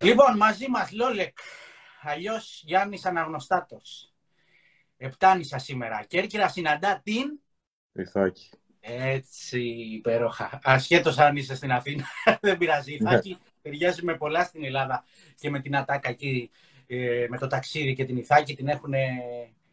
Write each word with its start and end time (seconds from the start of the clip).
Λοιπόν, 0.00 0.36
μαζί 0.36 0.68
μας 0.68 0.92
Λόλεκ, 0.92 1.38
αλλιώς 2.02 2.62
Γιάννης 2.64 3.04
Αναγνωστάτος. 3.04 4.12
Επτάνησα 4.96 5.58
σήμερα. 5.58 6.04
Κέρκυρα 6.08 6.48
συναντά 6.48 7.00
την... 7.04 7.40
Ιθάκη. 7.92 8.50
Έτσι, 8.80 9.60
υπέροχα. 9.70 10.58
Ασχέτως 10.62 11.18
αν 11.18 11.36
είσαι 11.36 11.54
στην 11.54 11.72
Αθήνα, 11.72 12.04
δεν 12.40 12.58
πειράζει. 12.58 12.94
Ιθάκη 12.94 13.30
ναι. 13.30 13.36
ταιριάζει 13.62 14.04
με 14.04 14.16
πολλά 14.16 14.44
στην 14.44 14.64
Ελλάδα 14.64 15.04
και 15.38 15.50
με 15.50 15.60
την 15.60 15.76
Ατάκα 15.76 16.08
εκεί, 16.08 16.50
ε, 16.86 17.26
με 17.28 17.38
το 17.38 17.46
ταξίδι 17.46 17.94
και 17.94 18.04
την 18.04 18.16
Ιθάκη 18.16 18.54
την 18.56 18.68
έχουν 18.68 18.90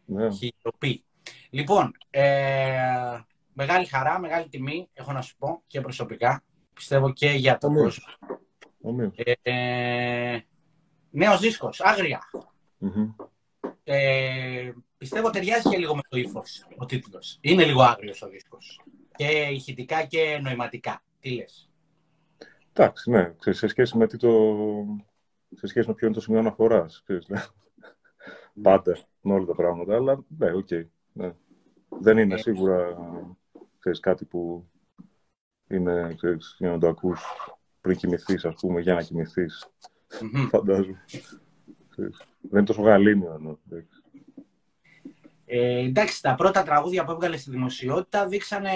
ναι. 0.04 0.30
χειροπεί. 0.30 1.04
Λοιπόν, 1.50 1.96
ε, 2.10 3.20
μεγάλη 3.52 3.86
χαρά, 3.86 4.18
μεγάλη 4.18 4.48
τιμή, 4.48 4.88
έχω 4.92 5.12
να 5.12 5.22
σου 5.22 5.36
πω 5.36 5.62
και 5.66 5.80
προσωπικά. 5.80 6.42
Πιστεύω 6.74 7.12
και 7.12 7.30
για 7.30 7.58
τον 7.58 7.74
κόσμο. 7.74 8.04
Ε, 9.42 10.38
νέος 11.10 11.40
δίσκος, 11.40 11.80
Ε, 13.84 14.72
πιστεύω 14.96 15.30
ταιριάζει 15.30 15.68
και 15.68 15.78
λίγο 15.78 15.94
με 15.94 16.00
το 16.08 16.16
ύφος 16.16 16.66
ο 16.76 16.86
τίτλος. 16.86 17.38
Είναι 17.40 17.64
λίγο 17.64 17.82
άγριος 17.82 18.22
ο 18.22 18.28
δίσκος. 18.28 18.80
Και 19.16 19.26
ηχητικά 19.26 20.04
και 20.04 20.40
νοηματικά. 20.42 21.02
Τι 21.20 21.30
λες; 21.30 21.70
Εντάξει, 22.72 23.10
ναι. 23.10 23.34
Σε 23.38 23.66
σχέση 23.66 23.96
με, 23.96 24.06
το... 24.06 24.28
σε 25.54 25.66
σχέση 25.66 25.88
με 25.88 25.94
ποιο 25.94 26.06
είναι 26.06 26.16
το 26.16 26.22
σημείο 26.22 26.40
αναφοράς. 26.40 27.04
Ναι. 27.26 27.42
Πάντα 28.62 28.98
με 29.20 29.34
όλα 29.34 29.44
τα 29.44 29.54
πράγματα. 29.54 29.94
Αλλά 29.94 30.24
ναι, 30.38 30.52
OK. 30.52 30.66
Okay, 30.70 30.86
ναι. 31.12 31.34
Δεν 31.88 32.18
είναι 32.18 32.34
ε, 32.34 32.38
σίγουρα 32.38 32.96
ξέρεις, 33.78 34.00
κάτι 34.00 34.24
που 34.24 34.70
είναι, 35.68 36.14
ξέρεις, 36.16 36.56
για 36.58 36.70
να 36.70 36.78
το 36.78 36.88
ακούς 36.88 37.24
πριν 37.84 37.96
κοιμηθείς, 37.96 38.44
ας 38.44 38.54
πούμε, 38.54 38.80
για 38.80 38.94
να 38.94 39.02
κοιμηθείς. 39.02 39.68
Φαντάζομαι. 40.50 41.04
Δεν 41.96 42.10
είναι 42.50 42.64
τόσο 42.64 42.82
γαλήνιο 42.82 43.34
ενώ. 43.38 43.58
Ε, 45.44 45.78
εντάξει, 45.78 46.22
τα 46.22 46.34
πρώτα 46.34 46.62
τραγούδια 46.62 47.04
που 47.04 47.10
έβγαλες 47.10 47.40
στη 47.40 47.50
δημοσιότητα 47.50 48.26
δείξανε 48.26 48.70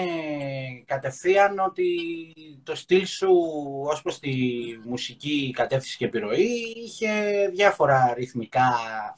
κατευθείαν 0.85 1.59
ότι 1.59 1.85
το 2.63 2.75
στυλ 2.75 3.05
σου 3.05 3.29
ως 3.85 4.01
προς 4.01 4.19
τη 4.19 4.31
μουσική 4.85 5.51
κατεύθυνση 5.55 5.97
και 5.97 6.05
επιρροή 6.05 6.73
είχε 6.75 7.09
διάφορα 7.51 8.13
ρυθμικά, 8.17 8.71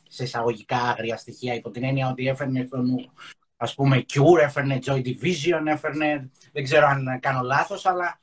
σε 0.07 0.23
εισαγωγικά 0.23 0.77
άγρια 0.77 1.17
στοιχεία 1.17 1.53
υπό 1.53 1.69
την 1.69 1.83
έννοια 1.83 2.09
ότι 2.09 2.27
έφερνε 2.27 2.63
τον 2.63 3.11
ας 3.57 3.75
πούμε 3.75 4.05
Cure, 4.13 4.41
έφερνε 4.41 4.79
Joy 4.85 5.05
Division, 5.05 5.65
έφερνε, 5.65 6.29
δεν 6.51 6.63
ξέρω 6.63 6.87
αν 6.87 7.19
κάνω 7.19 7.41
λάθος, 7.41 7.85
αλλά 7.85 8.19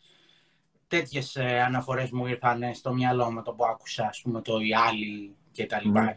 τέτοιες 0.88 1.36
ε, 1.36 1.60
αναφορές 1.60 2.10
μου 2.10 2.26
ήρθαν 2.26 2.74
στο 2.74 2.92
μυαλό 2.92 3.30
με 3.30 3.42
το 3.42 3.52
που 3.52 3.64
άκουσα, 3.66 4.06
ας 4.06 4.20
πούμε, 4.22 4.42
το 4.42 4.58
«Οι 4.58 4.74
άλλοι» 4.74 5.36
και 5.52 5.66
τα 5.66 5.80
λοιπά. 5.84 6.02
Ναι. 6.02 6.16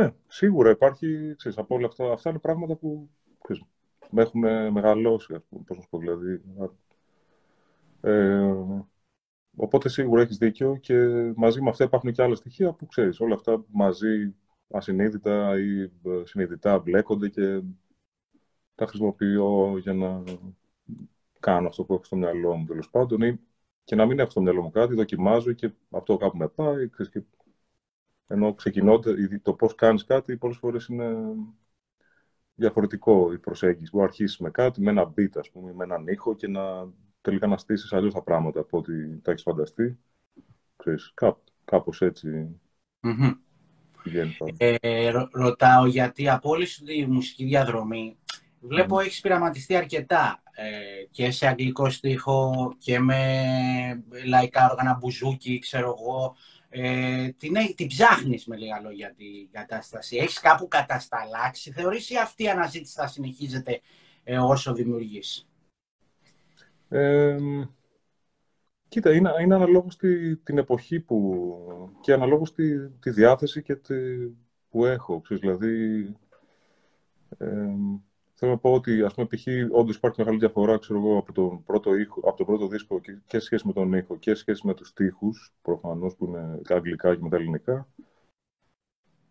ναι, 0.00 0.14
σίγουρα 0.26 0.70
υπάρχει, 0.70 1.34
ξέρεις, 1.36 1.58
από 1.58 1.74
όλα 1.74 1.86
αυτά, 1.86 2.12
αυτά 2.12 2.30
είναι 2.30 2.38
πράγματα 2.38 2.74
που 2.74 3.10
ξέρεις, 3.42 3.62
με 4.10 4.22
έχουν 4.22 4.40
μεγαλώσει, 4.72 5.34
ας 5.34 5.42
πούμε, 5.48 5.62
πώς 5.66 5.76
να 5.76 5.82
σου 5.82 5.88
πω, 5.88 5.98
δηλαδή. 5.98 6.42
Ε, 8.00 8.54
οπότε 9.56 9.88
σίγουρα 9.88 10.22
έχεις 10.22 10.36
δίκιο 10.36 10.76
και 10.76 10.94
μαζί 11.36 11.62
με 11.62 11.68
αυτά 11.68 11.84
υπάρχουν 11.84 12.12
και 12.12 12.22
άλλα 12.22 12.34
στοιχεία 12.34 12.72
που 12.72 12.86
ξέρεις, 12.86 13.20
όλα 13.20 13.34
αυτά 13.34 13.64
μαζί 13.68 14.34
ασυνείδητα 14.70 15.58
ή 15.58 15.80
ε, 15.82 16.22
συνειδητά 16.24 16.78
μπλέκονται 16.78 17.28
και 17.28 17.60
τα 18.74 18.86
χρησιμοποιώ 18.86 19.78
για 19.78 19.92
να 19.92 20.22
κάνω 21.40 21.68
αυτό 21.68 21.84
που 21.84 21.94
έχω 21.94 22.04
στο 22.04 22.16
μυαλό 22.16 22.56
μου 22.56 22.64
τέλος 22.64 22.90
πάντων 22.90 23.22
ή 23.22 23.40
και 23.84 23.94
να 23.94 24.06
μην 24.06 24.18
έχω 24.18 24.30
στο 24.30 24.40
μυαλό 24.40 24.62
μου 24.62 24.70
κάτι, 24.70 24.94
δοκιμάζω 24.94 25.52
και 25.52 25.70
αυτό 25.90 26.16
κάπου 26.16 26.36
με 26.36 26.48
πάει. 26.48 26.88
Και... 26.88 27.22
Ενώ 28.26 28.54
ξεκινώντα, 28.54 29.14
το 29.42 29.54
πώς 29.54 29.74
κάνεις 29.74 30.04
κάτι 30.04 30.36
πολλές 30.36 30.56
φορές 30.56 30.86
είναι 30.86 31.16
διαφορετικό 32.54 33.32
η 33.32 33.38
προσέγγιση. 33.38 33.90
Μπορεί 33.90 34.04
να 34.04 34.10
αρχίσεις 34.10 34.38
με 34.38 34.50
κάτι, 34.50 34.80
με 34.80 34.90
ένα 34.90 35.12
beat, 35.16 35.30
ας 35.34 35.50
πούμε, 35.50 35.72
με 35.72 35.84
έναν 35.84 36.06
ήχο 36.06 36.34
και 36.34 36.48
να 36.48 36.92
τελικά 37.20 37.46
να 37.46 37.56
στήσεις 37.56 37.92
αλλιώς 37.92 38.14
τα 38.14 38.22
πράγματα 38.22 38.60
από 38.60 38.78
ό,τι 38.78 39.18
τα 39.20 39.30
έχεις 39.30 39.42
φανταστεί. 39.42 39.98
Ξέρεις, 40.76 41.12
κά, 41.14 41.38
κάπως 41.64 42.02
έτσι 42.02 42.60
mm-hmm. 43.02 43.32
ε, 44.56 45.10
ρωτάω 45.32 45.86
γιατί 45.86 46.28
από 46.28 46.48
όλη 46.50 46.66
τη 46.66 47.06
μουσική 47.06 47.44
διαδρομή 47.44 48.17
βλέπω 48.60 48.96
mm. 48.96 49.00
έχεις 49.00 49.20
πειραματιστεί 49.20 49.76
αρκετά 49.76 50.42
ε, 50.52 51.04
και 51.10 51.30
σε 51.30 51.46
αγγλικό 51.46 51.90
στίχο 51.90 52.74
και 52.78 52.98
με 52.98 54.04
λαϊκά 54.26 54.68
όργανα 54.70 54.96
μπουζούκι, 55.00 55.58
ξέρω 55.58 55.96
εγώ. 55.98 56.36
Ε, 56.70 57.28
την, 57.28 57.54
την 57.76 57.86
ψάχνεις 57.86 58.46
με 58.46 58.56
λίγα 58.56 58.80
λόγια 58.80 59.14
την 59.16 59.50
κατάσταση. 59.50 60.16
Έχεις 60.16 60.40
κάπου 60.40 60.68
κατασταλάξει. 60.68 61.72
Θεωρείς 61.72 62.10
ή 62.10 62.16
αυτή 62.16 62.42
η 62.42 62.48
αναζήτηση 62.48 62.94
θα 62.94 63.06
συνεχίζεται 63.06 63.80
ε, 64.24 64.38
όσο 64.38 64.72
δημιουργείς; 64.72 65.48
Ε, 66.88 67.36
κοίτα, 68.88 69.14
είναι, 69.14 69.30
είναι 69.40 69.54
αναλόγως 69.54 69.96
τη, 69.96 70.36
την 70.36 70.58
εποχή 70.58 71.00
που 71.00 71.98
και 72.00 72.12
αναλόγως 72.12 72.54
τη, 72.54 72.88
τη 72.88 73.10
διάθεση 73.10 73.62
και 73.62 73.76
τη, 73.76 73.94
που 74.70 74.84
έχω. 74.84 75.20
Ξέρεις, 75.20 75.42
δηλαδή, 75.42 76.02
ε, 77.38 77.74
Θέλω 78.40 78.52
να 78.52 78.58
πω 78.58 78.72
ότι, 78.72 79.02
ας 79.02 79.14
πούμε, 79.14 79.26
π.χ. 79.26 79.46
όντως 79.70 79.96
υπάρχει 79.96 80.20
μεγάλη 80.20 80.38
διαφορά, 80.38 80.78
ξέρω 80.78 80.98
εγώ, 80.98 81.18
από 81.18 81.32
τον 81.32 81.62
πρώτο, 81.64 81.94
ήχο, 81.94 82.20
από 82.24 82.36
τον 82.36 82.46
πρώτο 82.46 82.66
δίσκο 82.68 83.00
και, 83.00 83.18
και 83.26 83.38
σχέση 83.38 83.66
με 83.66 83.72
τον 83.72 83.92
ήχο 83.92 84.16
και 84.16 84.34
σχέση 84.34 84.66
με 84.66 84.74
τους 84.74 84.88
στίχους, 84.88 85.52
προφανώς, 85.62 86.16
που 86.16 86.26
είναι 86.26 86.60
τα 86.68 86.74
αγγλικά 86.74 87.14
και 87.14 87.22
με 87.22 87.28
τα 87.28 87.36
ελληνικά. 87.36 87.88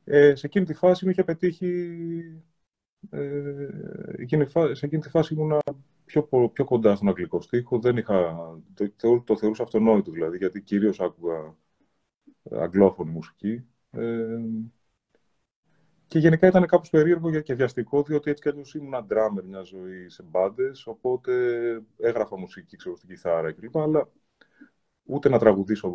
Ε, 0.03 0.35
σε 0.35 0.45
εκείνη 0.45 0.66
τη 0.66 0.73
φάση 0.73 1.06
με 1.06 1.12
είχε 1.12 1.23
πετύχει... 1.23 2.44
Ε, 3.09 3.69
σε 4.72 4.85
εκείνη 4.85 5.01
τη 5.01 5.09
φάση 5.09 5.34
ήμουν 5.34 5.59
πιο, 6.06 6.24
πιο 6.53 6.66
κοντά 6.66 6.95
στον 6.95 7.07
αγγλικό 7.07 7.41
στίχο. 7.41 7.79
Δεν 7.79 7.97
είχα, 7.97 8.35
το, 8.95 9.22
το 9.22 9.38
θεωρούσα 9.38 9.63
αυτονόητο, 9.63 10.12
δηλαδή, 10.12 10.38
γιατί 10.38 10.62
κυρίως 10.62 11.00
άκουγα 11.00 11.56
αγγλόφωνη 12.51 13.12
μουσική. 13.12 13.66
Ε, 13.91 14.38
και 16.07 16.19
γενικά 16.19 16.47
ήταν 16.47 16.66
κάπως 16.66 16.90
περίεργο 16.90 17.40
και 17.41 17.53
βιαστικό, 17.53 18.03
διότι 18.03 18.29
έτσι 18.29 18.44
κι 18.44 18.50
αλλιώς 18.50 18.73
ήμουν 18.75 19.06
ντράμερ 19.06 19.44
μια 19.45 19.62
ζωή 19.62 20.09
σε 20.09 20.23
μπάντες, 20.23 20.88
οπότε 20.88 21.34
έγραφα 21.97 22.38
μουσική, 22.38 22.78
ξέρω, 22.78 22.95
στην 22.95 23.09
κιθάρα 23.09 23.51
κλπ. 23.51 23.78
Αλλά 23.78 24.09
ούτε 25.03 25.29
να 25.29 25.40
τραγουδήσω 25.40 25.90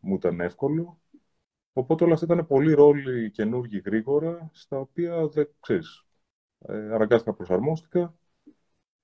μου 0.00 0.14
ήταν 0.14 0.40
εύκολο. 0.40 1.00
Οπότε 1.72 2.04
όλα 2.04 2.14
αυτά 2.14 2.26
ήταν 2.32 2.46
πολύ 2.46 2.72
ρόλοι 2.72 3.30
καινούργοι 3.30 3.82
γρήγορα, 3.84 4.50
στα 4.52 4.78
οποία 4.78 5.26
δεν 5.26 5.48
ξέρεις. 5.60 6.04
Ε, 6.58 6.94
αναγκάστηκα 6.94 7.34
προσαρμόστηκα. 7.34 8.14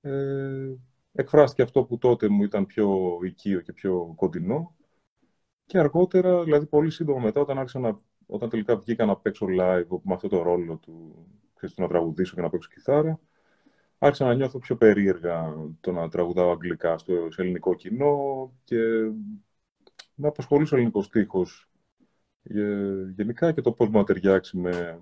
Ε, 0.00 0.74
εκφράστηκε 1.12 1.62
αυτό 1.62 1.84
που 1.84 1.98
τότε 1.98 2.28
μου 2.28 2.42
ήταν 2.42 2.66
πιο 2.66 3.18
οικείο 3.22 3.60
και 3.60 3.72
πιο 3.72 4.12
κοντινό. 4.16 4.76
Και 5.66 5.78
αργότερα, 5.78 6.44
δηλαδή 6.44 6.66
πολύ 6.66 6.90
σύντομα 6.90 7.20
μετά, 7.20 7.40
όταν 7.40 7.58
άρχισα 7.58 7.78
να 7.78 8.00
όταν 8.26 8.48
τελικά 8.48 8.76
βγήκα 8.76 9.04
να 9.04 9.16
παίξω 9.16 9.46
live 9.50 10.00
με 10.02 10.14
αυτό 10.14 10.28
το 10.28 10.42
ρόλο 10.42 10.76
του, 10.76 11.26
ξέρεις, 11.54 11.76
να 11.76 11.88
τραγουδήσω 11.88 12.34
και 12.34 12.40
να 12.40 12.50
παίξω 12.50 12.68
κιθάρα, 12.68 13.20
άρχισα 13.98 14.24
να 14.24 14.34
νιώθω 14.34 14.58
πιο 14.58 14.76
περίεργα 14.76 15.54
το 15.80 15.92
να 15.92 16.08
τραγουδάω 16.08 16.50
αγγλικά 16.50 16.98
στο 16.98 17.28
ελληνικό 17.36 17.74
κοινό 17.74 18.52
και 18.64 18.78
να 20.14 20.28
απασχολήσω 20.28 20.76
ελληνικός 20.76 21.04
στίχος 21.04 21.70
γενικά 23.14 23.52
και 23.52 23.60
το 23.60 23.72
πώς 23.72 23.88
μου 23.88 24.04
ταιριάξει 24.04 24.56
με, 24.56 25.00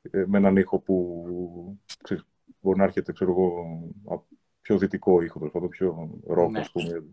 ε, 0.00 0.24
με 0.26 0.38
έναν 0.38 0.56
ήχο 0.56 0.78
που 0.78 1.24
ξέρεις, 2.02 2.24
μπορεί 2.60 2.78
να 2.78 2.84
έρχεται 2.84 3.12
ξέρω 3.12 3.30
εγώ, 3.30 4.24
πιο 4.60 4.78
δυτικό 4.78 5.22
ήχο, 5.22 5.50
το 5.50 5.60
πιο 5.60 6.20
ρόκο, 6.26 6.50
ναι. 6.50 6.64
πούμε, 6.72 7.04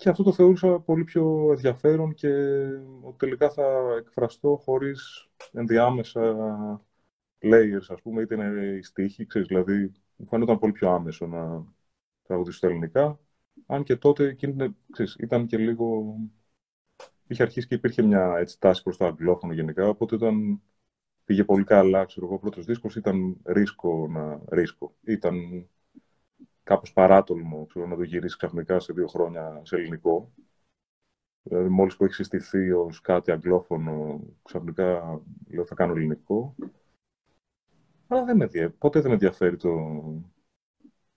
και 0.00 0.08
αυτό 0.08 0.22
το 0.22 0.32
θεωρούσα 0.32 0.80
πολύ 0.80 1.04
πιο 1.04 1.48
ενδιαφέρον 1.50 2.14
και 2.14 2.28
ότι 3.02 3.16
τελικά 3.16 3.50
θα 3.50 3.94
εκφραστώ 3.98 4.60
χωρίς 4.64 5.28
ενδιάμεσα 5.52 6.20
layers, 7.40 7.86
ας 7.88 8.02
πούμε, 8.02 8.22
είτε 8.22 8.34
είναι 8.34 8.76
η 8.76 8.82
στίχη, 8.82 9.26
ξέρεις, 9.26 9.48
δηλαδή 9.48 9.92
μου 10.16 10.26
φαίνονταν 10.26 10.58
πολύ 10.58 10.72
πιο 10.72 10.90
άμεσο 10.90 11.26
να 11.26 11.66
τραγουδήσω 12.22 12.56
στα 12.56 12.66
ελληνικά. 12.66 13.20
Αν 13.66 13.82
και 13.82 13.96
τότε 13.96 14.24
εκείνη, 14.28 14.76
ξέρεις, 14.90 15.16
ήταν 15.18 15.46
και 15.46 15.56
λίγο... 15.56 16.16
Είχε 17.26 17.42
αρχίσει 17.42 17.66
και 17.66 17.74
υπήρχε 17.74 18.02
μια 18.02 18.36
έτσι, 18.38 18.58
τάση 18.60 18.82
προς 18.82 18.96
το 18.96 19.06
αγγλόφωνο 19.06 19.52
γενικά, 19.52 19.88
οπότε 19.88 20.14
ήταν... 20.14 20.60
πήγε 21.24 21.44
πολύ 21.44 21.64
καλά, 21.64 22.04
ξέρω 22.04 22.26
εγώ, 22.26 22.34
ο 22.34 22.38
πρώτος 22.38 22.64
δίσκος 22.64 22.96
ήταν 22.96 23.36
ρίσκο 23.44 24.08
να 24.08 24.40
ρίσκο. 24.48 24.94
Ήταν 25.02 25.68
κάπως 26.62 26.92
παράτολμο 26.92 27.66
ξέρω, 27.66 27.86
να 27.86 27.96
το 27.96 28.02
γυρίσει 28.02 28.36
ξαφνικά 28.36 28.80
σε 28.80 28.92
δύο 28.92 29.06
χρόνια 29.06 29.60
σε 29.64 29.76
ελληνικό. 29.76 30.32
Δηλαδή, 31.42 31.68
μόλις 31.68 31.96
που 31.96 32.04
έχει 32.04 32.14
συστηθεί 32.14 32.72
ως 32.72 33.00
κάτι 33.00 33.30
αγγλόφωνο, 33.30 34.20
ξαφνικά 34.42 35.20
λέω 35.48 35.64
θα 35.64 35.74
κάνω 35.74 35.92
ελληνικό. 35.92 36.54
Αλλά 38.06 38.24
δεν 38.24 38.36
με, 38.36 38.68
ποτέ 38.78 38.98
δεν 39.00 39.08
με 39.08 39.14
ενδιαφέρει 39.14 39.56
το, 39.56 39.72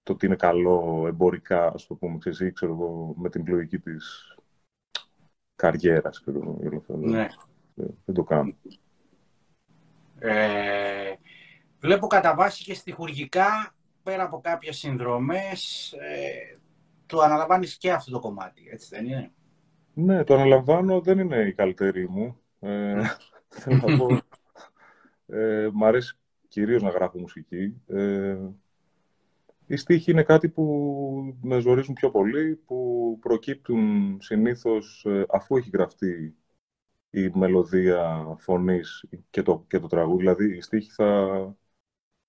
το 0.03 0.13
ότι 0.13 0.25
είναι 0.25 0.35
καλό 0.35 1.03
εμπορικά, 1.07 1.67
ας 1.67 1.87
το 1.87 1.95
πούμε, 1.95 2.17
ξέρεις, 2.17 2.53
ξέρω 2.53 2.71
εγώ, 2.71 3.13
με 3.17 3.29
την 3.29 3.43
λογική 3.47 3.79
της 3.79 4.35
καριέρας. 5.55 6.23
Ναι. 6.87 7.27
Δεν 8.05 8.15
το 8.15 8.23
κάνω. 8.23 8.53
Ε, 10.19 11.13
βλέπω 11.79 12.07
κατά 12.07 12.35
βάση 12.35 12.63
και 12.63 12.73
στοιχουργικά, 12.73 13.75
πέρα 14.03 14.23
από 14.23 14.39
κάποιες 14.39 14.77
συνδρομές, 14.77 15.91
ε, 15.93 16.57
το 17.05 17.19
αναλαμβάνεις 17.19 17.77
και 17.77 17.91
αυτό 17.91 18.11
το 18.11 18.19
κομμάτι, 18.19 18.67
έτσι 18.71 18.87
δεν 18.91 19.05
είναι; 19.05 19.31
Ναι, 19.93 20.23
το 20.23 20.33
αναλαμβάνω, 20.33 21.01
δεν 21.01 21.19
είναι 21.19 21.37
η 21.37 21.53
καλύτερη 21.53 22.09
μου. 22.09 22.37
Ε, 22.59 23.01
θέλω 23.59 23.81
να 23.87 23.97
πω, 23.97 24.07
ε, 25.35 25.69
μ' 25.73 25.83
αρέσει 25.83 26.17
κυρίως 26.47 26.81
να 26.81 26.89
γράφω 26.89 27.19
μουσική. 27.19 27.81
Ε, 27.87 28.37
οι 29.67 29.75
στίχοι 29.75 30.11
είναι 30.11 30.23
κάτι 30.23 30.49
που 30.49 31.37
με 31.41 31.59
ζορίζουν 31.59 31.93
πιο 31.93 32.11
πολύ, 32.11 32.55
που 32.55 33.17
προκύπτουν 33.21 34.17
συνήθως 34.21 35.05
ε, 35.07 35.25
αφού 35.29 35.57
έχει 35.57 35.69
γραφτεί 35.73 36.35
η 37.09 37.31
μελωδία 37.33 38.35
φωνής 38.37 39.05
και 39.29 39.41
το, 39.41 39.65
και 39.67 39.79
το 39.79 39.87
τραγούδι. 39.87 40.17
Δηλαδή, 40.17 40.55
οι 40.55 40.61
στίχοι 40.61 40.91
θα 40.91 41.55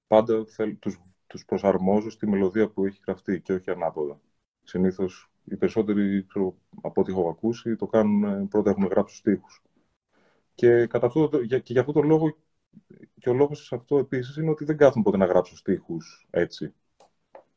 πάντα 0.07 0.45
θέλ, 0.47 0.79
τους, 0.79 1.01
τους 1.35 1.45
προσαρμόζω 1.45 2.11
στη 2.11 2.27
μελωδία 2.27 2.69
που 2.69 2.87
έχει 2.87 3.01
γραφτεί 3.07 3.41
και 3.41 3.53
όχι 3.53 3.71
ανάποδα. 3.71 4.21
Συνήθως 4.63 5.31
οι 5.45 5.57
περισσότεροι, 5.57 6.25
ξέρω, 6.27 6.57
από 6.83 7.01
ό,τι 7.01 7.13
έχω 7.13 7.29
ακούσει, 7.29 7.77
το 7.77 7.87
κάνουν, 7.87 8.49
πρώτα 8.49 8.71
έχουν 8.71 8.85
γράψει 8.87 9.17
στίχους. 9.17 9.63
Και, 10.55 10.87
κατά 10.87 11.07
αυτό, 11.07 11.29
και 11.47 11.63
για 11.65 11.81
αυτό 11.81 11.93
το 11.93 12.03
λόγο, 12.03 12.37
και 13.19 13.29
ο 13.29 13.33
λόγος 13.33 13.65
σε 13.65 13.75
αυτό 13.75 13.99
επίσης 13.99 14.37
είναι 14.37 14.51
ότι 14.51 14.65
δεν 14.65 14.77
κάθουν 14.77 15.03
ποτέ 15.03 15.17
να 15.17 15.25
γράψω 15.25 15.57
στίχους 15.57 16.27
έτσι. 16.31 16.75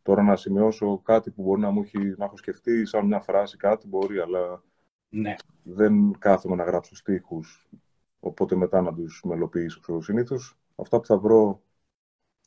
Τώρα 0.01 0.23
να 0.23 0.35
σημειώσω 0.35 0.97
κάτι 0.97 1.31
που 1.31 1.43
μπορεί 1.43 1.61
να 1.61 1.69
μου 1.69 1.81
έχει, 1.81 1.97
να 2.17 2.25
έχω 2.25 2.37
σκεφτεί 2.37 2.85
σαν 2.85 3.05
μια 3.05 3.19
φράση, 3.19 3.57
κάτι 3.57 3.87
μπορεί, 3.87 4.19
αλλά 4.19 4.63
ναι. 5.09 5.35
δεν 5.63 6.17
κάθομαι 6.19 6.55
να 6.55 6.63
γράψω 6.63 6.95
στίχους, 6.95 7.69
οπότε 8.19 8.55
μετά 8.55 8.81
να 8.81 8.93
τους 8.93 9.21
μελοποιήσω. 9.25 9.79
Ξέρω. 9.79 10.01
Συνήθως 10.01 10.57
αυτά 10.75 10.99
που 10.99 11.05
θα 11.05 11.17
βρω 11.17 11.61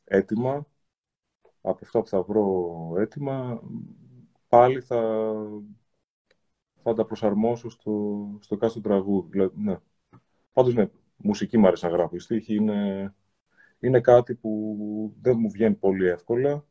έτοιμα, 0.05 0.67
από 1.61 1.79
αυτά 1.83 2.01
που 2.01 2.09
θα 2.09 2.23
βρω 2.23 2.95
έτοιμα, 2.97 3.63
πάλι 4.49 4.81
θα, 4.81 5.35
θα 6.83 6.95
τα 6.95 7.05
προσαρμόσω 7.05 7.69
στο, 7.69 8.27
στο 8.41 8.57
κάθε 8.57 8.81
τραγούδι. 8.81 9.29
Δηλαδή, 9.31 9.63
ναι. 9.63 9.77
Πάντως, 10.53 10.75
ναι, 10.75 10.91
μουσική 11.17 11.59
μου 11.59 11.67
αρέσει 11.67 11.85
να 11.85 11.91
γράφω. 11.91 12.17
Η 12.17 12.19
στίχη 12.19 12.55
είναι, 12.55 13.15
είναι 13.81 14.01
κάτι 14.01 14.35
που 14.35 15.15
δεν 15.21 15.39
μου 15.39 15.51
βγαίνει 15.51 15.75
πολύ 15.75 16.07
εύκολα. 16.07 16.67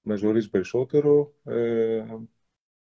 Με 0.00 0.16
ζορίζει 0.16 0.50
περισσότερο. 0.50 1.34
Ε, 1.44 2.04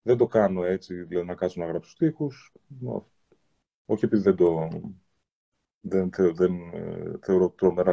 δεν 0.03 0.17
το 0.17 0.27
κάνω 0.27 0.65
έτσι, 0.65 1.03
δηλαδή 1.03 1.27
να 1.27 1.35
κάτσω 1.35 1.61
να 1.61 1.67
γράψω 1.67 1.91
στίχους. 1.91 2.53
Όχι 3.87 4.05
επειδή 4.05 4.23
δεν 4.23 4.37
το... 4.37 4.69
Δεν, 5.85 6.11
δεν 6.35 6.55
ε, 6.73 7.19
θεωρώ 7.23 7.51
τρομερά, 7.51 7.93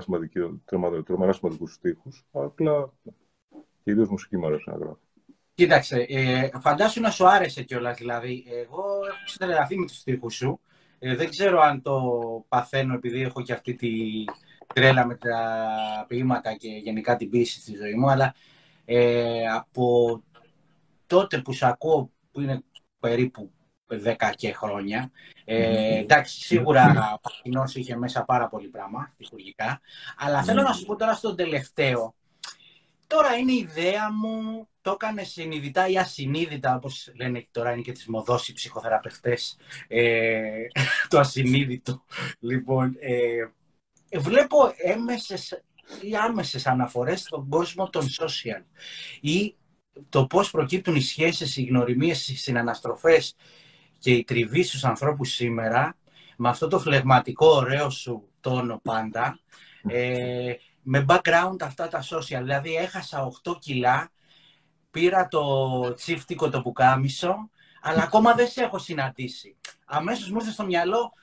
τρομερά 1.03 1.33
σημαντικούς 1.33 1.73
στίχους, 1.73 2.27
απλά 2.31 2.93
κυρίως 3.89 4.09
μουσική 4.09 4.37
μου 4.37 4.45
αρέσει 4.45 4.69
να 4.69 4.75
γράφω. 4.75 4.99
Κοίταξε, 5.53 6.05
ε, 6.09 6.49
φαντάσου 6.59 7.01
να 7.01 7.09
σου 7.09 7.27
άρεσε 7.27 7.63
κιόλας. 7.63 7.97
Δηλαδή, 7.97 8.45
εγώ 8.47 8.83
έχω 9.07 9.17
ξετρελαθεί 9.25 9.77
με 9.77 9.85
τους 9.85 9.97
στίχους 9.97 10.35
σου. 10.35 10.59
Ε, 10.99 11.15
δεν 11.15 11.29
ξέρω 11.29 11.59
αν 11.61 11.81
το 11.81 12.01
παθαίνω 12.47 12.93
επειδή 12.93 13.21
έχω 13.21 13.41
και 13.41 13.53
αυτή 13.53 13.75
τη 13.75 13.91
τρέλα 14.73 15.05
με 15.05 15.15
τα 15.15 16.05
ποίηματα 16.07 16.53
και 16.53 16.67
γενικά 16.67 17.15
την 17.15 17.29
πίστη 17.29 17.59
στη 17.59 17.75
ζωή 17.75 17.93
μου, 17.93 18.09
αλλά 18.09 18.33
ε, 18.85 19.47
από 19.47 20.23
τότε 21.07 21.41
που 21.41 21.53
σε 21.53 21.67
ακούω, 21.67 22.11
που 22.31 22.41
είναι 22.41 22.63
περίπου 22.99 23.51
10 24.05 24.15
και 24.35 24.53
χρόνια, 24.53 25.11
ε, 25.45 25.97
εντάξει, 25.97 26.41
σίγουρα 26.41 27.13
ο 27.15 27.19
Πακινός 27.21 27.75
είχε 27.75 27.95
μέσα 27.95 28.23
πάρα 28.23 28.47
πολύ 28.47 28.67
πράγμα, 28.67 29.13
τυχουργικά, 29.17 29.81
αλλά 30.17 30.43
θέλω 30.43 30.61
να 30.61 30.73
σου 30.73 30.85
πω 30.85 30.95
τώρα 30.95 31.13
στον 31.13 31.35
τελευταίο, 31.35 32.15
τώρα 33.09 33.35
είναι 33.35 33.51
η 33.51 33.57
ιδέα 33.57 34.11
μου 34.11 34.67
το 34.81 34.91
έκανε 34.91 35.23
συνειδητά 35.23 35.87
ή 35.87 35.97
ασυνείδητα, 35.97 36.75
όπως 36.75 37.11
λένε 37.15 37.47
τώρα 37.51 37.71
είναι 37.71 37.81
και 37.81 37.91
τις 37.91 38.07
μοδός 38.07 38.47
οι 38.47 38.53
ψυχοθεραπευτές, 38.53 39.57
ε, 39.87 40.41
το 41.09 41.19
ασυνείδητο. 41.19 42.03
Λοιπόν, 42.39 42.95
ε, 42.99 44.19
βλέπω 44.19 44.73
έμεσες 44.77 45.63
ή 46.01 46.15
άμεσες 46.15 46.67
αναφορές 46.67 47.19
στον 47.19 47.49
κόσμο 47.49 47.89
των 47.89 48.05
social 48.19 48.63
ή 49.21 49.55
το 50.09 50.25
πώς 50.25 50.51
προκύπτουν 50.51 50.95
οι 50.95 51.01
σχέσεις, 51.01 51.57
οι 51.57 51.63
γνωριμίες, 51.63 52.27
οι 52.27 52.37
συναναστροφές 52.37 53.35
και 53.99 54.11
η 54.11 54.23
τριβή 54.23 54.63
στους 54.63 54.83
ανθρώπους 54.83 55.33
σήμερα 55.33 55.97
με 56.37 56.49
αυτό 56.49 56.67
το 56.67 56.79
φλεγματικό 56.79 57.47
ωραίο 57.47 57.89
σου 57.89 58.29
τόνο 58.39 58.79
πάντα 58.83 59.39
ε, 59.87 60.53
με 60.91 61.05
background 61.07 61.55
αυτά 61.61 61.87
τα 61.87 62.03
social. 62.03 62.41
Δηλαδή 62.41 62.75
έχασα 62.75 63.31
8 63.43 63.55
κιλά 63.59 64.11
πήρα 64.91 65.27
το 65.27 65.93
τσίφτικο 65.93 66.49
το 66.49 66.61
πουκάμισο, 66.61 67.49
αλλά 67.81 68.03
ακόμα 68.03 68.33
δεν 68.33 68.47
σε 68.47 68.63
έχω 68.63 68.77
συναντήσει. 68.77 69.57
Αμέσως 69.85 70.29
μου 70.29 70.37
ήρθε 70.39 70.51
στο 70.51 70.65
μυαλό 70.65 71.13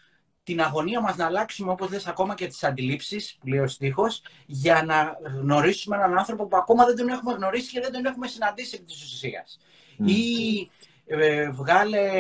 την 0.43 0.61
αγωνία 0.61 1.01
μας 1.01 1.17
να 1.17 1.27
αλλάξουμε, 1.27 1.71
όπως 1.71 1.91
λες, 1.91 2.07
ακόμα 2.07 2.35
και 2.35 2.47
τις 2.47 2.65
αντιλήψεις, 2.65 3.37
που 3.41 3.47
λέει 3.47 3.59
ο 3.59 3.67
στίχος, 3.67 4.23
για 4.47 4.83
να 4.85 5.17
γνωρίσουμε 5.41 5.97
έναν 5.97 6.19
άνθρωπο 6.19 6.47
που 6.47 6.57
ακόμα 6.57 6.85
δεν 6.85 6.97
τον 6.97 7.09
έχουμε 7.09 7.33
γνωρίσει 7.33 7.73
και 7.73 7.81
δεν 7.81 7.93
τον 7.93 8.05
έχουμε 8.05 8.27
συναντήσει 8.27 8.77
επί 8.77 8.85
της 8.85 9.03
ουσίας. 9.03 9.59
Ή 9.97 10.71
ε, 11.07 11.51
βγάλε 11.51 12.11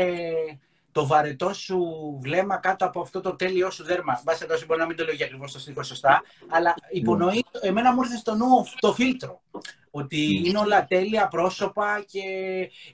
το 0.96 1.06
βαρετό 1.06 1.54
σου 1.54 1.78
βλέμμα 2.20 2.56
κάτω 2.56 2.84
από 2.84 3.00
αυτό 3.00 3.20
το 3.20 3.36
τέλειό 3.36 3.70
σου 3.70 3.84
δέρμα. 3.84 4.20
Μπα 4.24 4.32
εδώ 4.32 4.54
μπορεί 4.66 4.80
να 4.80 4.86
μην 4.86 4.96
το 4.96 5.04
λέω 5.04 5.14
για 5.14 5.24
ακριβώς 5.26 5.52
το 5.52 5.58
στίχο 5.58 5.82
σωστά, 5.82 6.22
αλλά 6.48 6.74
υπονοεί, 6.90 7.44
εμένα 7.60 7.94
μου 7.94 8.02
ήρθε 8.02 8.16
στο 8.16 8.34
νου 8.34 8.46
το 8.78 8.92
φίλτρο. 8.92 9.42
Ότι 9.90 10.42
είναι 10.44 10.58
όλα 10.58 10.84
τέλεια 10.84 11.28
πρόσωπα 11.28 12.04
και 12.06 12.22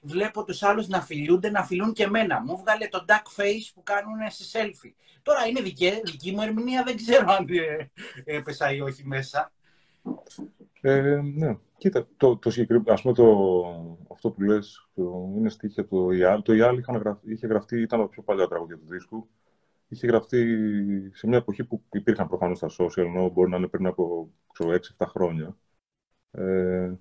βλέπω 0.02 0.44
τους 0.44 0.62
άλλους 0.62 0.88
να 0.88 1.00
φιλούνται, 1.00 1.50
να 1.50 1.64
φιλούν 1.64 1.92
και 1.92 2.02
εμένα. 2.02 2.40
Μου 2.40 2.56
βγάλε 2.56 2.88
το 2.88 3.04
duck 3.08 3.40
face 3.40 3.70
που 3.74 3.82
κάνουν 3.82 4.18
σε 4.28 4.58
selfie. 4.58 4.92
Τώρα 5.22 5.46
είναι 5.46 5.60
δική, 5.60 6.00
δική 6.04 6.32
μου 6.32 6.42
ερμηνεία, 6.42 6.82
δεν 6.82 6.96
ξέρω 6.96 7.32
αν 7.32 7.46
ε, 7.48 7.90
έπεσα 8.36 8.72
ή 8.72 8.80
όχι 8.80 9.06
μέσα. 9.06 9.52
Ε, 10.80 11.20
ναι. 11.34 11.56
Κοίτα, 11.82 12.08
το, 12.16 12.36
το 12.36 12.50
συγκεκριμένο, 12.50 12.92
ας 12.92 13.02
πούμε, 13.02 13.14
το, 13.14 14.06
αυτό 14.10 14.30
που 14.30 14.42
λες, 14.42 14.88
το, 14.94 15.32
είναι 15.36 15.48
στοιχεία 15.48 15.86
το 15.86 16.10
ΙΑΛ. 16.10 16.42
Το 16.42 16.52
ΙΑΛ 16.52 16.82
είχε 17.22 17.46
γραφτεί, 17.46 17.80
ήταν 17.80 18.00
το 18.00 18.06
πιο 18.06 18.22
παλιά 18.22 18.46
τραγούδια 18.48 18.78
του 18.78 18.86
δίσκου. 18.86 19.28
Είχε 19.88 20.06
γραφτεί 20.06 20.38
σε 21.14 21.26
μια 21.26 21.38
εποχή 21.38 21.64
που 21.64 21.82
υπήρχαν 21.92 22.28
προφανώς 22.28 22.58
τα 22.58 22.68
social, 22.78 22.96
ενώ 22.96 23.28
μπορεί 23.28 23.50
να 23.50 23.56
είναι 23.56 23.68
πριν 23.68 23.86
από 23.86 24.32
6-7 24.58 24.78
χρόνια. 25.06 25.56
Ε, 26.30 26.94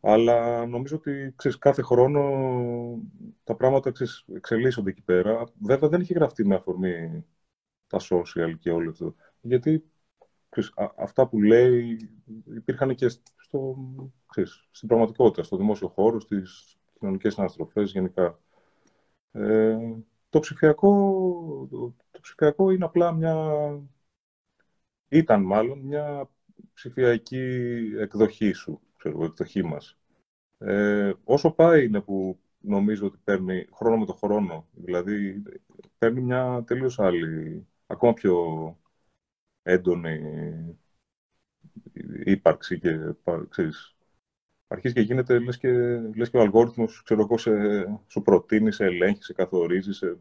αλλά 0.00 0.66
νομίζω 0.66 0.96
ότι 0.96 1.32
ξέρεις, 1.36 1.58
κάθε 1.58 1.82
χρόνο 1.82 2.22
τα 3.44 3.56
πράγματα 3.56 3.90
ξέρεις, 3.90 4.24
εξελίσσονται 4.34 4.90
εκεί 4.90 5.02
πέρα. 5.02 5.44
Βέβαια 5.60 5.88
δεν 5.88 6.00
είχε 6.00 6.14
γραφτεί 6.14 6.46
με 6.46 6.54
αφορμή 6.54 7.24
τα 7.86 7.98
social 8.00 8.58
και 8.58 8.70
όλο 8.70 8.90
αυτό. 8.90 9.14
Γιατί 9.40 9.84
ξέρεις, 10.48 10.72
αυτά 10.96 11.28
που 11.28 11.42
λέει 11.42 11.96
υπήρχαν 12.54 12.94
και 12.94 13.08
στο, 13.46 13.76
ξέρεις, 14.26 14.68
στην 14.70 14.88
πραγματικότητα, 14.88 15.42
στο 15.42 15.56
δημόσιο 15.56 15.88
χώρο, 15.88 16.20
στις 16.20 16.76
κοινωνικές 16.98 17.34
συναστροφές 17.34 17.90
γενικά. 17.90 18.40
Ε, 19.32 19.78
το, 20.28 20.38
ψηφιακό, 20.40 20.90
το, 21.70 21.94
το 22.10 22.20
ψηφιακό 22.20 22.70
είναι 22.70 22.84
απλά 22.84 23.12
μια... 23.12 23.36
Ήταν 25.08 25.42
μάλλον 25.42 25.78
μια 25.78 26.30
ψηφιακή 26.72 27.44
εκδοχή 27.98 28.52
σου, 28.52 28.80
ξέρω, 28.96 29.24
εκδοχή 29.24 29.62
μας. 29.62 29.98
Ε, 30.58 31.12
όσο 31.24 31.50
πάει 31.50 31.84
είναι 31.84 32.00
που 32.00 32.38
νομίζω 32.60 33.06
ότι 33.06 33.18
παίρνει 33.24 33.66
χρόνο 33.72 33.96
με 33.96 34.06
το 34.06 34.12
χρόνο. 34.14 34.66
Δηλαδή, 34.72 35.42
παίρνει 35.98 36.20
μια 36.20 36.64
τελείως 36.66 36.98
άλλη, 36.98 37.66
ακόμα 37.86 38.12
πιο 38.12 38.36
έντονη 39.62 40.20
ύπαρξη 42.24 42.78
και, 42.78 43.14
ξέρεις, 43.48 43.96
αρχίζει 44.68 44.94
και 44.94 45.00
γίνεται, 45.00 45.38
λες 45.38 45.58
και, 45.58 45.70
λες 46.16 46.30
και 46.30 46.36
ο 46.36 46.40
αλγόριθμος, 46.40 47.02
ξέρω 47.02 47.20
εγώ, 47.20 47.38
σε, 47.38 47.50
σου 48.06 48.22
προτείνει, 48.22 48.72
σε 48.72 48.84
ελέγχει, 48.84 49.22
σε 49.22 49.32
καθορίζει, 49.32 49.92
σε, 49.92 50.16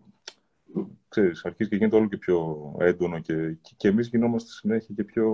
ξέρεις, 1.09 1.45
αρχίζει 1.45 1.69
και 1.69 1.75
γίνεται 1.75 1.95
όλο 1.95 2.07
και 2.07 2.17
πιο 2.17 2.75
έντονο 2.79 3.19
και, 3.19 3.51
και, 3.61 3.73
και 3.77 3.87
εμείς 3.87 4.07
γινόμαστε 4.07 4.51
συνέχεια 4.51 4.95
και 4.95 5.03
πιο 5.03 5.29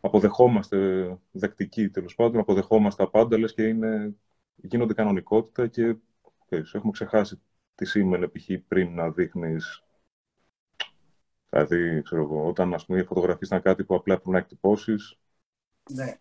αποδεχόμαστε 0.00 1.08
δεκτικοί, 1.30 1.90
τέλος 1.90 2.14
πάντων, 2.14 2.40
αποδεχόμαστε 2.40 3.04
τα 3.04 3.10
πάντα, 3.10 3.38
λες 3.38 3.54
και 3.54 3.62
είναι, 3.68 4.14
γίνονται 4.56 4.94
κανονικότητα 4.94 5.66
και 5.66 5.96
ξέρεις, 6.46 6.74
έχουμε 6.74 6.92
ξεχάσει 6.92 7.40
τι 7.74 7.84
σήμαινε 7.84 8.28
π.χ. 8.28 8.48
πριν 8.68 8.94
να 8.94 9.10
δείχνεις 9.10 9.84
Δηλαδή, 11.50 12.02
ξέρω 12.02 12.22
εγώ, 12.22 12.46
όταν 12.46 12.74
ας 12.74 12.86
πούμε, 12.86 13.00
οι 13.00 13.04
φωτογραφίες 13.04 13.48
ήταν 13.48 13.62
κάτι 13.62 13.84
που 13.84 13.94
απλά 13.94 14.14
πρέπει 14.14 14.30
να 14.30 14.38
εκτυπώσεις. 14.38 15.18
Ναι. 15.90 16.18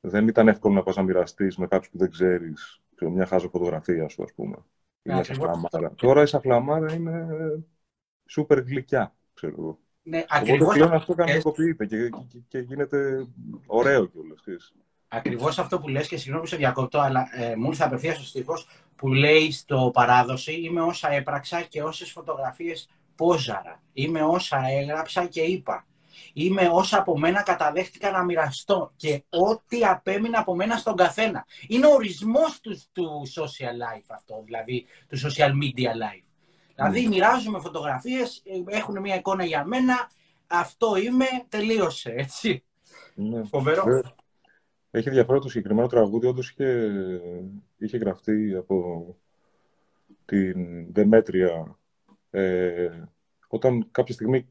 Δεν 0.00 0.28
ήταν 0.28 0.48
εύκολο 0.48 0.74
να 0.74 0.82
πας 0.82 0.96
να 0.96 1.02
μοιραστείς 1.02 1.56
με 1.56 1.66
κάποιους 1.66 1.90
που 1.90 1.98
δεν 1.98 2.10
ξέρεις, 2.10 2.80
μια 3.00 3.26
χάζο 3.26 3.48
φωτογραφία 3.48 4.08
σου, 4.08 4.22
ας 4.22 4.32
πούμε. 4.32 4.56
είναι 5.02 5.22
σαφλαμάρα. 5.22 5.94
Τώρα 5.94 6.22
η 6.22 6.26
σαφλαμάρα 6.26 6.92
είναι 6.94 7.26
σούπερ 8.26 8.58
γλυκιά, 8.58 9.14
ξέρω 9.34 9.54
εγώ. 9.58 9.78
Ναι, 10.02 10.24
ακριβώς 10.28 10.74
πλέον 10.74 10.92
αυτό 10.92 11.14
κανονικοποιείται 11.14 11.86
και, 11.86 12.08
και, 12.08 12.38
και, 12.48 12.58
γίνεται 12.58 13.26
ωραίο 13.66 14.06
κιόλας. 14.06 14.72
Ακριβώς 15.08 15.58
αυτό 15.58 15.80
που 15.80 15.88
λες 15.88 16.08
και 16.08 16.16
συγγνώμη 16.16 16.42
που 16.42 16.48
σε 16.48 16.56
διακόπτω, 16.56 16.98
αλλά 16.98 17.28
ε, 17.32 17.56
μου 17.56 17.66
ήρθε 17.66 17.84
απευθείας 17.84 18.18
ο 18.18 18.24
στίχος 18.24 18.68
που 18.96 19.08
λέει 19.08 19.52
στο 19.52 19.90
παράδοση 19.92 20.52
Είμαι 20.52 20.80
όσα 20.80 21.10
έπραξα 21.10 21.62
και 21.62 21.82
όσες 21.82 22.10
φωτογραφίες 22.10 22.88
πόζαρα. 23.16 23.82
Είμαι 23.92 24.22
όσα 24.22 24.60
έγραψα 24.68 25.26
και 25.26 25.40
είπα. 25.40 25.86
Είμαι 26.32 26.68
όσα 26.72 26.98
από 26.98 27.18
μένα 27.18 27.42
καταδέχτηκα 27.42 28.10
να 28.10 28.24
μοιραστώ 28.24 28.92
και 28.96 29.24
ό,τι 29.28 29.84
απέμεινε 29.84 30.36
από 30.36 30.54
μένα 30.54 30.76
στον 30.76 30.96
καθένα. 30.96 31.46
Είναι 31.68 31.86
ο 31.86 31.90
ορισμός 31.92 32.60
τους, 32.60 32.84
του 32.92 33.22
social 33.34 33.98
life 33.98 34.06
αυτό, 34.06 34.42
δηλαδή 34.44 34.86
του 35.08 35.18
social 35.18 35.50
media 35.50 35.90
life. 35.90 36.24
Δηλαδή 36.74 37.04
mm. 37.06 37.08
μοιράζομαι 37.08 37.60
φωτογραφίες, 37.60 38.42
ε, 38.44 38.76
έχουν 38.76 39.00
μια 39.00 39.14
εικόνα 39.14 39.44
για 39.44 39.64
μένα, 39.64 40.10
αυτό 40.46 40.96
είμαι, 40.96 41.26
τελείωσε, 41.48 42.14
έτσι. 42.16 42.64
Ναι. 43.14 43.44
Φοβερό. 43.44 43.90
Ε, 43.90 44.00
έχει 44.90 45.08
ενδιαφέρον 45.08 45.40
το 45.40 45.48
συγκεκριμένο 45.48 45.86
τραγούδι, 45.86 46.26
όντως 46.26 46.50
είχε, 46.50 46.90
είχε 47.76 47.96
γραφτεί 47.96 48.54
από 48.54 49.16
την 50.24 50.86
Δεμέτρια 50.92 51.76
ε, 52.30 53.02
όταν 53.48 53.90
κάποια 53.90 54.14
στιγμή 54.14 54.48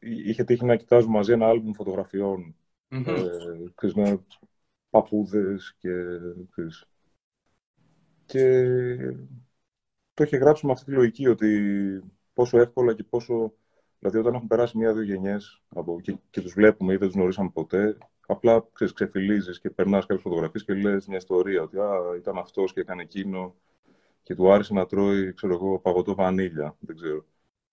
είχε 0.00 0.44
τύχει 0.44 0.64
να 0.64 0.76
κοιτάζουμε 0.76 1.12
μαζί 1.12 1.32
ένα 1.32 1.48
άλμπουμ 1.48 1.72
φωτογραφιών 1.72 2.56
mm-hmm. 2.90 3.06
ε, 3.06 3.70
ξέρεις, 3.74 3.94
με 3.94 4.24
παππούδες 4.90 5.76
και, 5.78 5.90
ξέρεις, 6.50 6.88
και 8.24 8.64
το 10.14 10.24
είχε 10.24 10.36
γράψει 10.36 10.66
με 10.66 10.72
αυτή 10.72 10.84
τη 10.84 10.90
λογική 10.90 11.26
ότι 11.26 12.02
πόσο 12.32 12.58
εύκολα 12.58 12.94
και 12.94 13.04
πόσο 13.04 13.52
Δηλαδή, 13.98 14.18
όταν 14.18 14.34
έχουν 14.34 14.46
περάσει 14.46 14.78
μία-δύο 14.78 15.02
γενιές 15.02 15.62
και, 16.02 16.16
και 16.30 16.40
τους 16.40 16.52
βλέπουμε 16.52 16.92
ή 16.92 16.96
δεν 16.96 17.06
τους 17.06 17.16
γνωρίσαμε 17.16 17.50
ποτέ, 17.52 17.98
απλά 18.26 18.68
ξέρεις, 18.72 18.92
ξεφυλίζεις 18.92 19.60
και 19.60 19.70
περνάς 19.70 20.06
κάποιες 20.06 20.22
φωτογραφίες 20.22 20.64
και 20.64 20.74
λες 20.74 21.06
μια 21.06 21.16
ιστορία 21.16 21.62
ότι 21.62 21.78
α, 21.78 21.90
ήταν 22.16 22.38
αυτός 22.38 22.72
και 22.72 22.80
έκανε 22.80 23.02
εκείνο 23.02 23.54
και 24.28 24.34
του 24.34 24.52
άρεσε 24.52 24.74
να 24.74 24.86
τρώει 24.86 25.32
ξέρω 25.32 25.54
εγώ, 25.54 25.78
παγωτό 25.78 26.14
βανίλια. 26.14 26.76
Δεν 26.80 26.96
ξέρω. 26.96 27.24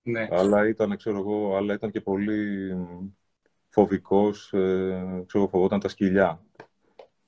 Ναι. 0.04 0.28
Αλλά 0.32 0.68
ήταν, 0.68 0.98
ξέρω 0.98 1.18
εγώ, 1.18 1.56
αλλά 1.56 1.74
ήταν 1.74 1.92
και 1.92 2.02
πολύ 2.02 2.74
φοβικός, 3.70 4.54
ε, 4.54 5.24
ξέρω, 5.26 5.48
φοβόταν 5.48 5.80
τα 5.80 5.88
σκυλιά. 5.88 6.44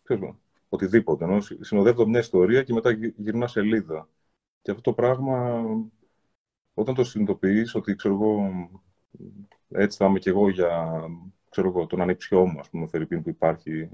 Ξέρω, 0.04 0.40
οτιδήποτε. 0.70 1.24
Ενώ 1.24 1.42
συνοδεύεται 1.42 2.10
μια 2.10 2.20
ιστορία 2.20 2.64
και 2.64 2.74
μετά 2.74 2.92
γυρνά 3.18 3.48
σελίδα. 3.48 4.10
Και 4.62 4.72
αυτό 4.72 4.84
το 4.84 4.94
πράγμα, 4.94 5.64
όταν 6.74 6.96
το 6.96 7.04
συνειδητοποιείς 7.04 7.76
ότι, 7.76 7.96
ξέρω 7.96 8.14
εγώ, 8.14 8.50
έτσι 9.70 9.98
θα 9.98 10.06
είμαι 10.06 10.20
κι 10.20 10.30
εγώ 10.30 10.50
για, 10.50 11.04
ξέρω 11.50 11.68
εγώ, 11.68 11.86
τον 11.86 12.02
ανήψιό 12.02 12.46
μου, 12.46 12.60
ας 12.60 12.70
πούμε, 12.70 12.88
Φερρυπίν 12.88 13.22
που 13.24 13.30
υπάρχει 13.30 13.90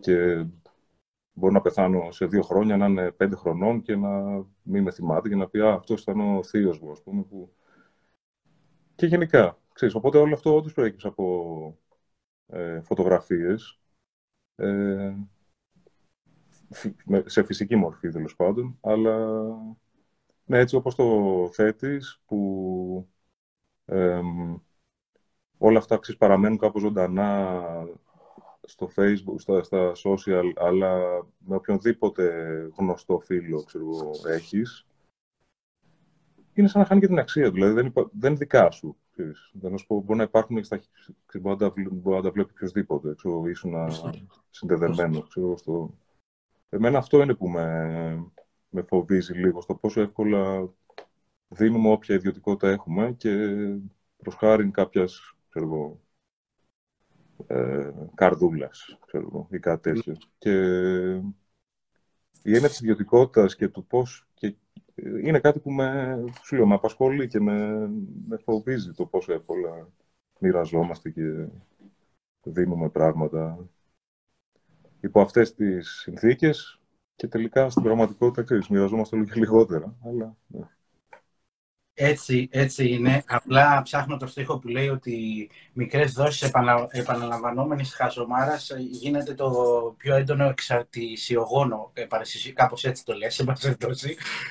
και 0.00 0.44
Μπορεί 1.34 1.52
να 1.52 1.60
πεθάνω 1.60 2.10
σε 2.10 2.26
δύο 2.26 2.42
χρόνια, 2.42 2.76
να 2.76 2.86
είναι 2.86 3.10
πέντε 3.10 3.36
χρονών 3.36 3.82
και 3.82 3.96
να 3.96 4.44
μην 4.62 4.82
με 4.82 4.90
θυμάται 4.90 5.28
και 5.28 5.36
να 5.36 5.48
πει 5.48 5.60
«Α, 5.60 5.74
αυτός 5.74 6.02
ήταν 6.02 6.20
ο 6.20 6.42
θείος 6.42 6.80
μου», 6.80 6.90
ας 6.90 7.02
πούμε. 7.02 7.22
Που... 7.22 7.52
Και 8.94 9.06
γενικά, 9.06 9.58
ξέρεις, 9.72 9.94
οπότε 9.94 10.18
όλο 10.18 10.34
αυτό 10.34 10.56
όντως 10.56 10.72
προέκυψε 10.72 11.06
από 11.08 11.78
ε, 12.46 12.80
φωτογραφίες, 12.80 13.78
ε, 14.56 15.14
σε 17.24 17.44
φυσική 17.44 17.76
μορφή, 17.76 18.08
τέλος 18.08 18.36
πάντων, 18.36 18.78
αλλά 18.80 19.44
ναι, 20.44 20.58
έτσι 20.58 20.76
όπως 20.76 20.94
το 20.94 21.48
θέτεις, 21.52 22.20
που 22.26 23.08
ε, 23.84 24.20
όλα 25.58 25.78
αυτά 25.78 25.98
ξέρεις, 25.98 26.20
παραμένουν 26.20 26.58
κάπως 26.58 26.82
ζωντανά 26.82 27.62
στο 28.64 28.90
facebook, 28.96 29.34
στα, 29.36 29.62
στα 29.62 29.92
social, 29.94 30.52
αλλά 30.56 31.24
με 31.38 31.54
οποιονδήποτε 31.54 32.32
γνωστό 32.78 33.18
φίλο 33.18 33.62
ξέρω, 33.62 34.10
έχεις, 34.28 34.86
είναι 36.54 36.68
σαν 36.68 36.80
να 36.80 36.86
χάνει 36.86 37.00
και 37.00 37.06
την 37.06 37.18
αξία 37.18 37.46
του. 37.46 37.52
Δηλαδή 37.52 37.72
δεν, 37.72 37.86
υπά... 37.86 38.10
δεν 38.12 38.30
είναι 38.30 38.38
δικά 38.38 38.70
σου. 38.70 38.96
Δεν 39.52 39.70
να 39.70 39.76
σου 39.76 39.86
πω, 39.86 40.00
μπορεί 40.00 40.18
να 40.18 40.24
υπάρχουν 40.24 40.64
στα... 40.64 40.80
μπορεί, 41.40 41.56
να 41.56 41.56
τα... 41.56 41.72
μπορεί 41.90 42.16
να 42.16 42.22
τα 42.22 42.30
βλέπει 42.30 42.50
οποιοδήποτε. 42.50 43.14
Ξέρω, 43.14 43.46
ήσουν 43.46 43.74
συνδεδεμένο. 44.50 45.20
Ξέρω, 45.20 45.56
στο... 45.56 45.98
Εμένα 46.68 46.98
αυτό 46.98 47.22
είναι 47.22 47.34
που 47.34 47.48
με... 47.48 48.32
με 48.68 48.82
φοβίζει 48.82 49.32
λίγο, 49.32 49.60
στο 49.60 49.74
πόσο 49.74 50.00
εύκολα 50.00 50.72
δίνουμε 51.48 51.90
όποια 51.90 52.14
ιδιωτικότητα 52.14 52.68
έχουμε 52.68 53.12
και 53.12 53.58
προς 54.16 54.34
χάρη 54.34 54.70
κάποιας 54.70 55.34
ξέρω, 55.48 56.00
ε, 57.46 57.90
καρδούλας, 58.14 58.98
ξέρω 59.06 59.26
εγώ, 59.26 59.48
ή 59.50 59.58
κάτι 59.58 59.92
τέτοιο. 59.92 60.16
Και 60.38 60.52
η 62.42 62.54
έννοια 62.54 62.68
της 62.68 62.80
ιδιωτικότητας 62.80 63.56
και 63.56 63.68
του 63.68 63.86
πώς... 63.86 64.28
Και 64.34 64.54
είναι 65.22 65.40
κάτι 65.40 65.60
που 65.60 65.70
με, 65.70 66.18
σου 66.42 66.56
λέω, 66.56 66.66
με 66.66 66.74
απασχολεί 66.74 67.28
και 67.28 67.40
με, 67.40 67.88
με 68.28 68.36
φοβίζει 68.44 68.92
το 68.92 69.06
πόσο 69.06 69.32
εύκολα 69.32 69.88
μοιραζόμαστε 70.38 71.10
και 71.10 71.46
δίνουμε 72.42 72.88
πράγματα 72.88 73.68
υπό 75.00 75.20
αυτές 75.20 75.54
τις 75.54 75.88
συνθήκες 75.88 76.80
και 77.16 77.28
τελικά 77.28 77.70
στην 77.70 77.82
πραγματικότητα, 77.82 78.42
ξέρεις, 78.42 78.68
μοιραζόμαστε 78.68 79.16
όλο 79.16 79.24
και 79.24 79.40
λιγότερα. 79.40 79.96
Αλλά, 80.04 80.36
ναι. 80.46 80.68
Έτσι, 81.96 82.48
έτσι 82.50 82.88
είναι. 82.88 83.24
Απλά 83.26 83.82
ψάχνω 83.82 84.16
το 84.16 84.26
στίχο 84.26 84.58
που 84.58 84.68
λέει 84.68 84.88
ότι 84.88 85.50
μικρές 85.72 86.12
δόσεις 86.12 86.42
επανα, 86.42 86.86
επαναλαμβανόμενης 86.90 87.94
χαζομάρας 87.94 88.72
γίνεται 88.78 89.34
το 89.34 89.50
πιο 89.98 90.14
έντονο 90.14 90.44
εξαρτησιογόνο. 90.44 91.90
Ε, 91.92 92.06
κάπως 92.54 92.84
έτσι 92.84 93.04
το 93.04 93.12
λες, 93.12 93.38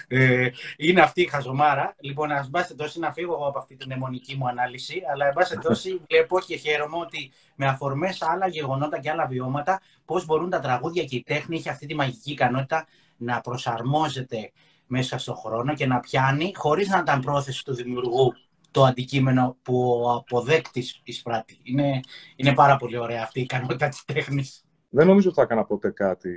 ε, 0.08 0.50
είναι 0.78 1.02
αυτή 1.02 1.22
η 1.22 1.28
χαζομάρα. 1.28 1.96
Λοιπόν, 2.00 2.32
ας 2.32 2.50
μπάστε 2.50 2.74
τόση 2.74 3.00
να 3.00 3.14
φύγω 3.14 3.34
εγώ 3.34 3.48
από 3.48 3.60
αυτή 3.60 3.76
την 3.76 3.92
αιμονική 3.92 4.36
μου 4.36 4.48
ανάλυση, 4.48 5.02
αλλά 5.12 5.34
εν 5.52 5.60
τόση 5.60 6.02
βλέπω 6.10 6.40
και 6.40 6.56
χαίρομαι 6.56 6.98
ότι 6.98 7.32
με 7.56 7.68
αφορμές 7.68 8.22
άλλα 8.22 8.48
γεγονότα 8.48 9.00
και 9.00 9.10
άλλα 9.10 9.26
βιώματα, 9.26 9.82
πώς 10.06 10.26
μπορούν 10.26 10.50
τα 10.50 10.60
τραγούδια 10.60 11.04
και 11.04 11.16
η 11.16 11.24
τέχνη 11.24 11.58
έχει 11.58 11.70
αυτή 11.70 11.86
τη 11.86 11.96
μαγική 11.96 12.32
ικανότητα 12.32 12.88
να 13.18 13.42
προσαρμόζεται 13.42 14.52
μέσα 14.88 15.18
στον 15.18 15.36
χρόνο 15.36 15.74
και 15.74 15.86
να 15.86 16.00
πιάνει 16.00 16.52
χωρίς 16.56 16.88
να 16.90 16.98
ήταν 16.98 17.22
πρόθεση 17.22 17.66
του 17.66 17.74
δημιουργού 17.74 18.34
το 18.72 18.84
αντικείμενο 18.84 19.58
που 19.62 20.02
ο 20.04 20.12
αποδέκτης 20.12 21.02
εισπράττει. 21.04 21.58
Είναι, 21.64 22.00
είναι 22.36 22.54
πάρα 22.54 22.78
πολύ 22.78 22.98
ωραία 22.98 23.24
αυτή 23.24 23.40
η 23.40 23.42
ικανότητα 23.42 23.88
της 23.88 24.06
τέχνης. 24.06 24.66
Δεν 24.90 25.08
νομίζω 25.08 25.28
ότι 25.28 25.38
θα 25.38 25.44
έκανα 25.44 25.64
ποτέ 25.64 25.90
κάτι 25.90 26.30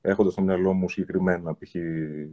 έχοντας 0.00 0.32
στο 0.32 0.42
μυαλό 0.42 0.72
μου 0.72 0.88
συγκεκριμένα 0.88 1.54
π.χ. 1.54 1.74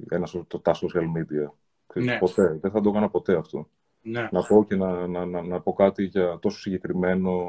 ένα 0.09 0.27
το, 0.47 0.59
τα 0.59 0.73
social 0.73 1.03
media. 1.17 1.51
Ναι. 1.93 2.17
Ποτέ. 2.17 2.57
Δεν 2.61 2.71
θα 2.71 2.81
το 2.81 2.89
έκανα 2.89 3.09
ποτέ 3.09 3.35
αυτό. 3.37 3.69
Ναι. 4.01 4.29
Να 4.31 4.43
πω 4.43 4.65
και 4.67 4.75
να, 4.75 5.07
να, 5.07 5.25
να, 5.25 5.41
να, 5.41 5.61
πω 5.61 5.73
κάτι 5.73 6.03
για 6.03 6.39
τόσο 6.41 6.59
συγκεκριμένο 6.59 7.41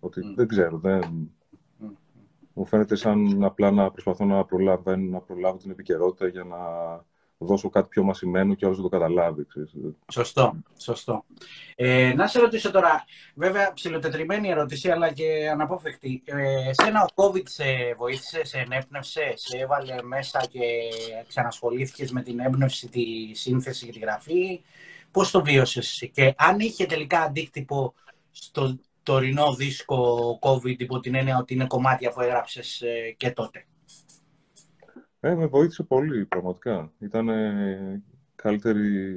ότι 0.00 0.20
δεν 0.36 0.46
ξέρω, 0.46 0.78
δεν, 0.78 1.30
μου 2.56 2.66
φαίνεται 2.66 2.96
σαν 2.96 3.44
απλά 3.44 3.70
να 3.70 3.90
προσπαθώ 3.90 4.24
να 4.24 4.44
προλάβω, 4.44 4.96
να 4.96 5.20
προλάβω 5.20 5.56
την 5.56 5.70
επικαιρότητα 5.70 6.28
για 6.28 6.44
να 6.44 6.56
δώσω 7.38 7.68
κάτι 7.68 7.88
πιο 7.88 8.02
μασημένο 8.02 8.54
και 8.54 8.64
όλος 8.64 8.76
να 8.76 8.82
το 8.82 8.88
καταλάβει. 8.88 9.46
Ξέρεις. 9.46 9.74
Σωστό, 10.12 10.56
σωστό. 10.78 11.24
Ε, 11.74 12.12
να 12.16 12.26
σε 12.26 12.40
ρωτήσω 12.40 12.70
τώρα, 12.70 13.04
βέβαια 13.34 13.72
ψηλοτετριμένη 13.72 14.48
ερώτηση, 14.48 14.90
αλλά 14.90 15.12
και 15.12 15.48
αναπόφευκτη. 15.52 16.22
Ε, 16.24 16.72
σένα 16.72 17.02
ο 17.02 17.06
COVID 17.14 17.42
σε 17.44 17.64
βοήθησε, 17.96 18.44
σε 18.44 18.58
ενέπνευσε, 18.58 19.32
σε 19.34 19.58
έβαλε 19.58 20.02
μέσα 20.02 20.46
και 20.50 20.60
ξανασχολήθηκες 21.28 22.10
με 22.10 22.22
την 22.22 22.38
έμπνευση, 22.40 22.88
τη 22.88 23.34
σύνθεση 23.34 23.84
και 23.86 23.92
τη 23.92 23.98
γραφή; 23.98 24.62
Πώς 25.10 25.30
το 25.30 25.42
βίωσες 25.42 26.10
και 26.12 26.34
αν 26.36 26.58
είχε 26.58 26.86
τελικά 26.86 27.20
αντίκτυπο 27.20 27.94
στο 28.30 28.78
τωρινό 29.06 29.54
δίσκο 29.54 30.38
COVID 30.42 30.78
υπό 30.78 31.00
την 31.00 31.14
έννοια 31.14 31.38
ότι 31.38 31.54
είναι 31.54 31.66
κομμάτια 31.66 32.10
που 32.10 32.20
έγραψες 32.20 32.80
ε, 32.80 33.14
και 33.16 33.30
τότε. 33.30 33.66
Ε, 35.20 35.34
με 35.34 35.46
βοήθησε 35.46 35.82
πολύ, 35.82 36.24
πραγματικά. 36.24 36.92
Ήταν 36.98 37.28
καλύτερη... 38.36 39.14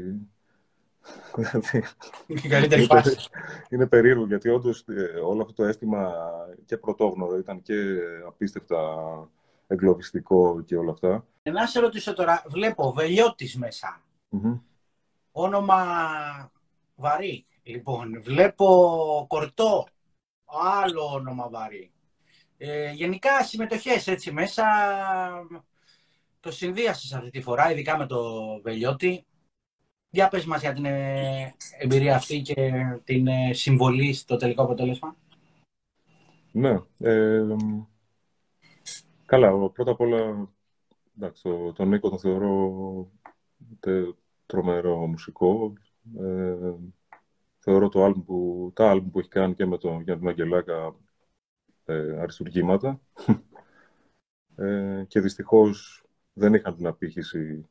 καλύτερη 2.49 2.83
φάση. 2.83 3.29
Είναι 3.69 3.87
περίεργο, 3.87 4.25
γιατί 4.25 4.49
όντως 4.49 4.85
ε, 4.87 5.19
όλο 5.19 5.41
αυτό 5.41 5.53
το 5.53 5.63
αίσθημα 5.63 6.13
και 6.65 6.77
πρωτόγνωρο 6.77 7.37
ήταν 7.37 7.61
και 7.61 7.75
απίστευτα 8.27 8.77
εγκλωβιστικό 9.67 10.61
και 10.61 10.75
όλα 10.75 10.91
αυτά. 10.91 11.27
Ε, 11.41 11.51
να 11.51 11.65
σε 11.65 11.79
ρωτήσω 11.79 12.13
τώρα, 12.13 12.43
βλέπω 12.47 12.91
Βελιώτης 12.91 13.59
Όνομα 15.31 15.75
βαρύ. 16.95 17.45
Λοιπόν, 17.69 18.21
βλέπω 18.21 19.25
κορτό, 19.29 19.87
άλλο 20.45 21.05
όνομα 21.13 21.49
βαρύ. 21.49 21.91
Ε, 22.57 22.91
γενικά 22.91 23.43
συμμετοχές 23.43 24.07
έτσι 24.07 24.31
μέσα, 24.31 24.65
το 26.39 26.51
συνδύασες 26.51 27.13
αυτή 27.13 27.29
τη 27.29 27.41
φορά, 27.41 27.71
ειδικά 27.71 27.97
με 27.97 28.05
το 28.05 28.21
Βελιώτη. 28.61 29.25
Για 30.09 30.27
πες 30.27 30.45
μας 30.45 30.61
για 30.61 30.73
την 30.73 30.85
ε, 30.85 31.55
εμπειρία 31.79 32.15
αυτή 32.15 32.41
και 32.41 32.71
την 33.03 33.27
ε, 33.27 33.53
συμβολή 33.53 34.13
στο 34.13 34.35
τελικό 34.35 34.61
αποτέλεσμα. 34.61 35.15
Ναι. 36.51 36.79
Ε, 36.97 37.55
καλά, 39.25 39.69
πρώτα 39.69 39.91
απ' 39.91 39.99
όλα, 39.99 40.49
εντάξει, 41.17 41.43
το, 41.43 41.73
τον 41.73 41.87
Νίκο 41.87 42.09
τον 42.09 42.19
θεωρώ 42.19 43.11
τε, 43.79 43.91
τρομερό 44.45 45.07
μουσικό. 45.07 45.73
Ε, 46.19 46.73
θεωρώ 47.59 47.89
το 47.89 48.03
άλμ 48.03 48.23
που, 48.23 48.71
τα 48.75 48.89
άλμ 48.89 49.09
που 49.09 49.19
έχει 49.19 49.29
κάνει 49.29 49.53
και 49.53 49.65
με 49.65 49.77
τον, 49.77 50.01
για 50.01 50.17
τον 50.19 50.27
Αγγελάκα 50.27 50.95
ε, 51.85 52.19
αριστουργήματα. 52.19 53.01
Ε, 54.55 55.05
και 55.07 55.19
δυστυχώς 55.19 56.03
δεν 56.33 56.53
είχαν 56.53 56.75
την 56.75 56.87
απήχηση. 56.87 57.69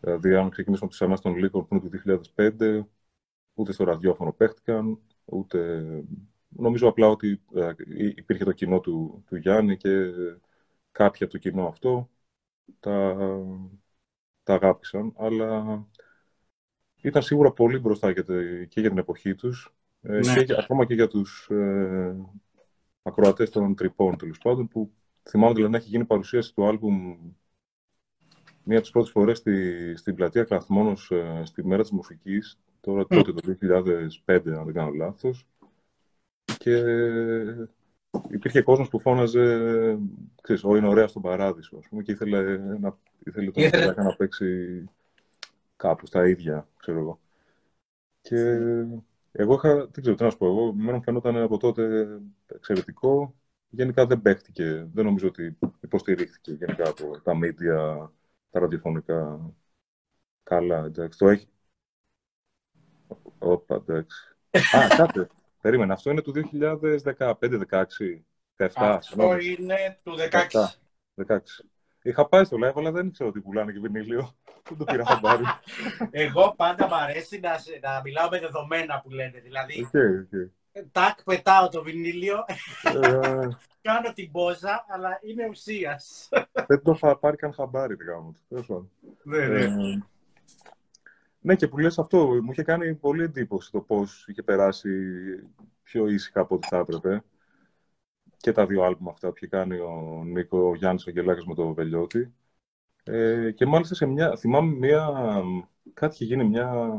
Δηλαδή, 0.00 0.34
αν 0.34 0.50
ξεκινήσουμε 0.50 0.86
από 0.86 0.90
τις 0.90 1.02
ανάσεις 1.02 1.24
των 1.24 1.36
Λύκων 1.36 1.66
που 1.66 1.74
είναι 1.74 1.82
του 1.82 2.30
2005, 2.36 2.86
ούτε 3.54 3.72
στο 3.72 3.84
ραδιόφωνο 3.84 4.32
παίχτηκαν, 4.32 4.98
ούτε... 5.24 5.84
Νομίζω 6.48 6.88
απλά 6.88 7.08
ότι 7.08 7.42
ε, 7.54 7.72
υπήρχε 8.16 8.44
το 8.44 8.52
κοινό 8.52 8.80
του, 8.80 9.24
του 9.26 9.36
Γιάννη 9.36 9.76
και 9.76 10.12
κάποιοι 10.92 11.24
από 11.24 11.32
το 11.32 11.38
κοινό 11.38 11.66
αυτό 11.68 12.10
τα, 12.80 13.16
τα 14.42 14.54
αγάπησαν, 14.54 15.12
αλλά 15.16 15.88
ήταν 17.00 17.22
σίγουρα 17.22 17.52
πολύ 17.52 17.78
μπροστά 17.78 18.12
και, 18.12 18.22
και 18.68 18.80
για 18.80 18.88
την 18.88 18.98
εποχή 18.98 19.34
τους 19.34 19.74
ε, 20.02 20.18
ναι. 20.18 20.44
και 20.44 20.54
ακόμα 20.58 20.84
και 20.84 20.94
για 20.94 21.08
τους 21.08 21.48
ε, 21.50 22.16
ακροατές 23.02 23.50
των 23.50 23.74
τρυπών, 23.74 24.16
τέλος 24.16 24.38
πάντων, 24.38 24.68
που 24.68 24.90
θυμάμαι 25.28 25.54
δηλαδή 25.54 25.72
να 25.72 25.78
έχει 25.78 25.88
γίνει 25.88 26.04
παρουσίαση 26.04 26.54
του 26.54 26.66
άλμπουμ 26.66 27.16
μία 28.62 28.76
από 28.76 28.80
τις 28.80 28.90
πρώτες 28.90 29.10
φορές 29.10 29.38
στη, 29.38 29.96
στην 29.96 30.14
πλατεία 30.14 30.44
Κλαθμόνος 30.44 31.10
ε, 31.10 31.42
στη 31.44 31.66
μέρα 31.66 31.82
της 31.82 31.90
μουσικής, 31.90 32.58
τώρα 32.80 33.06
τότε 33.06 33.32
το 33.32 33.56
2005, 33.60 34.40
αν 34.46 34.64
δεν 34.64 34.72
κάνω 34.72 34.90
λάθος. 34.90 35.46
Και 36.58 36.84
υπήρχε 38.30 38.62
κόσμος 38.62 38.88
που 38.88 39.00
φώναζε, 39.00 39.98
ξέρεις, 40.42 40.62
είναι 40.62 40.88
ωραία 40.88 41.08
στον 41.08 41.22
παράδεισο, 41.22 41.76
ας 41.76 41.88
πούμε, 41.88 42.02
και 42.02 42.12
ήθελε, 42.12 42.56
να, 42.56 42.98
ήθελε 43.24 43.50
τον 43.50 43.62
ήθελε... 43.62 43.94
να 43.96 44.16
παίξει 44.16 44.84
κάπου 45.80 46.06
στα 46.06 46.28
ίδια, 46.28 46.68
ξέρω 46.76 46.98
εγώ. 46.98 47.20
Και 48.20 48.36
εγώ 49.32 49.54
είχα, 49.54 49.74
δεν 49.74 50.00
ξέρω 50.00 50.16
τι 50.16 50.22
να 50.22 50.30
σου 50.30 50.36
πω, 50.36 50.46
εγώ, 50.46 50.72
μου 50.72 51.02
φαίνονταν 51.02 51.36
από 51.36 51.58
τότε 51.58 52.06
εξαιρετικό. 52.46 53.34
Γενικά 53.68 54.06
δεν 54.06 54.22
παίχτηκε, 54.22 54.88
δεν 54.92 55.04
νομίζω 55.04 55.28
ότι 55.28 55.58
υποστηρίχθηκε 55.80 56.52
γενικά 56.52 56.88
από 56.88 57.20
τα 57.20 57.32
media, 57.42 58.08
τα 58.50 58.60
ραδιοφωνικά. 58.60 59.50
Καλά, 60.42 60.84
εντάξει, 60.84 61.18
το 61.18 61.28
έχει. 61.28 61.48
Όπα, 63.38 63.74
εντάξει. 63.74 64.36
Α, 64.76 64.96
κάτι. 64.96 65.26
Περίμενα, 65.60 65.92
αυτό 65.92 66.10
είναι 66.10 66.22
του 66.22 66.32
2015-16. 66.52 68.22
Αυτό 68.74 69.38
είναι 69.38 69.98
του 70.02 70.14
16. 70.30 70.66
16. 71.26 71.38
Είχα 72.02 72.28
πάει 72.28 72.44
στο 72.44 72.56
live, 72.56 72.72
αλλά 72.76 72.90
δεν 72.90 73.06
ήξερα 73.06 73.28
ότι 73.28 73.40
πουλάνε 73.40 73.72
και 73.72 73.78
βινίλιο. 73.80 74.34
Δεν 74.68 74.78
το 74.78 74.84
πήρα 74.84 75.04
χαμπάρι. 75.06 75.44
Εγώ 76.10 76.54
πάντα 76.56 76.86
μου 76.86 76.94
αρέσει 76.94 77.40
να, 77.40 77.50
να 77.90 78.00
μιλάω 78.04 78.28
με 78.28 78.40
δεδομένα 78.40 79.00
που 79.00 79.10
λένε. 79.10 79.40
Δηλαδή, 79.40 79.88
okay, 79.92 80.34
okay. 80.34 80.82
τάκ, 80.92 81.22
πετάω 81.22 81.68
το 81.68 81.82
βινίλιο, 81.82 82.44
ε, 82.82 83.48
κάνω 83.88 84.12
την 84.14 84.30
πόζα, 84.30 84.84
αλλά 84.88 85.18
είναι 85.22 85.48
ουσίας. 85.48 86.28
δεν 86.66 86.82
το 86.82 86.92
είχα 86.94 87.18
πάρει 87.18 87.36
καν 87.36 87.52
χαμπάρι, 87.52 87.96
γάμο 88.06 88.34
του. 88.48 88.90
Ναι, 89.22 89.46
ναι. 89.46 89.60
Ε, 89.60 90.02
ναι, 91.40 91.54
και 91.54 91.68
που 91.68 91.78
λες 91.78 91.98
αυτό, 91.98 92.26
μου 92.26 92.50
είχε 92.50 92.62
κάνει 92.62 92.94
πολύ 92.94 93.22
εντύπωση 93.22 93.70
το 93.70 93.80
πώς 93.80 94.24
είχε 94.28 94.42
περάσει 94.42 94.90
πιο 95.82 96.08
ήσυχα 96.08 96.40
από 96.40 96.54
ό,τι 96.54 96.68
θα 96.68 96.78
έπρεπε 96.78 97.22
και 98.40 98.52
τα 98.52 98.66
δύο 98.66 98.82
άλμπου 98.82 99.10
αυτά 99.10 99.28
που 99.28 99.34
είχε 99.36 99.46
κάνει 99.46 99.78
ο 99.78 100.22
Νίκο 100.24 100.68
ο 100.68 100.74
Γιάννης 100.74 101.06
Αγγελάκης 101.06 101.44
με 101.44 101.54
το 101.54 101.74
Βελιώτη. 101.74 102.34
Ε, 103.04 103.50
και 103.50 103.66
μάλιστα 103.66 103.94
σε 103.94 104.06
μια, 104.06 104.36
θυμάμαι 104.36 104.74
μια, 104.76 105.08
κάτι 105.94 106.14
είχε 106.14 106.24
γίνει 106.24 106.44
μια 106.44 106.98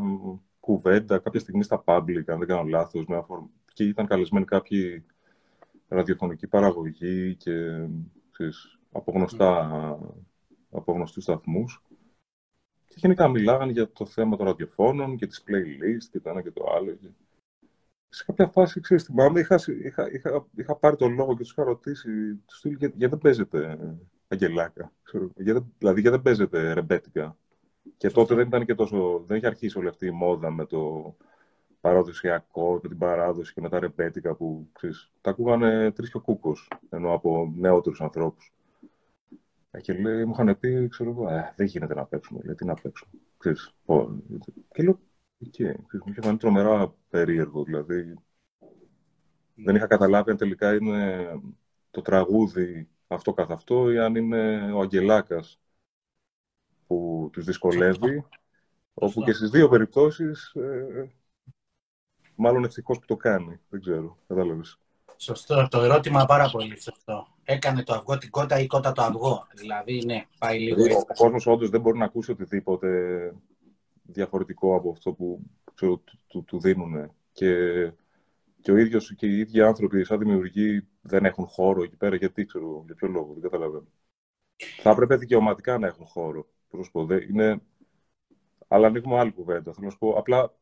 κουβέντα 0.59 1.19
κάποια 1.19 1.39
στιγμή 1.39 1.63
στα 1.63 1.83
public, 1.85 2.23
αν 2.27 2.39
δεν 2.39 2.47
κάνω 2.47 2.63
λάθος, 2.63 3.05
με 3.05 3.25
και 3.73 3.83
ήταν 3.83 4.05
καλεσμένοι 4.05 4.45
κάποιοι 4.45 5.05
ραδιοφωνικοί 5.87 6.47
παραγωγοί 6.47 7.35
και 7.35 7.85
ξέρεις, 8.31 8.79
από, 8.91 9.11
γνωστά, 9.11 9.69
από 10.71 10.93
γνωστούς 10.93 11.23
σταθμούς. 11.23 11.83
Και 12.87 12.95
γενικά 12.97 13.27
μιλάγανε 13.27 13.71
για 13.71 13.91
το 13.91 14.05
θέμα 14.05 14.37
των 14.37 14.45
ραδιοφώνων 14.45 15.17
και 15.17 15.27
τις 15.27 15.43
playlist 15.47 16.07
και 16.11 16.19
το 16.19 16.29
ένα 16.29 16.41
και 16.41 16.51
το 16.51 16.63
άλλο 16.75 16.97
σε 18.13 18.23
κάποια 18.25 18.47
φάση, 18.47 18.79
ξέρεις, 18.79 19.03
θυμάμαι, 19.03 19.39
είχα, 19.39 19.59
είχα, 19.83 20.11
είχα, 20.11 20.47
είχα 20.55 20.75
πάρει 20.75 20.95
τον 20.95 21.13
λόγο 21.13 21.31
και 21.31 21.41
τους 21.41 21.51
είχα 21.51 21.63
ρωτήσει, 21.63 22.35
τους 22.45 22.57
στείλει, 22.57 22.75
γιατί, 22.79 22.93
γιατί 22.97 23.13
δεν 23.13 23.21
παίζετε 23.21 23.77
αγγελάκα, 24.27 24.91
ξέρω, 25.03 25.31
γιατί, 25.35 25.65
δηλαδή 25.77 26.01
γιατί 26.01 26.15
δεν 26.15 26.21
παίζετε 26.21 26.73
ρεμπέτικα. 26.73 27.37
Και 27.97 28.09
τότε 28.09 28.35
δεν 28.35 28.47
ήταν 28.47 28.65
και 28.65 28.75
τόσο, 28.75 29.23
δεν 29.27 29.37
είχε 29.37 29.47
αρχίσει 29.47 29.77
όλη 29.77 29.87
αυτή 29.87 30.05
η 30.05 30.11
μόδα 30.11 30.51
με 30.51 30.65
το 30.65 31.15
παραδοσιακό, 31.81 32.79
με 32.83 32.89
την 32.89 32.97
παράδοση 32.97 33.53
και 33.53 33.61
με 33.61 33.69
τα 33.69 33.79
ρεμπέτικα 33.79 34.35
που, 34.35 34.69
ξέρεις, 34.71 35.11
τα 35.21 35.29
ακούγανε 35.29 35.91
τρεις 35.91 36.11
και 36.11 36.17
ο 36.17 36.21
κούκος, 36.21 36.71
ενώ 36.89 37.13
από 37.13 37.53
νεότερους 37.55 38.01
ανθρώπους. 38.01 38.53
Ε, 39.71 39.79
και 39.79 39.93
λέει, 39.93 40.25
μου 40.25 40.31
είχαν 40.31 40.59
πει, 40.59 40.87
ξέρω 40.87 41.09
εγώ, 41.09 41.29
ε, 41.29 41.53
δεν 41.55 41.65
γίνεται 41.65 41.93
να 41.93 42.05
παίξουμε, 42.05 42.41
λέει, 42.43 42.55
τι 42.55 42.65
να 42.65 42.73
παίξουμε. 42.73 43.11
Ξέρεις, 43.37 43.73
και 44.73 44.83
λέω, 44.83 44.99
Εκεί, 45.43 45.63
μου 45.63 46.05
είχε 46.05 46.21
φανεί 46.21 46.37
τρομερά 46.37 46.93
περίεργο, 47.09 47.63
δηλαδή. 47.63 48.13
Δεν 49.55 49.75
είχα 49.75 49.87
καταλάβει 49.87 50.31
αν 50.31 50.37
τελικά 50.37 50.75
είναι 50.75 51.31
το 51.91 52.01
τραγούδι 52.01 52.89
αυτό 53.07 53.33
καθ' 53.33 53.51
αυτό 53.51 53.91
ή 53.91 53.99
αν 53.99 54.15
είναι 54.15 54.71
ο 54.73 54.81
Αγγελάκας 54.81 55.59
που 56.87 57.29
τους 57.33 57.45
δυσκολεύει, 57.45 58.25
όπου 58.93 59.23
και 59.23 59.33
στις 59.33 59.49
δύο 59.49 59.69
περιπτώσεις 59.69 60.53
ε, 60.53 61.11
μάλλον 62.35 62.63
ευτυχώς 62.63 62.99
που 62.99 63.05
το 63.05 63.15
κάνει, 63.15 63.59
δεν 63.69 63.81
ξέρω, 63.81 64.17
κατάλαβες. 64.27 64.79
Σωστό, 65.17 65.67
το 65.67 65.81
ερώτημα 65.81 66.25
πάρα 66.25 66.49
πολύ 66.49 66.81
σωστό. 66.81 67.27
Έκανε 67.43 67.83
το 67.83 67.93
αυγό 67.93 68.17
την 68.17 68.29
κότα 68.29 68.59
ή 68.59 68.67
κότα 68.67 68.91
το 68.91 69.01
αυγό. 69.01 69.47
Δηλαδή, 69.55 70.03
ναι, 70.05 70.25
πάει 70.39 70.59
λίγο. 70.59 70.83
Δηλαδή, 70.83 71.05
ο 71.09 71.13
κόσμος 71.13 71.47
όντως 71.47 71.69
δεν 71.69 71.81
μπορεί 71.81 71.97
να 71.97 72.05
ακούσει 72.05 72.31
οτιδήποτε 72.31 73.33
διαφορετικό 74.11 74.75
από 74.75 74.89
αυτό 74.91 75.13
που 75.13 75.41
ξέρω, 75.73 75.97
του, 76.27 76.43
του, 76.43 76.59
δίνουν. 76.59 77.11
Και, 77.31 77.55
και 78.61 78.71
ο 78.71 78.77
ίδιος 78.77 79.15
και 79.15 79.27
οι 79.27 79.39
ίδιοι 79.39 79.61
άνθρωποι 79.61 80.03
σαν 80.03 80.19
δημιουργοί 80.19 80.87
δεν 81.01 81.25
έχουν 81.25 81.45
χώρο 81.45 81.83
εκεί 81.83 81.95
πέρα. 81.95 82.15
Γιατί, 82.15 82.45
ξέρω, 82.45 82.83
για 82.85 82.95
ποιο 82.95 83.07
λόγο, 83.07 83.33
δεν 83.33 83.41
καταλαβαίνω. 83.41 83.87
Θα 84.81 84.89
έπρεπε 84.89 85.15
δικαιωματικά 85.15 85.77
να 85.77 85.87
έχουν 85.87 86.05
χώρο. 86.05 86.47
Πώς 86.69 86.91
πω, 86.91 87.07
είναι... 87.29 87.61
Αλλά 88.67 88.87
ανοίγουμε 88.87 89.19
άλλη 89.19 89.31
κουβέντα. 89.31 89.73
Θέλω 89.73 89.85
να 89.85 89.91
σου 89.91 89.97
πω, 89.97 90.09
απλά 90.11 90.55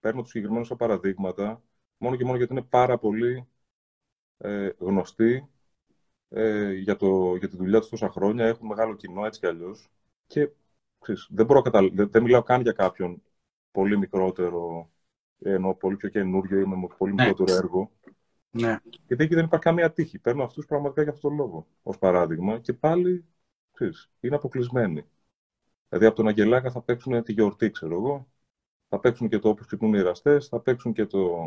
παίρνω 0.00 0.22
τους 0.22 0.30
συγκεκριμένους 0.30 0.72
παραδείγματα 0.76 1.62
μόνο 1.98 2.16
και 2.16 2.24
μόνο 2.24 2.36
γιατί 2.36 2.52
είναι 2.52 2.62
πάρα 2.62 2.98
πολύ 2.98 3.48
ε, 4.38 4.70
γνωστοί 4.78 5.48
ε, 6.28 6.72
για, 6.72 6.96
το, 6.96 7.36
για 7.36 7.48
τη 7.48 7.56
δουλειά 7.56 7.80
τους 7.80 7.88
τόσα 7.88 8.10
χρόνια, 8.10 8.46
έχουν 8.46 8.66
μεγάλο 8.66 8.94
κοινό 8.94 9.24
έτσι 9.24 9.40
κι 9.40 9.46
αλλιώς. 9.46 9.88
Και 10.26 10.50
ξέρεις, 10.98 11.28
δεν, 11.30 11.46
μπορώ 11.46 11.62
κατα... 11.62 11.88
δεν, 11.92 12.10
δεν 12.10 12.22
μιλάω 12.22 12.42
καν 12.42 12.60
για 12.60 12.72
κάποιον 12.72 13.22
πολύ 13.70 13.98
μικρότερο, 13.98 14.90
ενώ 15.38 15.74
πολύ 15.74 15.96
πιο 15.96 16.08
καινούριο 16.08 16.60
ή 16.60 16.66
με 16.66 16.86
πολύ 16.98 17.14
ναι. 17.14 17.22
μικρότερο 17.22 17.58
έργο. 17.58 17.90
Ναι. 18.50 18.78
Γιατί 19.06 19.24
εκεί 19.24 19.34
δεν 19.34 19.44
υπάρχει 19.44 19.64
καμία 19.64 19.92
τύχη. 19.92 20.18
Παίρνω 20.18 20.44
αυτούς 20.44 20.66
πραγματικά 20.66 21.02
για 21.02 21.12
αυτόν 21.12 21.36
τον 21.36 21.46
λόγο 21.46 21.66
ως 21.82 21.98
παράδειγμα 21.98 22.58
και 22.58 22.72
πάλι 22.72 23.24
ξέρεις, 23.72 24.10
είναι 24.20 24.34
αποκλεισμένοι. 24.34 25.04
Δηλαδή 25.88 26.06
από 26.06 26.16
τον 26.16 26.28
Αγγελάκα 26.28 26.70
θα 26.70 26.82
παίξουν 26.82 27.22
τη 27.22 27.32
γιορτή, 27.32 27.70
ξέρω 27.70 27.94
εγώ. 27.94 28.28
Θα 28.88 29.00
παίξουν 29.00 29.28
και 29.28 29.38
το 29.38 29.48
όπως 29.48 29.66
ξυπνούν 29.66 29.94
οι 29.94 29.98
εραστές, 29.98 30.48
θα 30.48 30.60
παίξουν 30.60 30.92
και 30.92 31.06
το. 31.06 31.44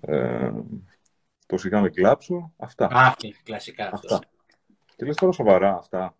Ε, 0.00 0.52
το 1.46 1.56
σιγά 1.56 1.80
με 1.80 1.90
κλάψω. 1.90 2.52
Αυτά. 2.56 2.86
Α, 2.86 3.14
κλασικά 3.42 3.90
αυτά. 3.92 4.20
Και 4.96 5.04
λες 5.04 5.16
τώρα 5.16 5.32
σοβαρά 5.32 5.76
αυτά. 5.76 6.16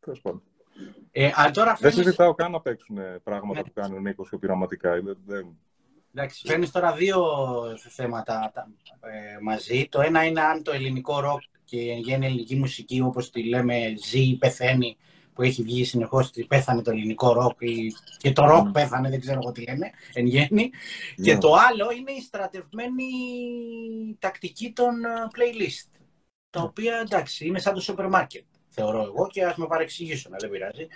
Τέλος 0.00 0.20
πάντων. 0.20 0.42
Ε, 1.10 1.30
τώρα 1.52 1.76
Δεν 1.80 1.92
συζητάω 1.92 2.34
καν 2.34 2.50
να 2.50 2.60
παίξουν 2.60 2.98
πράγματα 3.22 3.62
που 3.62 3.72
κάνει 3.72 3.96
ο 3.96 4.00
Νίκος 4.00 4.28
πιο 4.28 4.38
πειραματικά. 4.38 4.90
Δεν... 5.26 5.56
Εντάξει, 6.14 6.46
φέρνει 6.46 6.68
τώρα 6.68 6.92
δύο 6.92 7.24
θέματα 7.88 8.52
ε, 9.00 9.42
μαζί. 9.42 9.88
Το 9.88 10.00
ένα 10.00 10.24
είναι 10.24 10.40
αν 10.40 10.62
το 10.62 10.72
ελληνικό 10.72 11.20
ροκ 11.20 11.40
και 11.64 11.76
η 11.76 11.98
εν 11.98 12.06
γένει 12.06 12.26
ελληνική 12.26 12.56
μουσική, 12.56 13.00
όπως 13.00 13.30
τη 13.30 13.48
λέμε, 13.48 13.94
ζει 14.04 14.20
ή 14.20 14.36
πεθαίνει, 14.36 14.96
που 15.34 15.42
έχει 15.42 15.62
βγει 15.62 15.84
συνεχώς 15.84 16.28
ότι 16.28 16.44
πέθανε 16.44 16.82
το 16.82 16.90
ελληνικό 16.90 17.32
ροκ 17.32 17.60
ή... 17.60 17.92
και 18.18 18.32
το 18.32 18.44
ροκ 18.44 18.68
mm. 18.68 18.72
πέθανε, 18.72 19.08
δεν 19.08 19.20
ξέρω 19.20 19.38
εγώ 19.42 19.52
τι 19.52 19.62
λένε, 19.62 19.90
εν 20.12 20.26
γένει. 20.26 20.70
Yeah. 20.72 21.22
Και 21.22 21.32
ναι. 21.32 21.40
το 21.40 21.54
άλλο 21.54 21.90
είναι 21.98 22.12
η 22.12 22.20
στρατευμένη 22.20 23.04
τακτική 24.18 24.72
των 24.72 25.04
ε, 25.04 25.08
playlist, 25.08 26.00
τα 26.50 26.62
οποία 26.62 26.98
εντάξει 26.98 27.46
είναι 27.46 27.58
σαν 27.58 27.74
το 27.74 27.80
σούπερ 27.80 28.08
μάρκετ 28.08 28.44
θεωρώ 28.78 29.02
εγώ 29.02 29.26
και 29.26 29.44
ας 29.44 29.56
με 29.56 29.66
παρεξηγήσουν, 29.66 30.34
δεν 30.38 30.50
πειράζει. 30.50 30.86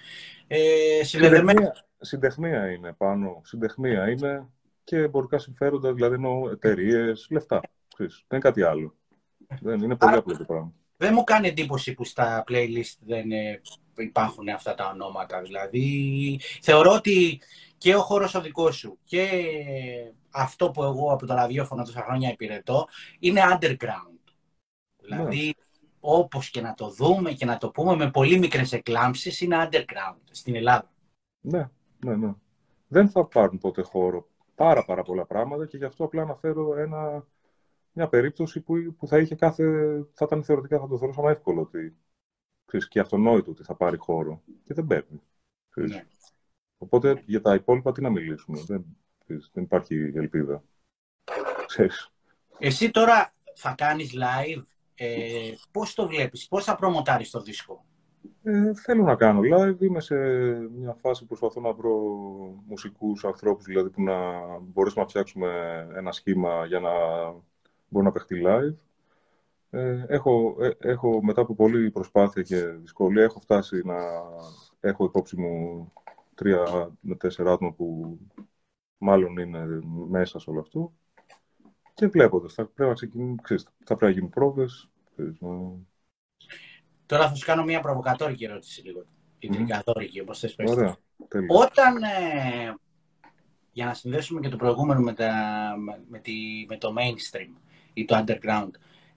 Ε, 0.46 1.04
συνδεδεμένα... 1.04 1.84
Συντεχνία 2.04 2.70
είναι 2.70 2.92
πάνω, 2.92 3.40
συντεχνία 3.44 4.10
είναι 4.10 4.48
και 4.84 4.96
εμπορικά 4.96 5.38
συμφέροντα, 5.38 5.92
δηλαδή 5.92 6.14
εννοώ 6.14 6.50
εταιρείες, 6.50 7.26
λεφτά. 7.30 7.60
Δεν 7.96 8.08
είναι 8.30 8.40
κάτι 8.40 8.62
άλλο. 8.62 8.96
Δεν 9.60 9.80
είναι 9.80 9.96
πολύ 9.96 10.14
απλό 10.14 10.36
το 10.36 10.44
πράγμα. 10.44 10.72
Δεν 10.96 11.12
μου 11.14 11.24
κάνει 11.24 11.48
εντύπωση 11.48 11.94
που 11.94 12.04
στα 12.04 12.44
playlist 12.48 12.96
δεν 13.00 13.26
υπάρχουν 13.96 14.48
αυτά 14.48 14.74
τα 14.74 14.90
ονόματα. 14.92 15.42
Δηλαδή, 15.42 16.40
θεωρώ 16.62 16.92
ότι 16.92 17.40
και 17.78 17.94
ο 17.94 18.00
χώρος 18.00 18.34
ο 18.34 18.40
δικός 18.40 18.76
σου 18.76 18.98
και 19.04 19.28
αυτό 20.30 20.70
που 20.70 20.82
εγώ 20.82 21.12
από 21.12 21.26
το 21.26 21.34
ραδιόφωνο 21.34 21.84
τόσα 21.84 22.02
χρόνια 22.02 22.30
υπηρετώ 22.30 22.88
είναι 23.18 23.40
underground. 23.52 24.34
Δηλαδή, 25.00 25.44
ναι. 25.46 25.52
Όπως 26.04 26.50
και 26.50 26.60
να 26.60 26.74
το 26.74 26.90
δούμε 26.90 27.32
και 27.32 27.44
να 27.44 27.58
το 27.58 27.70
πούμε 27.70 27.96
με 27.96 28.10
πολύ 28.10 28.38
μικρές 28.38 28.72
εκλάμψεις, 28.72 29.40
είναι 29.40 29.68
underground 29.68 30.20
στην 30.30 30.54
Ελλάδα. 30.54 30.90
Ναι, 31.40 31.70
ναι, 32.04 32.16
ναι. 32.16 32.34
Δεν 32.88 33.08
θα 33.08 33.24
πάρουν 33.24 33.58
ποτέ 33.58 33.82
χώρο 33.82 34.28
πάρα 34.54 34.84
πάρα 34.84 35.02
πολλά 35.02 35.26
πράγματα 35.26 35.66
και 35.66 35.76
γι' 35.76 35.84
αυτό 35.84 36.04
απλά 36.04 36.22
αναφέρω 36.22 36.76
ένα, 36.76 37.26
μια 37.92 38.08
περίπτωση 38.08 38.60
που, 38.60 38.94
που 38.98 39.06
θα 39.06 39.18
είχε 39.18 39.34
κάθε, 39.34 39.64
θα 40.12 40.24
ήταν 40.24 40.44
θεωρητικά 40.44 40.78
θα 40.78 40.88
το 40.88 40.98
θεωρούσαμε 40.98 41.30
εύκολο 41.30 41.60
ότι 41.60 41.96
ξέρεις, 42.64 42.88
και 42.88 43.00
αυτονόητο 43.00 43.50
ότι 43.50 43.62
θα 43.62 43.74
πάρει 43.74 43.96
χώρο 43.96 44.42
και 44.62 44.74
δεν 44.74 44.86
παίρνει. 44.86 45.22
Ναι. 45.74 46.06
Οπότε 46.78 47.22
για 47.26 47.40
τα 47.40 47.54
υπόλοιπα 47.54 47.92
τι 47.92 48.00
να 48.00 48.10
μιλήσουμε. 48.10 48.60
Δεν, 48.60 48.84
δεν 49.26 49.62
υπάρχει 49.64 50.12
ελπίδα. 50.14 50.62
Ξέρεις. 51.66 52.12
Εσύ 52.58 52.90
τώρα 52.90 53.34
θα 53.54 53.74
κάνεις 53.76 54.14
live. 54.14 54.62
Ε, 54.94 55.52
πώς 55.70 55.94
το 55.94 56.06
βλέπεις, 56.06 56.48
πώς 56.48 56.64
θα 56.64 56.74
προμοτάρεις 56.74 57.30
το 57.30 57.40
δίσκο; 57.40 57.84
Ε, 58.42 58.74
θέλω 58.74 59.02
να 59.02 59.14
κάνω 59.14 59.40
live. 59.40 59.82
Είμαι 59.82 60.00
σε 60.00 60.16
μια 60.68 60.96
φάση 61.00 61.20
που 61.20 61.26
προσπαθώ 61.26 61.60
να 61.60 61.72
βρω 61.72 61.98
μουσικούς 62.66 63.24
ανθρώπους, 63.24 63.64
δηλαδή 63.64 63.90
που 63.90 64.02
να 64.02 64.14
μπορέσουμε 64.60 65.02
να 65.02 65.08
φτιάξουμε 65.08 65.48
ένα 65.96 66.12
σχήμα 66.12 66.66
για 66.66 66.80
να 66.80 66.90
μπορεί 67.88 68.04
να 68.04 68.12
παιχτεί 68.12 68.42
live. 68.46 68.74
Ε, 69.70 70.04
έχω, 70.08 70.56
ε, 70.60 70.70
έχω, 70.78 71.22
μετά 71.22 71.40
από 71.40 71.54
πολλή 71.54 71.90
προσπάθεια 71.90 72.42
και 72.42 72.56
δυσκολία, 72.56 73.22
έχω 73.22 73.40
φτάσει 73.40 73.82
να 73.84 73.96
έχω 74.80 75.04
υπόψη 75.04 75.40
μου 75.40 75.92
τρία 76.34 76.90
με 77.00 77.14
τέσσερα 77.14 77.52
άτομα 77.52 77.72
που 77.72 78.18
μάλλον 78.98 79.36
είναι 79.36 79.80
μέσα 80.08 80.38
σε 80.38 80.50
όλο 80.50 80.60
αυτό. 80.60 80.92
Και 82.02 82.08
βλέποντα, 82.08 82.48
θα 82.48 82.66
πρέπει 82.66 82.88
να 82.88 82.94
ξεκινήσουν, 82.94 83.40
θα 83.84 83.96
πρέπει 83.96 84.04
να 84.04 84.10
γίνουν 84.10 84.30
πρόβες. 84.30 84.88
Τώρα 87.06 87.28
θα 87.28 87.34
σου 87.34 87.46
κάνω 87.46 87.64
μια 87.64 87.80
προβοκατόρικη 87.80 88.44
ερώτηση 88.44 88.82
λίγο. 88.82 89.04
Ιδρυκαδόρικη, 89.38 90.20
όπως 90.20 90.38
θες 90.38 90.54
πες. 90.54 90.70
Ωραία, 90.70 90.96
Όταν, 91.48 92.02
ε, 92.02 92.74
για 93.72 93.84
να 93.84 93.94
συνδέσουμε 93.94 94.40
και 94.40 94.48
το 94.48 94.56
προηγούμενο 94.56 95.00
με, 95.00 95.12
τα, 95.12 95.32
με, 96.08 96.18
τη, 96.18 96.32
με 96.68 96.76
το 96.76 96.94
mainstream 96.98 97.60
ή 97.92 98.04
το 98.04 98.24
underground, 98.26 98.70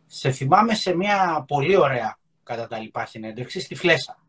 σε 0.05 0.31
θυμάμαι 0.31 0.73
σε 0.73 0.95
μια 0.95 1.45
πολύ 1.47 1.75
ωραία 1.75 2.19
κατά 2.43 2.67
τα 2.67 2.79
λοιπά 2.79 3.05
συνέντευξη 3.05 3.59
στη 3.59 3.75
φλεσα 3.75 4.19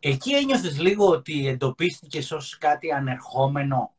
Εκεί 0.00 0.34
ένιωθες 0.34 0.80
λίγο 0.80 1.08
ότι 1.08 1.46
εντοπίστηκες 1.46 2.32
ως 2.32 2.58
κάτι 2.58 2.92
ανερχόμενο 2.92 3.94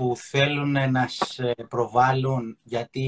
που 0.00 0.16
θέλουν 0.16 0.70
να 0.70 1.06
σε 1.08 1.54
προβάλλουν 1.68 2.58
γιατί 2.62 3.04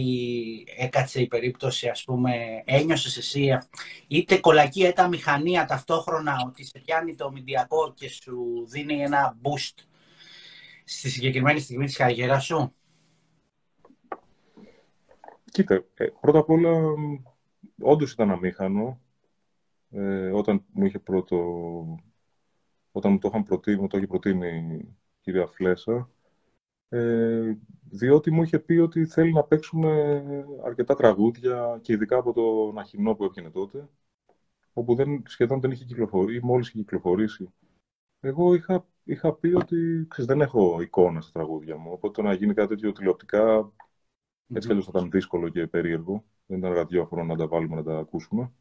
έκατσε 0.77 1.21
η 1.21 1.27
περίπτωση, 1.27 1.89
ας 1.89 2.05
πούμε, 2.05 2.63
ένιωσες 2.65 3.17
εσύ 3.17 3.59
είτε 4.07 4.39
κολακή 4.39 4.87
είτε 4.87 5.09
μηχανία 5.09 5.65
ταυτόχρονα 5.65 6.37
ότι 6.47 6.65
σε 6.65 6.79
πιάνει 6.85 7.15
το 7.15 7.31
μηντιακό 7.31 7.93
και 7.95 8.09
σου 8.09 8.67
δίνει 8.69 9.03
ένα 9.03 9.39
boost 9.43 9.85
στη 10.85 11.09
συγκεκριμένη 11.11 11.61
στιγμή 11.61 11.85
της 11.85 11.97
καριέρας 11.97 12.45
σου; 12.45 12.75
Κοίτα, 15.45 15.85
ε, 15.95 16.07
πρώτα 16.21 16.39
απ' 16.39 16.51
όλα 16.51 16.81
όντως 17.81 18.13
ήταν 18.13 18.31
αμήχανο 18.31 19.01
ε, 19.91 20.31
όταν 20.31 20.65
μου 20.73 20.87
είχε 20.87 20.99
πρώτο 20.99 21.37
όταν 22.93 23.13
μου 23.13 23.19
το 23.19 23.29
είχαν 23.29 23.45
προτείνει, 23.45 23.81
μου 23.81 23.87
το 23.87 23.97
είχε 23.97 24.07
προτείνει 24.07 24.75
η 24.75 24.97
κυρία 25.21 25.47
Φλέσα 25.47 26.11
ε, 26.93 27.57
διότι 27.91 28.31
μου 28.31 28.43
είχε 28.43 28.59
πει 28.59 28.73
ότι 28.73 29.07
θέλει 29.07 29.33
να 29.33 29.45
παίξουμε 29.45 30.23
αρκετά 30.65 30.95
τραγούδια 30.95 31.79
και 31.83 31.93
ειδικά 31.93 32.17
από 32.17 32.33
το 32.33 32.73
Ναχινό 32.73 33.15
που 33.15 33.25
έβγαινε 33.25 33.51
τότε, 33.51 33.89
όπου 34.73 34.95
δεν, 34.95 35.23
σχεδόν 35.27 35.61
δεν 35.61 35.71
είχε 35.71 35.85
κυκλοφορήσει, 35.85 36.39
ή 36.39 36.41
μόλις 36.45 36.69
είχε 36.69 36.79
κυκλοφορήσει. 36.79 37.53
Εγώ 38.21 38.55
είχα, 38.55 38.87
είχα 39.05 39.35
πει 39.35 39.49
ότι 39.49 40.07
ξέρεις, 40.09 40.27
δεν 40.27 40.41
έχω 40.41 40.81
εικόνα 40.81 41.21
στα 41.21 41.33
τραγούδια 41.33 41.77
μου, 41.77 41.91
οπότε 41.93 42.23
το 42.23 42.29
να 42.29 42.35
γίνει 42.35 42.55
κάτι 42.55 42.69
τέτοιο 42.69 42.93
τηλεοπτικά 42.93 43.73
έτσι 44.55 44.69
κι 44.69 44.83
θα 44.83 44.91
ήταν 44.95 45.11
δύσκολο 45.11 45.49
και 45.49 45.67
περίεργο. 45.67 46.25
Δεν 46.47 46.59
ήταν 46.59 46.73
ραδιόφωνο 46.73 47.25
να 47.25 47.37
τα 47.37 47.47
βάλουμε 47.47 47.77
να 47.77 47.83
τα 47.83 47.99
ακούσουμε. 47.99 48.53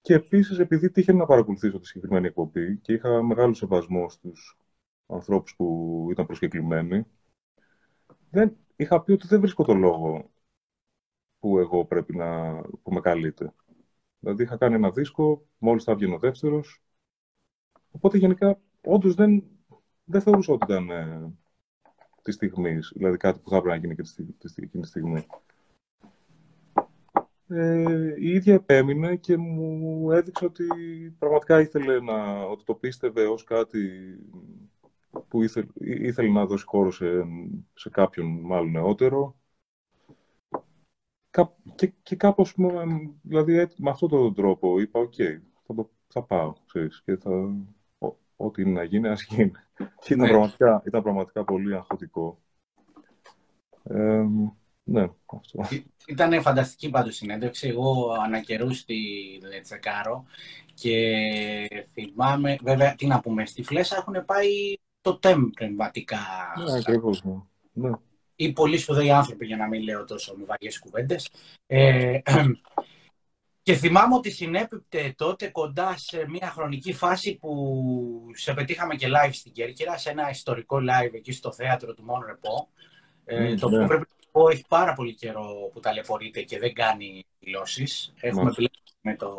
Και 0.00 0.14
επίσης, 0.14 0.58
επειδή 0.58 0.90
τύχε 0.90 1.12
να 1.12 1.26
παρακολουθήσω 1.26 1.78
τη 1.78 1.86
συγκεκριμένη 1.86 2.26
εκπομπή 2.26 2.76
και 2.76 2.92
είχα 2.92 3.22
μεγάλο 3.22 3.54
σεβασμό 3.54 4.08
στους 4.08 4.58
ανθρώπους 5.06 5.54
που 5.56 6.08
ήταν 6.10 6.26
προσκεκλημένοι, 6.26 7.06
δεν, 8.30 8.56
είχα 8.76 9.02
πει 9.02 9.12
ότι 9.12 9.26
δεν 9.26 9.40
βρίσκω 9.40 9.64
το 9.64 9.74
λόγο 9.74 10.30
που 11.38 11.58
εγώ 11.58 11.84
πρέπει 11.84 12.16
να, 12.16 12.60
που 12.60 12.92
με 12.92 13.00
καλείτε. 13.00 13.54
Δηλαδή 14.18 14.42
είχα 14.42 14.56
κάνει 14.56 14.74
ένα 14.74 14.90
δίσκο, 14.90 15.46
μόλις 15.58 15.84
θα 15.84 15.94
βγει 15.94 16.12
ο 16.12 16.18
δεύτερος. 16.18 16.82
Οπότε 17.90 18.18
γενικά, 18.18 18.60
όντως 18.80 19.14
δεν, 19.14 19.44
δεν 20.04 20.20
θεωρούσα 20.20 20.52
ότι 20.52 20.64
ήταν 20.72 20.90
ε, 20.90 21.32
της 22.22 22.34
στιγμής, 22.34 22.92
δηλαδή 22.94 23.16
κάτι 23.16 23.38
που 23.38 23.50
θα 23.50 23.56
έπρεπε 23.56 23.76
να 23.76 23.80
γίνει 23.80 23.94
και 23.94 24.02
τη, 24.02 24.32
τη, 24.32 24.68
τη 24.68 24.86
στιγμή. 24.86 25.26
Ε, 27.48 28.14
η 28.18 28.30
ίδια 28.30 28.54
επέμεινε 28.54 29.16
και 29.16 29.36
μου 29.36 30.10
έδειξε 30.10 30.44
ότι 30.44 30.66
πραγματικά 31.18 31.60
ήθελε 31.60 32.00
να, 32.00 32.42
ότι 32.42 32.64
το 32.64 32.74
πίστευε 32.74 33.26
ως 33.26 33.44
κάτι 33.44 33.88
που 35.28 35.42
ήθελε, 35.42 35.66
ήθελε 35.80 36.28
να 36.28 36.46
δώσει 36.46 36.64
χώρο 36.64 36.90
σε, 36.90 37.06
σε 37.74 37.90
κάποιον 37.90 38.26
μάλλον 38.26 38.70
νεότερο. 38.70 39.34
Και, 41.74 41.92
και 42.02 42.16
κάπως, 42.16 42.54
δηλαδή, 43.22 43.68
με 43.76 43.90
αυτόν 43.90 44.08
τον 44.08 44.34
τρόπο 44.34 44.80
είπα, 44.80 45.00
οκ, 45.00 45.14
θα, 45.66 45.88
θα 46.06 46.22
πάω, 46.22 46.52
ξέρεις, 46.66 47.02
και 47.04 47.16
θα, 47.16 47.54
ό,τι 48.36 48.62
είναι 48.62 48.70
να 48.70 48.84
γίνει, 48.84 49.08
ας 49.08 49.24
γίνει. 49.24 49.52
Και 49.76 50.14
ήταν, 50.14 50.26
ναι. 50.26 50.28
πραγματικά, 50.28 50.82
ήταν 50.86 51.02
πραγματικά 51.02 51.44
πολύ 51.44 51.74
αγχωτικό. 51.74 52.40
Ε, 53.82 54.24
ναι, 54.84 55.08
αυτό. 55.26 55.64
Ήταν 56.06 56.42
φανταστική 56.42 56.90
πάντως 56.90 57.16
συνέντευξη. 57.16 57.68
Εγώ 57.68 58.12
ανακαιρούς 58.24 58.84
τη 58.84 58.96
τσεκάρω 59.62 60.24
και 60.74 61.86
θυμάμαι, 61.92 62.58
βέβαια, 62.62 62.94
τι 62.94 63.06
να 63.06 63.20
πούμε, 63.20 63.46
στη 63.46 63.62
Φλέσσα 63.62 63.96
έχουν 63.96 64.24
πάει 64.24 64.74
το 65.00 65.18
τέμ 65.18 65.50
πνευματικά. 65.50 66.18
Ναι, 66.64 66.78
ακριβώς, 66.78 67.24
ναι. 67.24 67.34
ναι. 67.72 67.90
Ή 68.36 68.52
πολύ 68.52 68.78
σπουδαίοι 68.78 69.10
άνθρωποι, 69.10 69.46
για 69.46 69.56
να 69.56 69.68
μην 69.68 69.82
λέω 69.82 70.04
τόσο 70.04 70.34
με 70.36 70.44
βαριές 70.44 70.78
κουβέντες. 70.78 71.30
Ε, 71.66 72.18
και 73.62 73.74
θυμάμαι 73.74 74.14
ότι 74.14 74.30
συνέπιπτε 74.30 75.14
τότε 75.16 75.48
κοντά 75.48 75.96
σε 75.96 76.28
μια 76.28 76.50
χρονική 76.50 76.92
φάση 76.92 77.36
που 77.36 78.30
σε 78.34 78.54
πετύχαμε 78.54 78.94
και 78.94 79.06
live 79.08 79.30
στην 79.32 79.52
Κέρκυρα, 79.52 79.98
σε 79.98 80.10
ένα 80.10 80.30
ιστορικό 80.30 80.76
live 80.76 81.14
εκεί 81.14 81.32
στο 81.32 81.52
θέατρο 81.52 81.94
του 81.94 82.02
Μόν 82.02 82.24
Ρεπό, 82.26 82.68
ε, 83.24 83.54
το 83.54 83.66
οποίο 83.66 83.78
ναι. 83.78 83.86
πρέπει 83.86 84.06
να 84.20 84.30
πω 84.30 84.48
έχει 84.48 84.64
πάρα 84.68 84.92
πολύ 84.92 85.14
καιρό 85.14 85.70
που 85.72 85.80
ταλαιπωρείται 85.80 86.42
και 86.42 86.58
δεν 86.58 86.74
κάνει 86.74 87.24
δηλώσεις. 87.38 88.12
Έχουμε 88.20 88.52
ναι. 88.56 88.66
με 89.00 89.16
το 89.16 89.34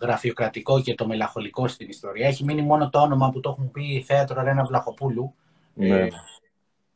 γραφειοκρατικό 0.00 0.82
και 0.82 0.94
το 0.94 1.06
μελαγχολικό 1.06 1.68
στην 1.68 1.88
ιστορία. 1.88 2.26
Έχει 2.26 2.44
μείνει 2.44 2.62
μόνο 2.62 2.90
το 2.90 3.00
όνομα 3.00 3.30
που 3.30 3.40
το 3.40 3.50
έχουν 3.50 3.70
πει 3.70 4.04
θέατρο 4.06 4.42
Ρένα 4.42 4.64
Βλαχοπούλου. 4.64 5.34
Ναι. 5.74 5.98
Ε, 5.98 6.08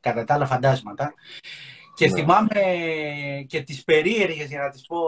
κατά 0.01 0.25
τα 0.25 0.35
άλλα 0.35 0.47
φαντάσματα. 0.47 1.15
Και 1.95 2.09
ναι. 2.09 2.15
θυμάμαι 2.15 2.61
και 3.47 3.63
τις 3.63 3.85
περίεργες, 3.85 4.49
για 4.49 4.61
να 4.61 4.71
τις 4.71 4.87
πω, 4.87 4.99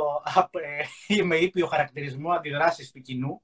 ε, 1.07 1.22
με 1.22 1.37
ήπιο 1.37 1.66
χαρακτηρισμό 1.66 2.31
αντιδράσεις 2.31 2.90
του 2.90 3.00
κοινού, 3.00 3.42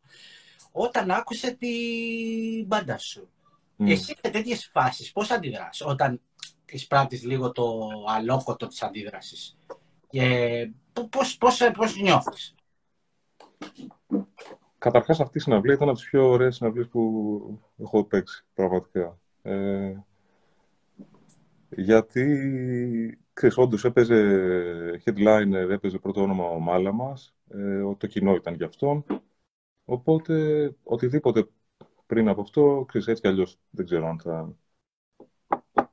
όταν 0.73 1.11
άκουσε 1.11 1.51
την 1.51 2.67
μπάντα 2.67 2.99
σου. 2.99 3.29
Mm. 3.79 3.91
Εσύ 3.91 4.17
σε 4.23 4.31
τέτοιες 4.31 4.69
φάσεις 4.73 5.13
πώς 5.13 5.31
αντιδράς, 5.31 5.81
όταν 5.81 6.21
εισπράττεις 6.67 7.25
λίγο 7.25 7.53
το 7.53 7.89
αλόκοτο 8.09 8.67
της 8.67 8.83
αντίδρασης; 8.83 9.59
Και 10.09 10.71
πώς, 11.11 11.37
πώς, 11.37 11.61
πώς 11.77 11.97
νιώθεις; 11.97 12.55
Καταρχάς, 14.79 15.21
αυτή 15.21 15.39
η 15.39 15.41
συναυλία 15.41 15.75
ήταν 15.75 15.89
από 15.89 15.97
τις 15.97 16.09
πιο 16.09 16.29
ωραίες 16.29 16.57
συναυλίες 16.57 16.89
που 16.89 17.61
έχω 17.77 18.05
παίξει, 18.05 18.45
πραγματικά. 18.55 19.19
Ε, 19.43 19.95
γιατί 21.69 23.19
ξέρεις, 23.33 23.57
όντως 23.57 23.85
έπαιζε 23.85 25.03
headliner, 25.05 25.71
έπαιζε 25.71 25.99
πρώτο 25.99 26.23
όνομα 26.23 26.45
ο 26.45 26.59
Μάλα 26.59 26.93
μας, 26.93 27.35
ε, 27.49 27.95
το 27.99 28.07
κοινό 28.07 28.35
ήταν 28.35 28.55
για 28.55 28.67
αυτόν. 28.67 29.05
Οπότε, 29.85 30.75
οτιδήποτε 30.83 31.49
πριν 32.07 32.29
από 32.29 32.41
αυτό, 32.41 32.85
ξέρεις, 32.89 33.07
έτσι 33.07 33.23
κι 33.23 33.29
αλλιώς 33.29 33.59
δεν 33.71 33.85
ξέρω 33.85 34.07
αν 34.09 34.21
θα... 34.21 34.55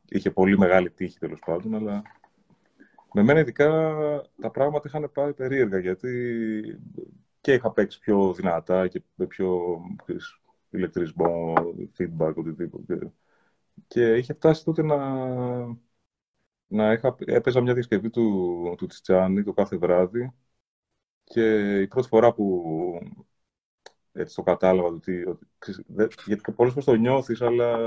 Είχε 0.10 0.32
πολύ 0.32 0.58
μεγάλη 0.58 0.91
τύχη, 0.91 1.19
τέλος 1.19 1.39
πάντων, 1.45 1.76
αλλά... 1.76 2.02
Με 3.13 3.23
μένα 3.23 3.39
ειδικά 3.39 3.95
τα 4.41 4.52
πράγματα 4.52 4.88
είχαν 4.88 5.12
πάει 5.13 5.34
περίεργα, 5.34 5.80
γιατί 5.80 6.82
και 7.43 7.53
είχα 7.53 7.71
παίξει 7.71 7.99
πιο 7.99 8.34
δυνατά 8.34 8.88
και 8.88 9.01
με 9.15 9.25
πιο 9.27 9.79
ξέρεις, 10.03 10.39
ηλεκτρισμό, 10.69 11.53
feedback, 11.97 12.34
οτιδήποτε. 12.36 13.13
Και 13.88 14.15
είχε 14.17 14.34
φτάσει 14.34 14.63
τότε 14.63 14.84
να, 14.84 14.97
να 16.67 16.91
είχα, 16.91 17.15
έπαιζα 17.25 17.62
μια 17.62 17.73
διασκευή 17.73 18.10
του, 18.10 18.75
του 18.77 18.86
Τσιτσάνη 18.86 19.43
το 19.43 19.53
κάθε 19.53 19.77
βράδυ 19.77 20.34
και 21.23 21.79
η 21.82 21.88
πρώτη 21.88 22.08
φορά 22.08 22.34
που 22.34 22.63
έτσι 24.12 24.36
το 24.36 24.43
κατάλαβα, 24.43 24.88
ότι, 24.88 25.25
ότι, 25.25 25.47
γιατί 26.25 26.51
πολλές 26.51 26.73
φορές 26.73 26.86
το 26.86 26.95
νιώθεις, 26.95 27.41
αλλά 27.41 27.77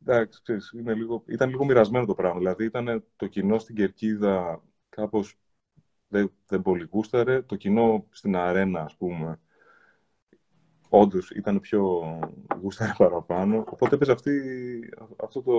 εντάξει, 0.00 0.40
ξέρεις, 0.42 0.72
είναι 0.72 0.94
λίγο, 0.94 1.22
ήταν 1.26 1.48
λίγο 1.50 1.64
μοιρασμένο 1.64 2.06
το 2.06 2.14
πράγμα. 2.14 2.38
Δηλαδή 2.38 2.64
ήταν 2.64 3.04
το 3.16 3.26
κοινό 3.26 3.58
στην 3.58 3.74
Κερκίδα 3.74 4.62
κάπως 4.88 5.38
δεν, 6.08 6.32
δεν 6.46 6.62
πολύ 6.62 6.88
γούσταρε, 6.90 7.42
το 7.42 7.56
κοινό 7.56 8.06
στην 8.10 8.36
αρένα, 8.36 8.80
ας 8.80 8.96
πούμε, 8.96 9.40
όντως 10.88 11.30
ήταν 11.30 11.60
πιο 11.60 12.02
γούσταρε 12.60 12.92
παραπάνω. 12.98 13.64
Οπότε 13.68 13.94
έπαιζε 13.94 14.12
αυτή, 14.12 14.40
αυτό 15.16 15.42
το, 15.42 15.54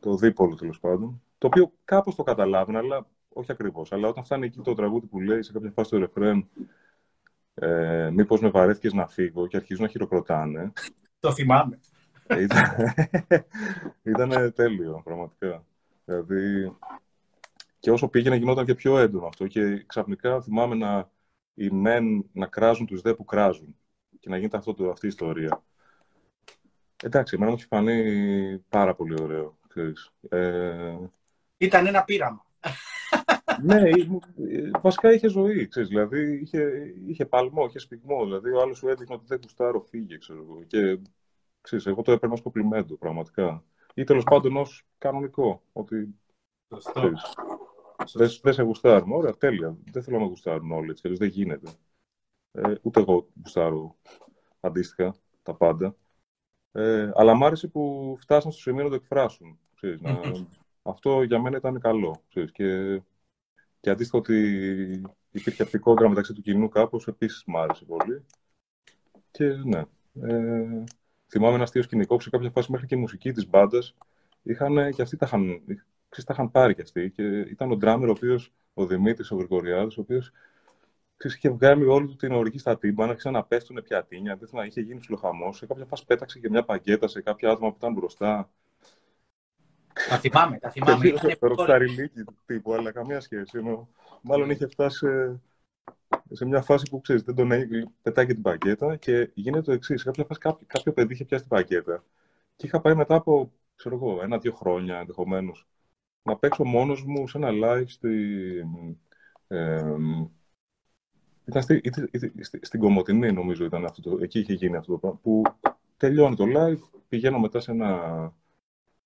το 0.00 0.16
δίπολο 0.16 0.54
τέλος 0.54 0.80
πάντων. 0.80 1.22
Το 1.38 1.46
οποίο 1.46 1.72
κάπως 1.84 2.14
το 2.14 2.22
καταλάβαινα, 2.22 2.78
αλλά 2.78 3.06
όχι 3.28 3.52
ακριβώς. 3.52 3.92
Αλλά 3.92 4.08
όταν 4.08 4.24
φτάνει 4.24 4.46
εκεί 4.46 4.60
το 4.60 4.74
τραγούδι 4.74 5.06
που 5.06 5.20
λέει 5.20 5.42
σε 5.42 5.52
κάποια 5.52 5.70
φάση 5.70 5.90
το 5.90 5.98
ρεφρέν, 5.98 6.48
ε, 7.54 8.10
μήπως 8.12 8.40
με 8.40 8.48
βαρέθηκες 8.48 8.92
να 8.92 9.06
φύγω 9.06 9.46
και 9.46 9.56
αρχίζουν 9.56 9.84
να 9.84 9.90
χειροκροτάνε. 9.90 10.72
Το 11.20 11.32
θυμάμαι. 11.32 11.78
Ήταν, 12.38 12.64
ήταν 14.12 14.52
τέλειο, 14.52 15.00
πραγματικά. 15.04 15.64
Δηλαδή, 16.04 16.76
και 17.84 17.90
όσο 17.90 18.08
πήγαινε 18.08 18.36
γινόταν 18.36 18.64
και 18.64 18.74
πιο 18.74 18.98
έντονο 18.98 19.26
αυτό. 19.26 19.46
Και 19.46 19.84
ξαφνικά 19.86 20.42
θυμάμαι 20.42 20.74
να 20.74 21.10
οι 21.54 21.70
μεν 21.70 22.28
να 22.32 22.46
κράζουν 22.46 22.86
τους 22.86 23.00
δε 23.00 23.14
που 23.14 23.24
κράζουν 23.24 23.76
και 24.20 24.28
να 24.28 24.36
γίνεται 24.36 24.56
αυτό, 24.56 24.88
αυτή 24.90 25.06
η 25.06 25.08
ιστορία. 25.08 25.64
Εντάξει, 27.02 27.34
εμένα 27.34 27.50
μου 27.50 27.56
έχει 27.56 27.66
φανεί 27.66 28.58
πάρα 28.68 28.94
πολύ 28.94 29.22
ωραίο. 29.22 29.58
Ε... 30.28 30.96
Ήταν 31.56 31.86
ένα 31.86 32.04
πείραμα. 32.04 32.44
ναι, 33.62 33.80
βασικά 34.80 35.12
είχε 35.12 35.28
ζωή, 35.28 35.68
ξέρεις, 35.68 35.88
δηλαδή 35.88 36.40
είχε, 36.40 36.92
είχε 37.06 37.26
παλμό, 37.26 37.64
είχε 37.64 37.78
σπιγμό, 37.78 38.24
δηλαδή 38.24 38.50
ο 38.50 38.60
άλλος 38.60 38.78
σου 38.78 38.88
έδειχνε 38.88 39.14
ότι 39.14 39.24
δεν 39.26 39.40
κουστάρω, 39.40 39.80
φύγε, 39.80 40.18
ξέρω 40.18 40.42
εγώ. 40.42 40.62
Και 40.66 40.98
ξέρεις, 41.60 41.86
εγώ 41.86 42.02
το 42.02 42.12
έπαιρνα 42.12 42.34
ως 42.34 42.42
κοπλιμέντο, 42.42 42.96
πραγματικά. 42.96 43.64
Ή 43.94 44.04
τέλος 44.04 44.24
πάντων 44.24 44.56
ως 44.56 44.86
κανονικό, 44.98 45.62
ότι 45.72 46.14
δεν, 48.12 48.28
δεν 48.42 48.52
σε 48.52 48.62
γουστάρουν. 48.62 49.12
Ωραία, 49.12 49.32
τέλεια. 49.32 49.76
Δεν 49.90 50.02
θέλω 50.02 50.18
να 50.18 50.24
γουστάρουν 50.24 50.72
όλοι 50.72 50.90
έτσι, 50.90 51.08
δεν 51.08 51.28
γίνεται. 51.28 51.70
Ε, 52.52 52.74
ούτε 52.82 53.00
εγώ 53.00 53.28
γουστάρω 53.36 53.96
αντίστοιχα 54.60 55.14
τα 55.42 55.54
πάντα. 55.54 55.96
Ε, 56.72 57.10
αλλά 57.14 57.34
μ' 57.34 57.44
άρεσε 57.44 57.68
που 57.68 58.14
φτάσαν 58.20 58.52
στο 58.52 58.60
σημείο 58.60 58.82
να 58.82 58.88
το 58.88 58.94
εκφράσουν. 58.94 59.58
Ξέρεις, 59.74 60.00
να... 60.00 60.20
Αυτό 60.82 61.22
για 61.22 61.40
μένα 61.40 61.56
ήταν 61.56 61.80
καλό. 61.80 62.22
Ξέρεις, 62.28 62.52
και, 62.52 63.00
και 63.80 63.90
αντίστοιχα 63.90 64.18
ότι 64.18 65.02
υπήρχε 65.30 65.62
αυτικόγραμμα 65.62 66.08
μεταξύ 66.08 66.32
του 66.32 66.42
κοινού 66.42 66.68
κάπως, 66.68 67.06
επίσης 67.06 67.44
μ' 67.46 67.56
άρεσε 67.56 67.84
πολύ. 67.84 68.24
Και 69.30 69.44
ναι. 69.44 69.82
Ε, 70.20 70.84
θυμάμαι 71.28 71.54
ένα 71.54 71.62
αστείο 71.62 71.82
σκηνικό, 71.82 72.20
σε 72.20 72.30
κάποια 72.30 72.50
φάση 72.50 72.70
μέχρι 72.70 72.86
και 72.86 72.94
η 72.94 72.98
μουσική 72.98 73.32
της 73.32 73.48
μπάντας 73.48 73.94
είχαν 74.42 74.92
και 74.92 75.02
αυτοί 75.02 75.16
τα 75.16 75.26
είχαν, 75.26 75.62
ξέρεις, 76.14 76.24
τα 76.24 76.32
είχαν 76.32 76.50
πάρει 76.50 76.74
κι 76.74 76.80
αυτοί. 76.80 77.10
Και 77.10 77.22
ήταν 77.22 77.70
ο 77.70 77.76
ντράμερ, 77.76 78.08
ο 78.08 78.10
οποίος, 78.10 78.52
ο 78.74 78.86
Δημήτρης, 78.86 79.30
ο 79.30 79.36
Γρηγοριάδης, 79.36 79.96
ο 79.96 80.00
οποίος 80.00 80.32
είχε 81.16 81.50
βγάλει 81.50 81.84
όλη 81.84 82.06
του 82.06 82.16
την 82.16 82.32
οργή 82.32 82.58
στα 82.58 82.78
τύμπανα, 82.78 83.10
άρχισαν 83.10 83.32
να 83.32 83.44
πέφτουν 83.44 83.82
πιατίνια, 83.82 84.36
δεν 84.36 84.48
να 84.52 84.64
είχε 84.64 84.80
γίνει 84.80 85.00
ψιλοχαμός. 85.00 85.56
Σε 85.56 85.66
κάποια 85.66 85.84
φάση 85.84 86.04
πέταξε 86.06 86.38
και 86.38 86.50
μια 86.50 86.64
παγκέτα 86.64 87.08
σε 87.08 87.20
κάποια 87.20 87.50
άτομα 87.50 87.70
που 87.70 87.76
ήταν 87.78 87.92
μπροστά. 87.92 88.50
Τα 90.08 90.18
θυμάμαι, 90.18 90.58
τα 90.58 90.70
θυμάμαι. 90.70 91.12
Ροσταριλίκι 91.40 92.24
τύπου, 92.46 92.74
αλλά 92.74 92.92
καμία 92.92 93.20
σχέση. 93.20 93.58
Ενώ, 93.58 93.88
μάλλον 94.22 94.50
είχε 94.50 94.66
φτάσει 94.66 94.98
σε, 94.98 95.40
σε 96.30 96.44
μια 96.44 96.62
φάση 96.62 96.90
που 96.90 97.00
ξέρεις, 97.00 97.22
δεν 97.22 97.34
τον 97.34 97.52
έχει, 97.52 97.88
πετάει 98.02 98.26
και 98.26 98.32
την 98.32 98.42
παγκέτα 98.42 98.96
και 98.96 99.30
γίνεται 99.34 99.64
το 99.64 99.72
εξής. 99.72 100.00
Σε 100.00 100.04
κάποια 100.06 100.24
φάση 100.24 100.40
κάποιο, 100.40 100.66
κάποιο 100.66 100.92
παιδί 100.92 101.12
είχε 101.12 101.24
πιάσει 101.24 101.42
την 101.42 101.56
παγκέτα 101.56 102.04
και 102.56 102.66
είχα 102.66 102.80
πάει 102.80 102.94
μετά 102.94 103.14
από 103.14 103.52
ξέρω 103.74 103.94
εγώ, 103.94 104.22
ένα-δύο 104.22 104.52
χρόνια 104.52 104.98
ενδεχομένως 104.98 105.66
να 106.24 106.36
παίξω 106.36 106.64
μόνος 106.64 107.04
μου 107.04 107.28
σε 107.28 107.38
ένα 107.38 107.50
live 107.52 107.84
στη, 107.86 108.10
ε, 109.48 109.96
ήταν 111.44 111.62
στη, 111.62 111.80
στη, 112.40 112.58
στην 112.62 112.80
Κομωτινή, 112.80 113.32
νομίζω 113.32 113.64
ήταν 113.64 113.84
αυτό 113.84 114.00
το, 114.00 114.18
εκεί 114.22 114.38
είχε 114.38 114.52
γίνει 114.52 114.76
αυτό 114.76 114.92
το 114.92 114.98
πράγμα, 114.98 115.18
που 115.22 115.42
τελειώνει 115.96 116.36
το 116.36 116.44
live, 116.56 117.00
πηγαίνω 117.08 117.38
μετά 117.38 117.60
σε 117.60 117.70
ένα... 117.70 118.32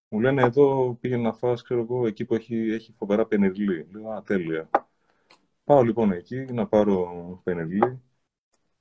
Μου 0.09 0.21
λένε 0.21 0.43
εδώ 0.43 0.95
πήγαινε 1.01 1.23
να 1.23 1.33
φας, 1.33 1.63
ξέρω 1.63 1.81
εγώ, 1.81 2.07
εκεί 2.07 2.25
που 2.25 2.35
έχει, 2.35 2.57
έχει 2.57 2.93
φοβερά 2.93 3.27
πενιρλί. 3.27 3.87
Λέω, 3.93 4.11
α, 4.11 4.23
τέλεια. 4.23 4.69
Πάω 5.65 5.83
λοιπόν 5.83 6.13
εκεί 6.13 6.37
να 6.37 6.67
πάρω 6.67 7.41
πενιρλί 7.45 8.03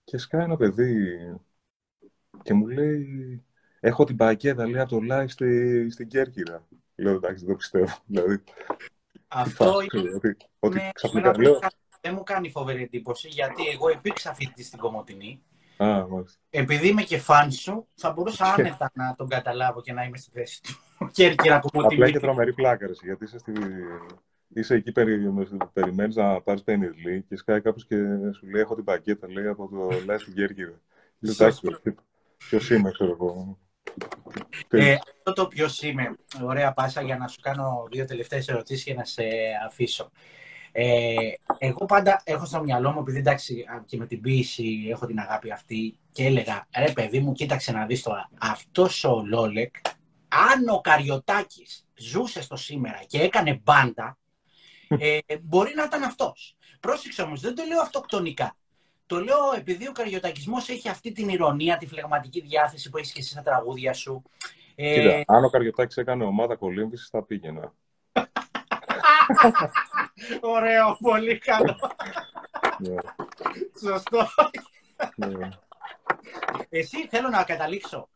και 0.04 0.18
σκάει 0.18 0.44
ένα 0.44 0.58
παιδί 0.58 1.18
και 2.44 2.54
μου 2.54 2.68
λέει, 2.68 3.44
έχω 3.80 4.04
την 4.04 4.16
πακέτα, 4.16 4.68
λέει, 4.68 4.82
από 4.82 5.00
το 5.00 5.06
live 5.12 5.26
στη, 5.28 5.90
στην 5.90 6.08
Κέρκυρα. 6.08 6.68
Λέω, 7.00 7.14
εντάξει, 7.14 7.46
δεν 7.46 7.54
το 7.54 7.56
πιστεύω. 7.56 7.96
Δηλαδή, 8.06 8.44
αυτό 9.28 9.80
είναι... 9.94 10.10
Ότι, 10.16 10.38
ότι 10.60 10.76
ναι, 10.76 10.90
ξαφνικά 10.94 11.38
λέω... 11.38 11.60
Δεν 12.02 12.14
μου 12.14 12.24
κάνει 12.24 12.50
φοβερή 12.50 12.84
εντύπωση, 12.84 13.28
γιατί 13.28 13.68
εγώ 13.68 13.90
υπήρξα 13.90 14.34
φοιτητής 14.34 14.68
στην 14.68 14.80
Κομωτινή. 14.80 15.42
Α, 15.78 16.06
Επειδή 16.50 16.88
είμαι 16.88 17.02
και 17.02 17.18
φαν 17.18 17.52
σου, 17.52 17.88
θα 17.94 18.12
μπορούσα 18.12 18.46
άνετα 18.46 18.92
να 18.94 19.16
τον 19.18 19.28
καταλάβω 19.28 19.82
και 19.82 19.94
να 19.94 20.04
είμαι 20.04 20.18
στη 20.18 20.32
θέση 20.32 20.62
του. 20.62 20.74
Κέρκυρα 21.12 21.60
Κομωτινή. 21.60 22.02
Απλά 22.02 22.12
και 22.12 22.20
τρομερή 22.20 22.54
πλάκα, 22.54 22.86
γιατί 23.04 23.24
είσαι, 23.24 23.38
στη... 23.38 23.54
είσαι 24.48 24.76
εκεί, 24.76 24.92
περι... 24.92 25.34
περιμένεις 25.74 26.16
να 26.16 26.42
πάρεις 26.42 26.64
πενιρλί 26.64 27.26
και 27.30 27.36
σκάει 27.36 27.62
κάποιος 27.62 27.86
και 27.86 27.96
σου 28.34 28.48
λέει: 28.48 28.62
Έχω 28.62 28.76
την 28.76 28.84
πακέτα, 28.84 29.32
λέει 29.32 29.48
από 29.48 29.68
το 29.68 29.88
live 30.08 30.20
στην 30.20 30.34
Κέρκυρα. 30.34 30.82
Ποιος 32.38 32.70
είμαι, 32.70 32.92
ξέρω 32.92 33.12
εγώ. 33.12 33.58
Ε, 34.70 34.94
αυτό 35.18 35.34
το 35.34 35.48
ποιο 35.48 35.68
είμαι, 35.82 36.16
ωραία 36.44 36.74
πάσα 36.74 37.02
για 37.02 37.18
να 37.18 37.28
σου 37.28 37.40
κάνω 37.42 37.88
δύο 37.92 38.06
τελευταίες 38.06 38.48
ερωτήσεις 38.48 38.84
και 38.84 38.94
να 38.94 39.06
σε 39.06 39.24
αφήσω. 39.68 40.12
Ε, 40.72 41.16
εγώ 41.58 41.86
πάντα 41.86 42.22
έχω 42.24 42.46
στο 42.46 42.64
μυαλό 42.64 42.92
μου, 42.92 43.00
επειδή 43.00 43.18
εντάξει 43.18 43.66
και 43.86 43.98
με 43.98 44.06
την 44.06 44.22
ποιήση 44.22 44.88
έχω 44.92 45.06
την 45.06 45.20
αγάπη 45.20 45.52
αυτή 45.52 46.00
και 46.12 46.26
έλεγα, 46.26 46.68
ρε 46.78 46.92
παιδί 46.92 47.20
μου, 47.20 47.32
κοίταξε 47.32 47.72
να 47.72 47.86
δεις 47.86 48.02
τώρα, 48.02 48.30
αυτός 48.40 49.04
ο 49.04 49.24
Λόλεκ, 49.26 49.76
αν 50.28 50.68
ο 50.68 50.82
Καριωτάκης 50.82 51.88
ζούσε 51.96 52.42
στο 52.42 52.56
σήμερα 52.56 53.04
και 53.08 53.22
έκανε 53.22 53.62
μπάντα, 53.64 54.18
ε, 55.00 55.18
μπορεί 55.42 55.74
να 55.76 55.84
ήταν 55.84 56.04
αυτός. 56.04 56.56
Πρόσεξε 56.80 57.22
όμως, 57.22 57.42
δεν 57.42 57.56
το 57.56 57.64
λέω 57.64 57.82
αυτοκτονικά. 57.82 58.58
Το 59.08 59.20
λέω 59.20 59.54
επειδή 59.58 59.88
ο 59.88 59.92
καριωτακισμός 59.92 60.70
έχει 60.70 60.90
αυτή 60.90 61.12
την 61.12 61.30
ηρωνία, 61.30 61.78
τη 61.78 61.88
φλεγματική 61.88 62.42
διάθεση 62.42 62.90
που 62.90 62.98
έχεις 62.98 63.12
και 63.12 63.20
εσύ 63.20 63.30
στα 63.30 63.42
τραγούδια 63.42 63.94
σου. 63.94 64.24
Ε, 64.76 64.94
Κοίτα, 64.94 65.24
αν 65.36 65.44
ο 65.44 65.50
Καριωτάκης 65.50 65.98
έκανε 65.98 66.24
ομάδα 66.24 66.56
κολύμβησης 66.56 67.10
θα 67.10 67.24
πήγαινα. 67.24 67.74
Ωραίο, 70.42 70.98
πολύ 71.02 71.38
καλό. 71.38 71.76
Ναι. 72.78 72.96
Σωστό. 73.80 74.28
Ναι. 75.16 75.50
Εσύ 76.70 77.08
θέλω 77.08 77.30
να 77.30 77.44
καταλήξω. 77.44 78.10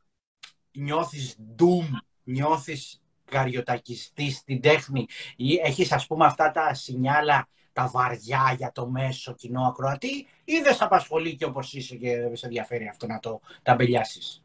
Νιώθεις 0.71 1.37
doom, 1.59 1.85
νιώθεις 2.23 3.01
καριωτακιστής 3.25 4.35
στην 4.35 4.61
τέχνη 4.61 5.07
ή 5.35 5.59
έχεις 5.63 5.91
ας 5.91 6.07
πούμε 6.07 6.25
αυτά 6.25 6.51
τα 6.51 6.73
σινιάλα 6.73 7.47
τα 7.73 7.87
βαριά 7.87 8.53
για 8.57 8.71
το 8.71 8.87
μέσο 8.87 9.33
κοινό 9.33 9.61
ακροατή 9.61 10.27
ή 10.43 10.59
δεν 10.63 10.73
σε 10.73 10.83
απασχολεί 10.83 11.35
και 11.35 11.45
όπως 11.45 11.73
είσαι 11.73 11.95
και 11.95 12.19
δεν 12.19 12.35
σε 12.35 12.45
ενδιαφέρει 12.45 12.87
αυτό 12.87 13.07
να 13.07 13.19
το 13.19 13.41
ταμπελιάσεις; 13.63 14.43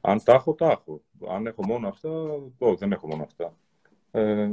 Αν 0.00 0.22
τα 0.24 0.32
έχω, 0.32 0.54
τα 0.54 0.70
έχω. 0.70 1.02
Αν 1.28 1.46
έχω 1.46 1.66
μόνο 1.66 1.88
αυτά, 1.88 2.10
όχι, 2.58 2.76
δεν 2.78 2.92
έχω 2.92 3.06
μόνο 3.06 3.22
αυτά. 3.22 3.54
Ε, 4.10 4.50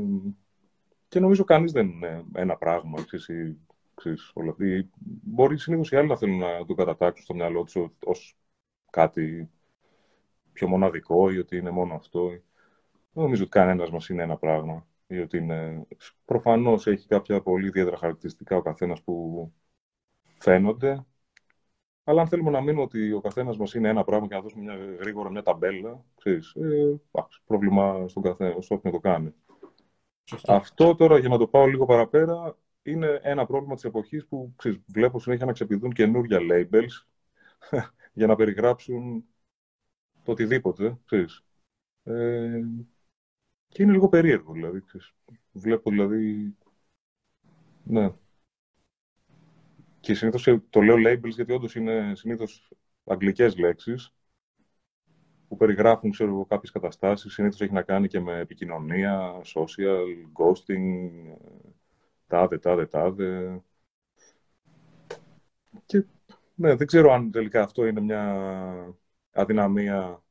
και 1.07 1.19
νομίζω 1.19 1.43
κανείς 1.43 1.71
δεν 1.71 1.87
είναι 1.87 2.25
ένα 2.33 2.57
πράγμα, 2.57 3.03
ξέρεις, 3.03 3.57
ξέρεις, 3.95 4.31
όλα. 4.33 4.55
Μπορεί 5.23 5.57
συνήθως 5.57 5.91
οι 5.91 5.95
άλλοι 5.95 6.07
να 6.07 6.17
θέλουν 6.17 6.37
να 6.37 6.65
το 6.65 6.73
κατατάξουν 6.73 7.23
στο 7.23 7.33
μυαλό 7.33 7.63
τους 7.63 7.75
ως 8.05 8.37
κάτι 8.89 9.49
πιο 10.53 10.67
μοναδικό 10.67 11.31
ή 11.31 11.37
ότι 11.37 11.57
είναι 11.57 11.69
μόνο 11.69 11.95
αυτό. 11.95 12.27
Δεν 13.11 13.23
νομίζω 13.23 13.41
ότι 13.41 13.51
κανένας 13.51 13.89
μας 13.89 14.09
είναι 14.09 14.23
ένα 14.23 14.37
πράγμα. 14.37 14.85
Ή 15.07 15.19
ότι 15.19 15.37
είναι... 15.37 15.87
Προφανώς 16.25 16.87
έχει 16.87 17.07
κάποια 17.07 17.41
πολύ 17.41 17.67
ιδιαίτερα 17.67 17.97
χαρακτηριστικά 17.97 18.57
ο 18.57 18.61
καθένας 18.61 19.03
που 19.03 19.51
φαίνονται, 20.37 21.05
αλλά 22.03 22.21
αν 22.21 22.27
θέλουμε 22.27 22.49
να 22.49 22.61
μείνουμε 22.61 22.81
ότι 22.81 23.11
ο 23.11 23.21
καθένας 23.21 23.57
μας 23.57 23.73
είναι 23.73 23.89
ένα 23.89 24.03
πράγμα 24.03 24.27
και 24.27 24.35
να 24.35 24.41
δώσουμε 24.41 24.63
μια, 24.63 24.95
γρήγορα 24.99 25.29
μια 25.29 25.41
ταμπέλα, 25.41 26.05
ξέρεις, 26.15 26.53
ε, 26.55 26.99
πρόβλημα 27.45 28.07
στον 28.07 28.23
καθένα, 28.23 28.61
στο 28.61 28.75
όποιον 28.75 28.93
το 28.93 28.99
κάνει. 28.99 29.33
Αυτό 30.47 30.95
τώρα, 30.95 31.19
για 31.19 31.29
να 31.29 31.37
το 31.37 31.47
πάω 31.47 31.65
λίγο 31.65 31.85
παραπέρα, 31.85 32.57
είναι 32.83 33.19
ένα 33.23 33.45
πρόβλημα 33.45 33.75
της 33.75 33.83
εποχής 33.83 34.25
που 34.27 34.53
ξέρεις, 34.55 34.79
βλέπω 34.87 35.19
συνέχεια 35.19 35.45
να 35.45 35.51
ξεπηδούν 35.51 35.91
καινούργια 35.91 36.39
labels 36.51 37.05
για 38.13 38.27
να 38.27 38.35
περιγράψουν 38.35 39.25
το 40.23 40.31
οτιδήποτε, 40.31 40.97
ξέρεις. 41.05 41.43
Ε, 42.03 42.61
και 43.67 43.83
είναι 43.83 43.91
λίγο 43.91 44.09
περίεργο, 44.09 44.53
δηλαδή. 44.53 44.81
Ξέρεις. 44.81 45.13
Βλέπω, 45.51 45.89
δηλαδή... 45.89 46.55
Ναι. 47.83 48.13
Και 49.99 50.13
συνήθως 50.13 50.59
το 50.69 50.81
λέω 50.81 50.95
labels 50.97 51.29
γιατί 51.29 51.51
όντως 51.53 51.75
είναι 51.75 52.15
συνήθως 52.15 52.71
αγγλικές 53.05 53.57
λέξεις 53.57 54.13
που 55.47 55.55
περιγράφουν 55.55 56.11
ξέρω, 56.11 56.45
κάποιες 56.45 56.71
καταστάσεις. 56.71 57.33
Συνήθως 57.33 57.61
έχει 57.61 57.73
να 57.73 57.81
κάνει 57.81 58.07
και 58.07 58.19
με 58.19 58.39
επικοινωνία, 58.39 59.41
social, 59.55 60.05
ghosting, 60.39 61.11
τάδε, 62.27 62.57
τάδε, 62.57 62.85
τάδε. 62.85 63.61
Και 65.85 66.05
ναι, 66.55 66.75
δεν 66.75 66.87
ξέρω 66.87 67.11
αν 67.11 67.31
τελικά 67.31 67.63
αυτό 67.63 67.85
είναι 67.85 68.01
μια 68.01 68.95
αδυναμία, 69.31 70.23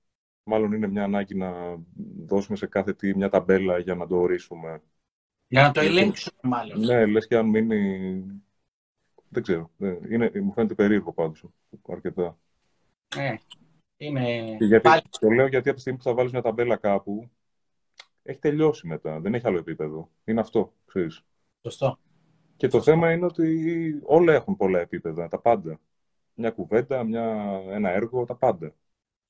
μάλλον 0.46 0.72
είναι 0.72 0.87
μια 0.87 1.02
ανάγκη 1.04 1.35
να 1.35 1.78
δώσουμε 2.26 2.56
σε 2.56 2.66
κάθε 2.66 2.94
τι 2.94 3.16
μια 3.16 3.28
ταμπέλα 3.28 3.78
για 3.78 3.94
να 3.94 4.06
το 4.06 4.16
ορίσουμε. 4.16 4.82
Για 5.48 5.62
να 5.62 5.72
το 5.72 5.80
ελέγξουμε 5.80 6.38
μάλλον. 6.42 6.80
Ναι, 6.80 7.06
λες 7.06 7.26
και 7.26 7.37
αν 7.37 7.48
μείνει... 7.48 8.24
Δεν 9.28 9.42
ξέρω. 9.42 9.70
Είναι, 10.11 10.30
μου 10.42 10.52
φαίνεται 10.52 10.74
περίεργο 10.74 11.12
πάντως 11.12 11.44
αρκετά. 11.88 12.38
Ε, 13.16 13.35
είναι... 13.96 14.56
γιατί, 14.59 14.88
Το 15.20 15.30
λέω 15.30 15.46
γιατί 15.46 15.68
από 15.68 15.74
τη 15.74 15.80
στιγμή 15.80 15.98
που 15.98 16.04
θα 16.04 16.14
βάλεις 16.14 16.32
μια 16.32 16.42
ταμπέλα 16.42 16.76
κάπου, 16.76 17.30
έχει 18.22 18.38
τελειώσει 18.38 18.87
μετά. 18.87 19.20
Δεν 19.20 19.35
έχει 19.35 19.46
άλλο 19.46 19.59
επίπεδο. 19.59 20.11
Είναι 20.24 20.40
αυτό, 20.40 20.74
ξέρεις. 20.85 21.24
Σωστό. 21.62 21.98
Και 22.56 22.68
το 22.68 22.82
θέμα 22.82 23.12
είναι 23.12 23.24
ότι 23.24 24.00
όλα 24.02 24.35
έχουν 24.35 24.56
πολλά 24.56 24.80
επίπεδα, 24.80 25.28
τα 25.28 25.40
πάντα. 25.40 25.80
Μια 26.35 26.50
κουβέντα, 26.50 27.04
μια, 27.04 27.61
ένα 27.68 27.90
έργο, 27.90 28.24
τα 28.24 28.35
πάντα. 28.35 28.74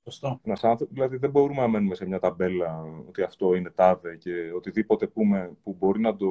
Σωστό. 0.08 0.40
Ένας 0.44 0.64
άνθρωπο, 0.64 0.92
δηλαδή 0.92 1.16
δεν 1.16 1.30
μπορούμε 1.30 1.60
να 1.60 1.68
μένουμε 1.68 1.94
σε 1.94 2.06
μια 2.06 2.18
ταμπέλα 2.18 2.82
ότι 3.08 3.22
αυτό 3.22 3.54
είναι 3.54 3.70
τάδε 3.70 4.16
και 4.16 4.52
οτιδήποτε 4.52 5.06
πούμε 5.06 5.56
που 5.62 5.74
μπορεί 5.78 6.00
να 6.00 6.16
το... 6.16 6.26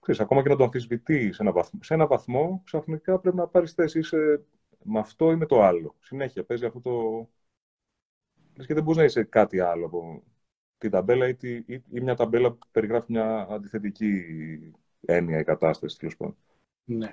Ξέρεις, 0.00 0.20
ακόμα 0.20 0.42
και 0.42 0.48
να 0.48 0.56
το 0.56 0.64
αμφισβητεί 0.64 1.32
σε 1.32 1.42
ένα 1.42 1.52
βαθμό, 1.52 1.82
σε 1.82 1.94
ένα 1.94 2.06
βαθμό 2.06 2.62
ξαφνικά 2.64 3.18
πρέπει 3.18 3.36
να 3.36 3.46
πάρεις 3.46 3.72
θέση. 3.72 3.98
Είσαι... 3.98 4.44
Με 4.84 4.98
αυτό 4.98 5.32
είναι 5.32 5.46
το 5.46 5.62
άλλο. 5.62 5.94
Συνέχεια 6.00 6.44
παίζει 6.44 6.64
αυτό 6.64 6.80
το... 6.80 7.28
Λες 8.56 8.66
και 8.66 8.74
δεν 8.74 8.82
μπορείς 8.82 8.98
να 8.98 9.04
είσαι 9.04 9.22
κάτι 9.22 9.60
άλλο 9.60 9.86
από 9.86 10.22
την 10.78 10.90
ταμπέλα 10.90 11.28
ή, 11.28 11.36
ή, 11.40 11.82
ή 11.90 12.00
μια 12.00 12.14
ταμπέλα 12.14 12.52
που 12.52 12.66
περιγράφει 12.70 13.12
μια 13.12 13.46
αντιθετική 13.50 14.24
έννοια 15.00 15.38
η 15.38 15.44
κατάσταση, 15.44 15.98
τέλος 15.98 16.16
πάντων. 16.16 16.36
Ναι. 16.84 17.12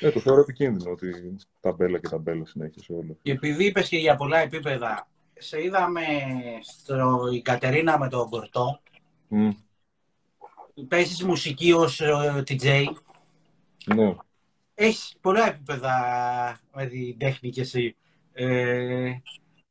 Ε, 0.00 0.10
το 0.10 0.20
θεωρώ 0.20 0.40
επικίνδυνο 0.40 0.90
ότι 0.90 1.36
ταμπέλα 1.60 1.98
και 1.98 2.08
ταμπέλα 2.08 2.46
συνέχεια 2.46 2.82
σε 2.82 2.92
όλα. 2.92 3.16
Και 3.22 3.32
επειδή 3.32 3.64
είπες 3.64 3.88
και 3.88 3.98
για 3.98 4.16
πολλά 4.16 4.38
επίπεδα, 4.38 5.08
σε 5.38 5.62
είδαμε 5.62 6.02
στο 6.62 7.28
η 7.32 7.42
Κατερίνα 7.42 7.98
με 7.98 8.08
τον 8.08 8.28
Κορτό. 8.28 8.80
Mm. 9.30 9.50
Παίζεις 10.88 11.24
μουσική 11.24 11.72
ως 11.72 12.02
DJ. 12.46 12.84
Ναι. 13.94 14.14
Έχεις 14.74 15.16
πολλά 15.20 15.46
επίπεδα 15.46 15.94
με 16.74 16.86
την 16.86 17.18
τέχνη 17.18 17.50
και 17.50 17.60
εσύ. 17.60 17.96
Ε, 18.32 19.12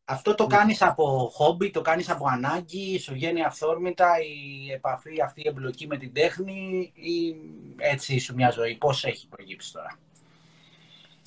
αυτό 0.06 0.36
το 0.36 0.48
κάνεις 0.48 0.82
από 0.82 1.30
χόμπι, 1.34 1.72
το 1.72 1.82
κάνεις 1.82 2.10
από 2.10 2.28
ανάγκη, 2.28 3.00
σου 3.00 3.14
βγαίνει 3.14 3.44
αυθόρμητα 3.44 4.08
η 4.22 4.72
επαφή, 4.72 5.22
αυτή 5.22 5.42
η 5.42 5.48
εμπλοκή 5.48 5.88
με 5.88 5.98
την 5.98 6.14
τέχνη 6.14 6.92
ή 6.94 7.36
έτσι 7.78 8.20
σου 8.20 8.34
μια 8.34 8.50
ζωή. 8.50 8.76
Πώς 8.76 9.04
έχει 9.04 9.28
προγύψει 9.28 9.74
τώρα; 9.74 10.00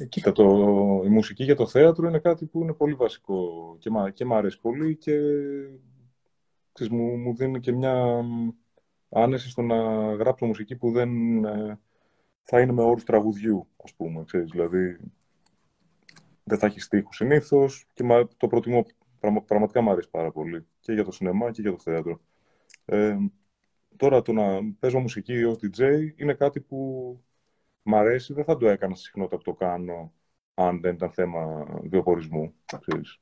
Ε, 0.00 0.06
κοίτα, 0.06 0.32
το, 0.32 0.44
η 1.04 1.08
μουσική 1.08 1.44
για 1.44 1.56
το 1.56 1.66
θέατρο 1.66 2.08
είναι 2.08 2.18
κάτι 2.18 2.46
που 2.46 2.62
είναι 2.62 2.72
πολύ 2.72 2.94
βασικό 2.94 3.76
και, 3.78 3.90
μ, 3.90 4.06
και 4.14 4.24
μ' 4.24 4.32
αρέσει 4.32 4.60
πολύ 4.60 4.96
και 4.96 5.16
ξέρεις, 6.72 6.92
μου, 6.92 7.16
μου 7.16 7.34
δίνει 7.34 7.60
και 7.60 7.72
μια 7.72 8.24
άνεση 9.08 9.50
στο 9.50 9.62
να 9.62 9.76
γράψω 10.14 10.46
μουσική 10.46 10.76
που 10.76 10.90
δεν 10.90 11.44
ε, 11.44 11.78
θα 12.42 12.60
είναι 12.60 12.72
με 12.72 12.82
όρους 12.82 13.04
τραγουδιού, 13.04 13.66
ας 13.84 13.94
πούμε. 13.94 14.24
Ξέρεις, 14.24 14.50
δηλαδή, 14.50 14.96
δεν 16.44 16.58
θα 16.58 16.66
έχει 16.66 16.80
στίχους 16.80 17.16
συνήθως 17.16 17.86
και 17.92 18.04
το 18.36 18.46
προτιμώ, 18.46 18.84
πραγματικά 19.46 19.80
μου 19.80 19.90
αρέσει 19.90 20.10
πάρα 20.10 20.32
πολύ 20.32 20.66
και 20.80 20.92
για 20.92 21.04
το 21.04 21.10
σινεμά 21.10 21.50
και 21.50 21.60
για 21.60 21.70
το 21.70 21.78
θέατρο. 21.78 22.20
Ε, 22.84 23.16
τώρα 23.96 24.22
το 24.22 24.32
να 24.32 24.60
παίζω 24.78 24.98
μουσική 24.98 25.44
ως 25.44 25.58
DJ 25.62 25.80
είναι 26.16 26.34
κάτι 26.34 26.60
που 26.60 27.20
μ' 27.82 27.94
αρέσει, 27.94 28.32
δεν 28.32 28.44
θα 28.44 28.56
το 28.56 28.68
έκανα 28.68 28.94
στη 28.94 29.04
συχνότητα 29.04 29.36
που 29.36 29.42
το 29.42 29.52
κάνω 29.52 30.12
αν 30.54 30.80
δεν 30.80 30.94
ήταν 30.94 31.10
θέμα 31.10 31.66
βιοπορισμού. 31.82 32.54
Ξέρεις. 32.80 33.18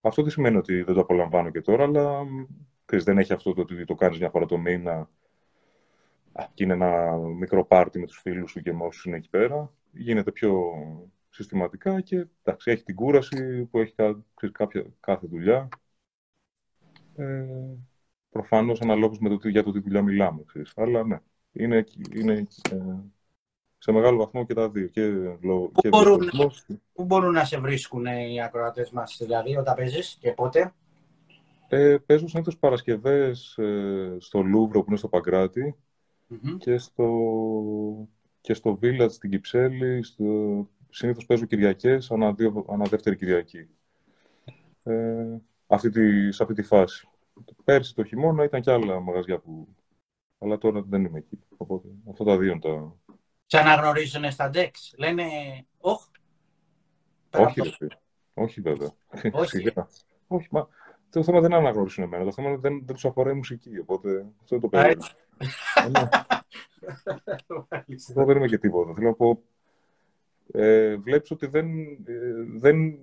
Αυτό 0.00 0.22
δεν 0.22 0.30
σημαίνει 0.30 0.56
ότι 0.56 0.82
δεν 0.82 0.94
το 0.94 1.00
απολαμβάνω 1.00 1.50
και 1.50 1.60
τώρα, 1.60 1.84
αλλά 1.84 2.24
ξέρεις, 2.84 3.04
δεν 3.04 3.18
έχει 3.18 3.32
αυτό 3.32 3.52
το 3.54 3.60
ότι 3.60 3.84
το 3.84 3.94
κάνεις 3.94 4.18
μια 4.18 4.30
φορά 4.30 4.46
το 4.46 4.58
μήνα 4.58 5.10
και 6.54 6.64
είναι 6.64 6.72
ένα 6.72 7.16
μικρό 7.16 7.64
πάρτι 7.64 7.98
με 7.98 8.06
τους 8.06 8.18
φίλους 8.20 8.50
σου 8.50 8.60
και 8.60 8.72
με 8.72 8.84
όσους 8.84 9.04
είναι 9.04 9.16
εκεί 9.16 9.28
πέρα. 9.28 9.72
Γίνεται 9.92 10.32
πιο 10.32 10.62
συστηματικά 11.28 12.00
και 12.00 12.26
εντάξει, 12.42 12.70
έχει 12.70 12.82
την 12.82 12.94
κούραση 12.94 13.64
που 13.64 13.78
έχει 13.78 13.94
κάποια, 14.52 14.86
κάθε 15.00 15.26
δουλειά. 15.26 15.68
Ε, 17.16 17.46
προφανώς 18.30 18.80
αναλόγως 18.80 19.18
με 19.18 19.28
το, 19.28 19.48
για 19.48 19.62
το 19.62 19.72
τι 19.72 19.80
δουλειά 19.80 20.02
μιλάμε. 20.02 20.42
Ξέρεις. 20.46 20.72
Αλλά 20.76 21.04
ναι, 21.04 21.18
είναι, 21.52 21.84
είναι 22.14 22.46
ε, 22.70 22.76
σε 23.82 23.92
μεγάλο 23.92 24.18
βαθμό 24.18 24.46
και 24.46 24.54
τα 24.54 24.70
δύο. 24.70 24.86
Και, 24.86 25.08
πού, 25.40 25.70
και 25.74 25.88
μπορούν, 25.88 26.30
πού 26.92 27.04
μπορούν 27.04 27.32
να 27.32 27.44
σε 27.44 27.58
βρίσκουν 27.58 28.06
οι 28.06 28.42
ακροατές 28.42 28.90
μας, 28.90 29.16
δηλαδή, 29.20 29.56
όταν 29.56 29.74
παίζεις 29.74 30.16
και 30.20 30.32
πότε; 30.32 30.74
Ε, 31.68 31.96
παίζω 32.06 32.28
συνήθως 32.28 32.58
Παρασκευές 32.58 33.58
ε, 33.58 34.16
στο 34.18 34.40
Λούβρο 34.40 34.80
που 34.80 34.86
είναι 34.88 34.98
στο 34.98 35.08
παγκρατη 35.08 35.76
και 36.58 36.78
στο, 36.78 37.08
και 38.40 38.54
στο 38.54 38.78
Village 38.82 39.10
στην 39.10 39.30
Κυψέλη, 39.30 40.02
στο, 40.02 40.24
συνήθως 40.90 41.26
παίζω 41.26 41.44
Κυριακές, 41.44 42.10
ανά, 42.10 42.32
δύο, 42.32 42.64
ανά 42.68 42.84
δεύτερη 42.84 43.16
Κυριακή. 43.16 43.68
Ε, 44.82 45.36
αυτή 45.66 45.90
τη, 45.90 46.32
σε 46.32 46.42
αυτή 46.42 46.54
τη 46.54 46.62
φάση. 46.62 47.08
Πέρσι 47.64 47.94
το 47.94 48.04
χειμώνα 48.04 48.44
ήταν 48.44 48.60
και 48.60 48.70
άλλα 48.70 49.00
μαγαζιά 49.00 49.38
που... 49.38 49.68
Αλλά 50.38 50.58
τώρα 50.58 50.82
δεν 50.82 51.04
είμαι 51.04 51.18
εκεί. 51.18 51.38
Οπότε 51.56 51.88
αυτά 52.10 52.24
τα 52.24 52.38
δύο 52.38 52.50
είναι 52.50 52.60
τα... 52.60 52.96
Σε 53.52 53.58
αναγνωρίζουν 53.58 54.30
στα 54.30 54.50
DEX. 54.54 54.70
Λένε, 54.98 55.24
όχ. 55.78 56.06
Όχι, 57.30 57.60
ρε, 57.60 57.86
όχι 58.34 58.60
βέβαια. 58.60 58.92
Όχι. 59.32 59.72
όχι, 60.26 60.48
μα 60.50 60.68
το 61.10 61.22
θέμα 61.22 61.40
δεν 61.40 61.50
είναι 61.50 61.60
να 61.60 61.66
αναγνωρίσουν 61.66 62.04
εμένα. 62.04 62.24
Το 62.24 62.32
θέμα 62.32 62.48
είναι 62.48 62.58
δεν, 62.58 62.82
δεν 62.84 62.94
τους 62.94 63.04
αφορά 63.04 63.30
η 63.30 63.34
μουσική. 63.34 63.78
Οπότε 63.78 64.26
αυτό 64.42 64.54
είναι 64.54 64.60
το 64.60 64.68
περίεργο. 64.68 65.04
Δεν 68.24 68.36
είμαι 68.36 68.46
και 68.46 68.58
τίποτα. 68.58 68.94
Θέλω 68.94 69.08
να 69.08 69.14
πω, 69.14 69.42
ε, 70.52 70.96
βλέπεις 70.96 71.30
ότι 71.30 71.46
δεν, 71.46 71.68
ε, 72.04 72.44
δεν, 72.56 72.98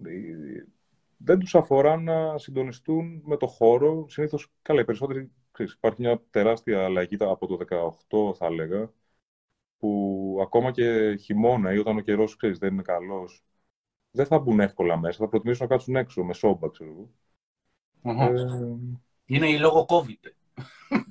δεν 1.18 1.40
τους 1.40 1.56
αφορά 1.56 1.98
να 1.98 2.38
συντονιστούν 2.38 3.22
με 3.26 3.38
το 3.38 3.48
χώρο. 3.48 4.06
Συνήθως, 4.10 4.52
καλά, 4.62 4.82
οι 4.82 4.86
περισσότεροι, 4.86 5.32
ξέρεις, 5.52 5.74
υπάρχει 5.74 6.02
μια 6.02 6.22
τεράστια 6.30 6.84
αλλαγή 6.84 7.18
από 7.20 7.48
το 7.48 7.58
18, 8.10 8.36
θα 8.36 8.46
έλεγα, 8.46 8.92
που 9.80 10.40
ακόμα 10.42 10.72
και 10.72 11.16
χειμώνα 11.16 11.74
ή 11.74 11.78
όταν 11.78 11.98
ο 11.98 12.02
καιρός, 12.02 12.36
ξέρεις, 12.36 12.58
δεν 12.58 12.74
είναι 12.74 12.82
καλός, 12.82 13.44
δεν 14.12 14.26
θα 14.26 14.40
μπουν 14.40 14.60
εύκολα 14.60 14.98
μέσα, 14.98 15.18
θα 15.18 15.30
προτιμήσουν 15.30 15.68
να 15.70 15.76
κάτσουν 15.76 15.96
έξω 15.96 16.24
με 16.24 16.34
σόμπα, 16.34 16.70
ξέρω 16.70 16.90
εγώ. 16.90 17.10
Ε, 18.02 18.34
είναι 19.26 19.50
η 19.50 19.58
λόγω 19.58 19.86
COVID. 19.90 20.32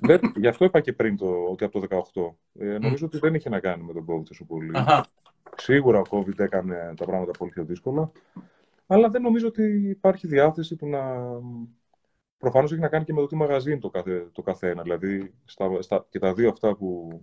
Δεν, 0.01 0.19
γι' 0.35 0.47
αυτό 0.47 0.65
είπα 0.65 0.79
και 0.79 0.93
πριν 0.93 1.17
το, 1.17 1.43
ότι 1.51 1.63
από 1.63 1.79
το 1.79 1.87
18. 2.53 2.63
Ε, 2.63 2.77
νομίζω 2.77 3.05
ότι 3.05 3.17
δεν 3.17 3.33
είχε 3.33 3.49
να 3.49 3.59
κάνει 3.59 3.83
με 3.83 3.93
τον 3.93 4.05
COVID 4.09 4.23
τόσο 4.23 4.45
πολύ. 4.45 4.71
Σίγουρα 5.55 5.99
ο 5.99 6.03
COVID 6.09 6.39
έκανε 6.39 6.93
τα 6.95 7.05
πράγματα 7.05 7.31
πολύ 7.31 7.51
πιο 7.51 7.63
δύσκολα. 7.63 8.11
Αλλά 8.87 9.09
δεν 9.09 9.21
νομίζω 9.21 9.47
ότι 9.47 9.89
υπάρχει 9.89 10.27
διάθεση 10.27 10.75
του 10.75 10.87
να. 10.87 11.01
Προφανώς 12.37 12.71
έχει 12.71 12.81
να 12.81 12.87
κάνει 12.87 13.05
και 13.05 13.13
με 13.13 13.19
το 13.19 13.27
τι 13.27 13.35
μαγαζί 13.35 13.71
είναι 13.71 13.79
το, 13.79 13.89
καθε, 13.89 14.29
το 14.31 14.41
καθένα. 14.41 14.81
Δηλαδή, 14.81 15.33
στα, 15.45 15.81
στα, 15.81 16.05
και 16.09 16.19
τα 16.19 16.33
δύο 16.33 16.49
αυτά 16.49 16.75
που, 16.75 17.21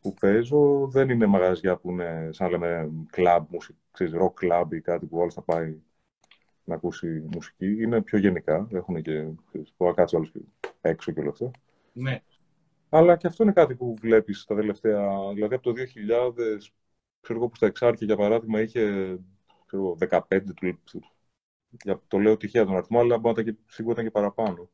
που 0.00 0.14
παίζω 0.14 0.88
δεν 0.90 1.10
είναι 1.10 1.26
μαγαζιά 1.26 1.76
που 1.76 1.90
είναι 1.90 2.28
σαν 2.32 2.50
να 2.50 2.58
λέμε 2.58 2.90
club, 3.16 3.44
ξέρεις, 3.90 4.14
rock 4.16 4.32
club 4.44 4.66
ή 4.70 4.80
κάτι 4.80 5.06
που 5.06 5.18
όλος 5.18 5.34
θα 5.34 5.42
πάει 5.42 5.76
να 6.64 6.74
ακούσει 6.74 7.28
μουσική. 7.32 7.82
Είναι 7.82 8.02
πιο 8.02 8.18
γενικά. 8.18 8.68
Έχουν 8.72 9.02
και. 9.02 9.26
Ξέρεις, 9.48 9.72
που 9.76 9.92
κάτσει 9.94 10.30
έξω 10.80 11.12
και 11.12 11.20
όλα 11.20 11.30
αυτά. 11.30 11.50
Ναι. 11.92 12.22
Αλλά 12.88 13.16
και 13.16 13.26
αυτό 13.26 13.42
είναι 13.42 13.52
κάτι 13.52 13.74
που 13.74 13.94
βλέπεις 14.00 14.44
τα 14.44 14.54
τελευταία, 14.54 15.32
δηλαδή 15.34 15.54
από 15.54 15.62
το 15.62 15.72
2000, 15.72 16.72
ξέρω 17.20 17.38
εγώ 17.38 17.48
που 17.48 17.56
στα 17.56 17.66
εξάρτια 17.66 18.06
για 18.06 18.16
παράδειγμα 18.16 18.60
είχε 18.60 19.16
ξέρω, 19.66 19.96
15 20.10 20.42
του, 20.54 21.02
το 22.08 22.18
λέω 22.18 22.36
τυχαία 22.36 22.64
τον 22.64 22.76
αριθμό, 22.76 23.00
αλλά 23.00 23.18
μπορεί 23.18 23.44
να 23.44 23.52
σίγουρα 23.66 23.92
ήταν 23.92 24.04
και 24.04 24.10
παραπάνω. 24.10 24.70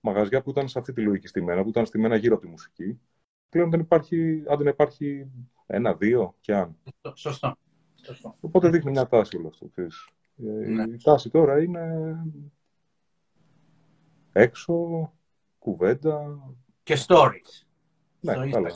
Μαγαζιά 0.00 0.42
που 0.42 0.50
ήταν 0.50 0.68
σε 0.68 0.78
αυτή 0.78 0.92
τη 0.92 1.00
λογική 1.00 1.26
στημένα, 1.26 1.62
που 1.62 1.68
ήταν 1.68 1.86
στημένα 1.86 2.16
γύρω 2.16 2.34
από 2.34 2.44
τη 2.44 2.50
μουσική. 2.50 3.00
Πλέον 3.50 3.70
δεν 3.70 3.80
υπάρχει, 3.80 4.42
αν 4.48 4.58
δεν 4.58 4.66
υπάρχει 4.66 5.30
ένα, 5.66 5.94
δύο 5.94 6.34
και 6.40 6.54
αν. 6.54 6.76
Σωστό. 7.14 7.56
Σωστό. 8.02 8.34
Οπότε 8.40 8.68
δείχνει 8.68 8.90
μια 8.90 9.06
τάση 9.06 9.36
όλο 9.36 9.48
αυτό. 9.48 9.70
Ναι. 10.34 10.82
Η 10.82 10.96
τάση 11.02 11.30
τώρα 11.30 11.62
είναι 11.62 12.16
έξω, 14.32 15.12
κουβέντα. 15.58 16.38
Και 16.82 16.96
stories. 17.06 17.66
Ναι, 18.20 18.50
καλά. 18.50 18.70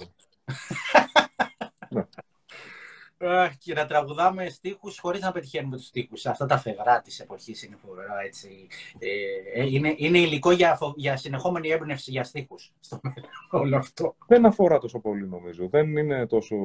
Ναι. 3.29 3.51
Και 3.59 3.75
να 3.75 3.87
τραγουδάμε 3.87 4.49
στίχους 4.49 4.99
χωρίς 4.99 5.21
να 5.21 5.33
πετυχαίνουμε 5.33 5.77
τους 5.77 5.87
στίχους. 5.87 6.27
Αυτά 6.27 6.47
τα 6.47 6.59
φεγρά 6.59 7.01
της 7.01 7.21
εποχής 7.21 7.63
είναι 7.63 7.77
φοβερά 7.87 8.21
έτσι. 8.25 8.67
Ε, 8.99 9.61
ε, 9.61 9.67
είναι, 9.67 9.95
είναι 9.97 10.19
υλικό 10.19 10.51
για, 10.51 10.79
για 10.97 11.17
συνεχόμενη 11.17 11.69
έμπνευση 11.69 12.11
για 12.11 12.25
στίχους. 12.25 12.73
Στο 12.81 13.01
όλο 13.51 13.77
αυτό. 13.77 14.17
Δεν 14.27 14.47
αφορά 14.47 14.79
τόσο 14.79 15.01
πολύ 15.01 15.29
νομίζω. 15.29 15.69
Δεν 15.69 15.97
είναι 15.97 16.27
τόσο... 16.27 16.57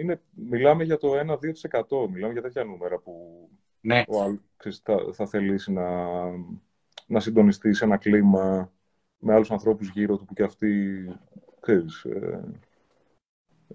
Είναι, 0.00 0.20
μιλάμε 0.34 0.84
για 0.84 0.98
το 0.98 1.08
1-2%. 1.12 2.08
Μιλάμε 2.10 2.32
για 2.32 2.42
τέτοια 2.42 2.64
νούμερα 2.64 2.98
που 2.98 3.48
ναι. 3.80 4.04
ο, 4.06 4.38
θα, 4.82 4.98
θα 5.12 5.26
θελήσει 5.26 5.72
να, 5.72 5.88
να 7.06 7.20
συντονιστεί 7.20 7.74
σε 7.74 7.84
ένα 7.84 7.96
κλίμα 7.96 8.72
με 9.18 9.34
άλλους 9.34 9.50
ανθρώπους 9.50 9.88
γύρω 9.88 10.16
του 10.16 10.24
που 10.24 10.34
και 10.34 10.42
αυτοί 10.42 11.04
ξέρεις, 11.60 12.04
ε, 12.04 12.44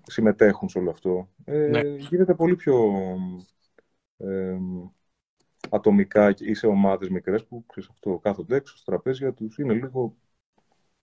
συμμετέχουν 0.03 0.69
σε 0.69 0.77
όλο 0.77 0.89
αυτό. 0.89 1.29
Ε, 1.45 1.67
ναι. 1.67 1.81
Γίνεται 1.81 2.33
πολύ 2.33 2.55
πιο 2.55 2.93
ε, 4.17 4.57
ατομικά 5.69 6.33
ή 6.37 6.53
σε 6.53 6.67
ομάδες 6.67 7.09
μικρές 7.09 7.45
που 7.45 7.65
ξέρεις, 7.67 7.89
αυτό, 7.89 8.19
κάθονται 8.23 8.55
έξω 8.55 8.77
στα 8.77 8.91
τραπέζια 8.91 9.33
τους. 9.33 9.57
Είναι 9.57 9.73
λίγο... 9.73 10.15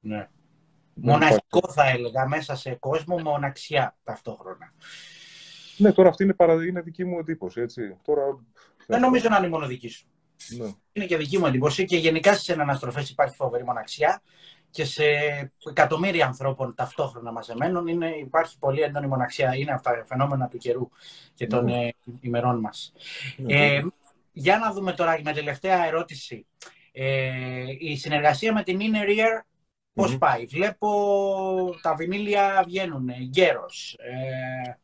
Ναι. 0.01 0.29
Μοναχικό 0.95 1.73
θα 1.73 1.89
έλεγα, 1.89 2.29
μέσα 2.29 2.57
σε 2.57 2.75
κόσμο 2.75 3.19
μοναξιά 3.19 3.97
ταυτόχρονα. 4.05 4.73
Ναι, 5.79 5.93
τώρα 5.93 6.09
αυτή 6.09 6.25
είναι, 6.25 6.35
παρα... 6.35 6.65
είναι 6.65 6.81
δική 6.81 7.05
μου 7.05 7.19
εντύπωση, 7.19 7.61
έτσι. 7.61 7.97
Τώρα... 8.03 8.23
Δεν 8.87 9.01
νομίζω 9.01 9.29
να 9.29 9.39
είναι 9.39 9.49
μόνο 9.49 9.67
δική 9.67 9.89
σου. 9.89 10.07
Ναι. 10.59 10.73
Είναι 10.93 11.07
και 11.07 11.17
δική 11.17 11.39
μου 11.39 11.47
εντύπωση 11.47 11.85
και 11.85 11.97
γενικά 11.97 12.35
στι 12.35 12.53
αναστροφέ 12.53 13.05
υπάρχει 13.11 13.37
φοβερή 13.37 13.65
μοναξιά 13.65 14.23
και 14.77 14.85
σε 14.85 15.05
εκατομμύρια 15.69 16.27
ανθρώπων 16.27 16.75
ταυτόχρονα 16.75 17.33
μαζεμένων 17.33 17.87
είναι, 17.87 18.09
υπάρχει 18.09 18.59
πολύ 18.59 18.81
έντονη 18.81 19.07
μοναξιά. 19.07 19.55
Είναι 19.55 19.73
αυτά 19.73 19.91
τα 19.91 20.05
φαινόμενα 20.05 20.49
του 20.49 20.59
καιρού 20.59 20.89
και 21.35 21.47
των 21.47 21.67
mm. 21.69 21.91
ημερών 22.21 22.61
μας. 22.61 22.93
Mm. 23.39 23.45
Ε, 23.49 23.83
για 24.33 24.59
να 24.59 24.73
δούμε 24.73 24.93
τώρα 24.93 25.21
με 25.25 25.33
τελευταία 25.33 25.87
ερώτηση. 25.87 26.47
Ε, 26.93 27.65
η 27.79 27.97
συνεργασία 27.97 28.53
με 28.53 28.63
την 28.63 28.79
Inner 28.81 29.09
Ear 29.09 29.41
πώς 29.93 30.19
πάει; 30.19 30.47
Βλέπω 30.47 30.89
τα 31.83 31.95
βινίλια 31.95 32.63
βγαίνουν 32.67 33.09
γέρος. 33.19 33.97
Ε, 33.99 34.79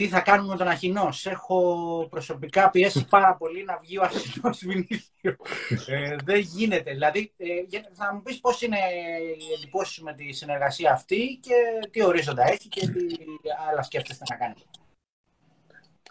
τι 0.00 0.08
θα 0.08 0.20
κάνουμε 0.20 0.48
με 0.48 0.56
τον 0.56 0.68
Αχινός; 0.68 1.26
Έχω 1.26 2.06
προσωπικά 2.10 2.70
πιέσει 2.70 3.06
πάρα 3.16 3.36
πολύ 3.36 3.64
να 3.64 3.78
βγει 3.82 3.98
ο 3.98 4.02
Αχινός 4.02 4.58
Βινίλιο. 4.66 5.36
ε, 5.86 6.16
δεν 6.24 6.38
γίνεται. 6.38 6.92
Δηλαδή, 6.92 7.32
ε, 7.36 7.46
θα 7.92 8.14
μου 8.14 8.22
πεις 8.22 8.40
πώς 8.40 8.62
είναι 8.62 8.76
οι 9.38 9.52
εντυπώσεις 9.56 10.02
με 10.02 10.14
τη 10.14 10.32
συνεργασία 10.32 10.92
αυτή 10.92 11.38
και 11.42 11.54
τι 11.90 12.04
ορίζοντα 12.04 12.48
έχει 12.48 12.68
και 12.68 12.86
τι 12.86 13.16
άλλα 13.70 13.82
σκέφτεστε 13.82 14.24
να 14.28 14.36
κάνετε. 14.36 14.60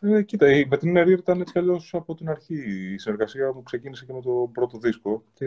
Ε, 0.02 0.24
κοίτα, 0.24 0.48
με 0.68 0.78
την 0.78 0.92
Νερή 0.92 1.12
ήταν 1.12 1.42
έτσι 1.42 1.54
κι 1.90 1.98
από 1.98 2.16
την 2.16 2.30
αρχή. 2.30 2.92
Η 2.94 2.98
συνεργασία 2.98 3.54
μου 3.54 3.64
ξεκίνησε 3.64 4.06
και 4.06 4.14
με 4.14 4.22
το 4.22 4.50
πρώτο 4.54 4.78
δίσκο 4.78 5.24
και 5.34 5.46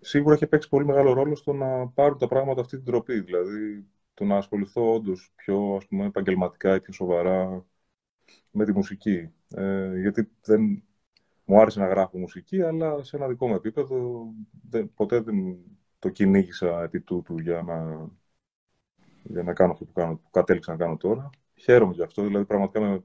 σίγουρα 0.00 0.34
έχει 0.34 0.46
παίξει 0.46 0.68
πολύ 0.68 0.84
μεγάλο 0.84 1.12
ρόλο 1.12 1.36
στο 1.36 1.52
να 1.52 1.88
πάρουν 1.88 2.18
τα 2.18 2.26
πράγματα 2.26 2.60
αυτή 2.60 2.76
την 2.76 2.86
τροπή. 2.86 3.20
Δηλαδή, 3.20 3.86
το 4.16 4.24
να 4.24 4.36
ασχοληθώ 4.36 4.94
όντως 4.94 5.32
πιο 5.36 5.76
ας 5.76 5.86
πούμε, 5.86 6.04
επαγγελματικά 6.04 6.74
ή 6.74 6.80
πιο 6.80 6.92
σοβαρά 6.92 7.66
με 8.50 8.64
τη 8.64 8.72
μουσική. 8.72 9.32
Ε, 9.54 10.00
γιατί 10.00 10.30
δεν 10.42 10.82
μου 11.44 11.60
άρεσε 11.60 11.80
να 11.80 11.86
γράφω 11.86 12.18
μουσική, 12.18 12.62
αλλά 12.62 13.02
σε 13.02 13.16
ένα 13.16 13.28
δικό 13.28 13.48
μου 13.48 13.54
επίπεδο 13.54 14.26
δεν, 14.68 14.92
ποτέ 14.94 15.20
δεν 15.20 15.58
το 15.98 16.08
κυνήγησα 16.08 16.82
επί 16.82 17.00
τούτου 17.00 17.38
για 17.38 17.62
να, 17.62 18.08
για 19.22 19.42
να 19.42 19.52
κάνω 19.52 19.72
αυτό 19.72 19.84
που, 19.84 19.92
κάνω, 19.92 20.16
που 20.16 20.30
κατέληξα 20.30 20.72
να 20.72 20.78
κάνω 20.78 20.96
τώρα. 20.96 21.30
Χαίρομαι 21.54 21.92
γι' 21.92 22.02
αυτό, 22.02 22.22
δηλαδή 22.22 22.44
πραγματικά 22.44 22.80
με, 22.80 23.04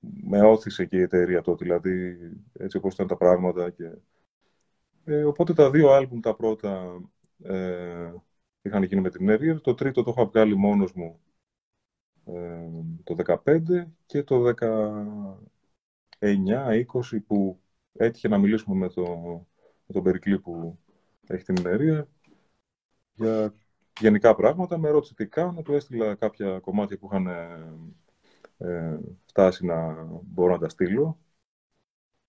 με 0.00 0.40
όθησε 0.42 0.84
και 0.84 0.96
η 0.96 1.02
εταιρεία 1.02 1.42
τότε, 1.42 1.64
δηλαδή 1.64 2.18
έτσι 2.52 2.76
όπως 2.76 2.94
ήταν 2.94 3.06
τα 3.06 3.16
πράγματα. 3.16 3.70
Και... 3.70 3.90
Ε, 5.04 5.24
οπότε 5.24 5.54
τα 5.54 5.70
δύο 5.70 5.90
άλμπουμ 5.90 6.20
τα 6.20 6.34
πρώτα 6.36 7.00
ε, 7.42 8.12
είχαν 8.62 8.82
γίνει 8.82 9.00
με 9.00 9.10
την 9.10 9.26
Nevier. 9.30 9.60
Το 9.62 9.74
τρίτο 9.74 10.02
το 10.02 10.10
είχα 10.10 10.26
βγάλει 10.26 10.56
μόνος 10.56 10.92
μου 10.92 11.20
ε, 12.24 12.68
το 13.04 13.40
15 13.44 13.86
και 14.06 14.22
το 14.22 14.54
19-20 16.18 16.84
που 17.26 17.60
έτυχε 17.92 18.28
να 18.28 18.38
μιλήσουμε 18.38 18.76
με, 18.76 18.88
το, 18.88 19.04
με 19.86 19.94
τον 19.94 20.02
Περικλή 20.02 20.38
που 20.40 20.78
έχει 21.26 21.44
την 21.44 21.56
Nevier 21.58 22.04
για 23.14 23.54
γενικά 24.00 24.34
πράγματα. 24.34 24.78
Με 24.78 24.90
ρώτησε 24.90 25.14
τι 25.14 25.26
κάνω, 25.26 25.62
του 25.62 25.72
έστειλα 25.72 26.14
κάποια 26.14 26.58
κομμάτια 26.58 26.98
που 26.98 27.06
είχαν 27.06 27.26
ε, 28.58 28.98
φτάσει 29.24 29.64
να 29.66 30.04
μπορώ 30.22 30.52
να 30.52 30.58
τα 30.58 30.68
στείλω. 30.68 31.18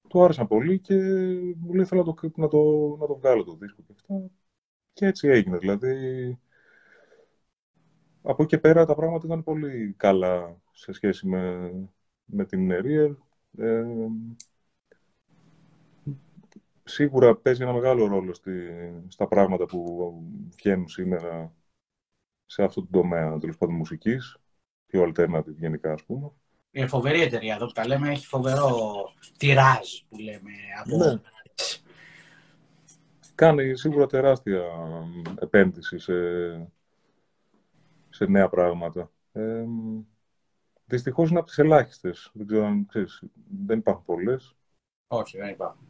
Του 0.07 0.23
άρεσαν 0.23 0.47
πολύ 0.47 0.79
και 0.79 0.95
μου 1.57 1.73
λέει 1.73 1.85
θέλω 1.85 2.03
να 2.03 2.13
το, 2.13 2.31
να 2.35 2.47
το, 2.47 2.59
να 2.99 3.07
το 3.07 3.15
βγάλω 3.15 3.43
το 3.43 3.55
δίσκο 3.55 3.81
και 3.81 3.93
αυτά. 3.95 4.29
Και 4.93 5.05
έτσι 5.05 5.27
έγινε. 5.27 5.57
Δηλαδή, 5.57 6.39
από 8.21 8.43
εκεί 8.43 8.55
και 8.55 8.61
πέρα 8.61 8.85
τα 8.85 8.95
πράγματα 8.95 9.25
ήταν 9.25 9.43
πολύ 9.43 9.93
καλά 9.97 10.61
σε 10.71 10.91
σχέση 10.91 11.27
με, 11.27 11.71
με 12.25 12.45
την 12.45 12.71
Ariel. 12.71 13.15
Ε, 13.57 13.83
σίγουρα 16.83 17.35
παίζει 17.35 17.61
ένα 17.63 17.73
μεγάλο 17.73 18.07
ρόλο 18.07 18.33
στη, 18.33 18.51
στα 19.07 19.27
πράγματα 19.27 19.65
που 19.65 20.11
βγαίνουν 20.55 20.87
σήμερα 20.87 21.55
σε 22.45 22.63
αυτό 22.63 22.81
το 22.81 22.87
τομέα 22.91 23.37
τέλος 23.37 23.57
πάντων 23.57 23.75
μουσικής, 23.75 24.37
πιο 24.85 25.03
alternative 25.03 25.55
γενικά, 25.57 25.93
ας 25.93 26.03
πούμε. 26.03 26.31
Είναι 26.71 26.87
φοβερή 26.87 27.21
εταιρεία 27.21 27.55
εδώ 27.55 27.65
που 27.65 27.71
τα 27.71 27.87
λέμε, 27.87 28.09
έχει 28.09 28.25
φοβερό 28.25 28.71
τυράζ 29.37 29.89
που 30.09 30.17
λέμε 30.17 30.51
από 30.79 30.97
ναι 30.97 31.19
κάνει 33.35 33.77
σίγουρα 33.77 34.05
τεράστια 34.07 34.63
επένδυση 35.39 35.99
σε, 35.99 36.13
σε 38.09 38.25
νέα 38.25 38.49
πράγματα. 38.49 39.11
Ε, 39.31 39.65
δυστυχώς 40.85 41.29
είναι 41.29 41.39
από 41.39 41.47
τις 41.47 41.57
ελάχιστες. 41.57 42.31
Δεν 42.33 42.47
ξέρω 42.47 42.65
αν 42.65 42.85
ξέρεις, 42.85 43.23
δεν 43.65 43.77
υπάρχουν 43.77 44.05
πολλές. 44.05 44.55
Όχι, 45.07 45.37
δεν 45.37 45.49
υπάρχουν. 45.49 45.87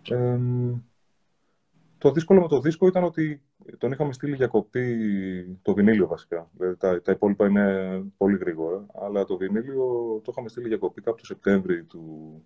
το 1.98 2.12
δύσκολο 2.12 2.42
με 2.42 2.48
το 2.48 2.60
δίσκο 2.60 2.88
ήταν 2.88 3.04
ότι 3.04 3.44
τον 3.78 3.92
είχαμε 3.92 4.14
στείλει 4.14 4.36
για 4.36 4.48
κοπή 4.48 5.60
το 5.62 5.74
βινίλιο 5.74 6.08
βασικά. 6.08 6.50
Δηλαδή, 6.54 6.78
τα, 6.78 7.02
τα 7.02 7.12
υπόλοιπα 7.12 7.48
είναι 7.48 8.00
πολύ 8.18 8.38
γρήγορα. 8.38 8.86
Αλλά 8.94 9.26
το 9.26 9.38
βινίλιο 9.38 9.86
το 10.24 10.32
είχαμε 10.32 10.50
στείλει 10.50 10.68
για 10.68 10.78
κοπή 10.78 11.02
κάπου 11.02 11.18
το 11.18 11.26
Σεπτέμβρη 11.26 11.84
του 11.84 12.46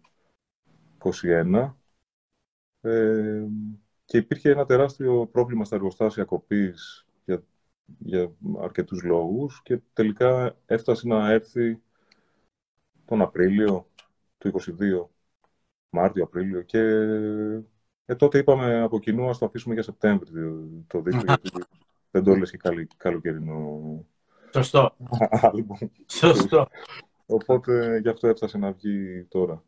2021. 0.98 1.74
Ε, 2.82 3.46
και 4.06 4.18
υπήρχε 4.18 4.50
ένα 4.50 4.66
τεράστιο 4.66 5.28
πρόβλημα 5.28 5.66
στα 5.66 5.76
εργοστάσια 5.76 6.24
κοπής 6.24 7.06
για, 7.26 7.44
για 7.98 8.32
αρκετούς 8.62 9.04
λόγους 9.04 9.62
και 9.64 9.80
τελικά 9.94 10.58
έφτασε 10.66 11.08
να 11.08 11.32
έρθει 11.32 11.82
τον 13.06 13.22
Απρίλιο 13.22 13.90
του 14.38 14.52
2022, 14.54 15.08
Μάρτιο-Απρίλιο 15.90 16.62
και 16.62 16.80
ε, 18.06 18.16
τότε 18.16 18.38
είπαμε 18.38 18.82
από 18.82 19.00
κοινού 19.00 19.30
ας 19.30 19.38
το 19.38 19.46
αφήσουμε 19.46 19.74
για 19.74 19.84
Σεπτέμβριο 19.84 20.70
το 20.88 21.02
δίκτυο 21.02 21.24
γιατί 21.28 21.52
δεν 22.12 22.24
το 22.24 22.32
έλεγε 22.32 22.58
και 22.58 22.88
καλοκαιρινό 22.98 24.06
Σωστό. 24.56 24.96
Σωστό. 26.06 26.68
Οπότε 27.26 28.00
γι' 28.02 28.10
αυτό 28.10 28.28
έφτασε 28.28 28.58
να 28.58 28.72
βγει 28.72 29.24
τώρα. 29.24 29.64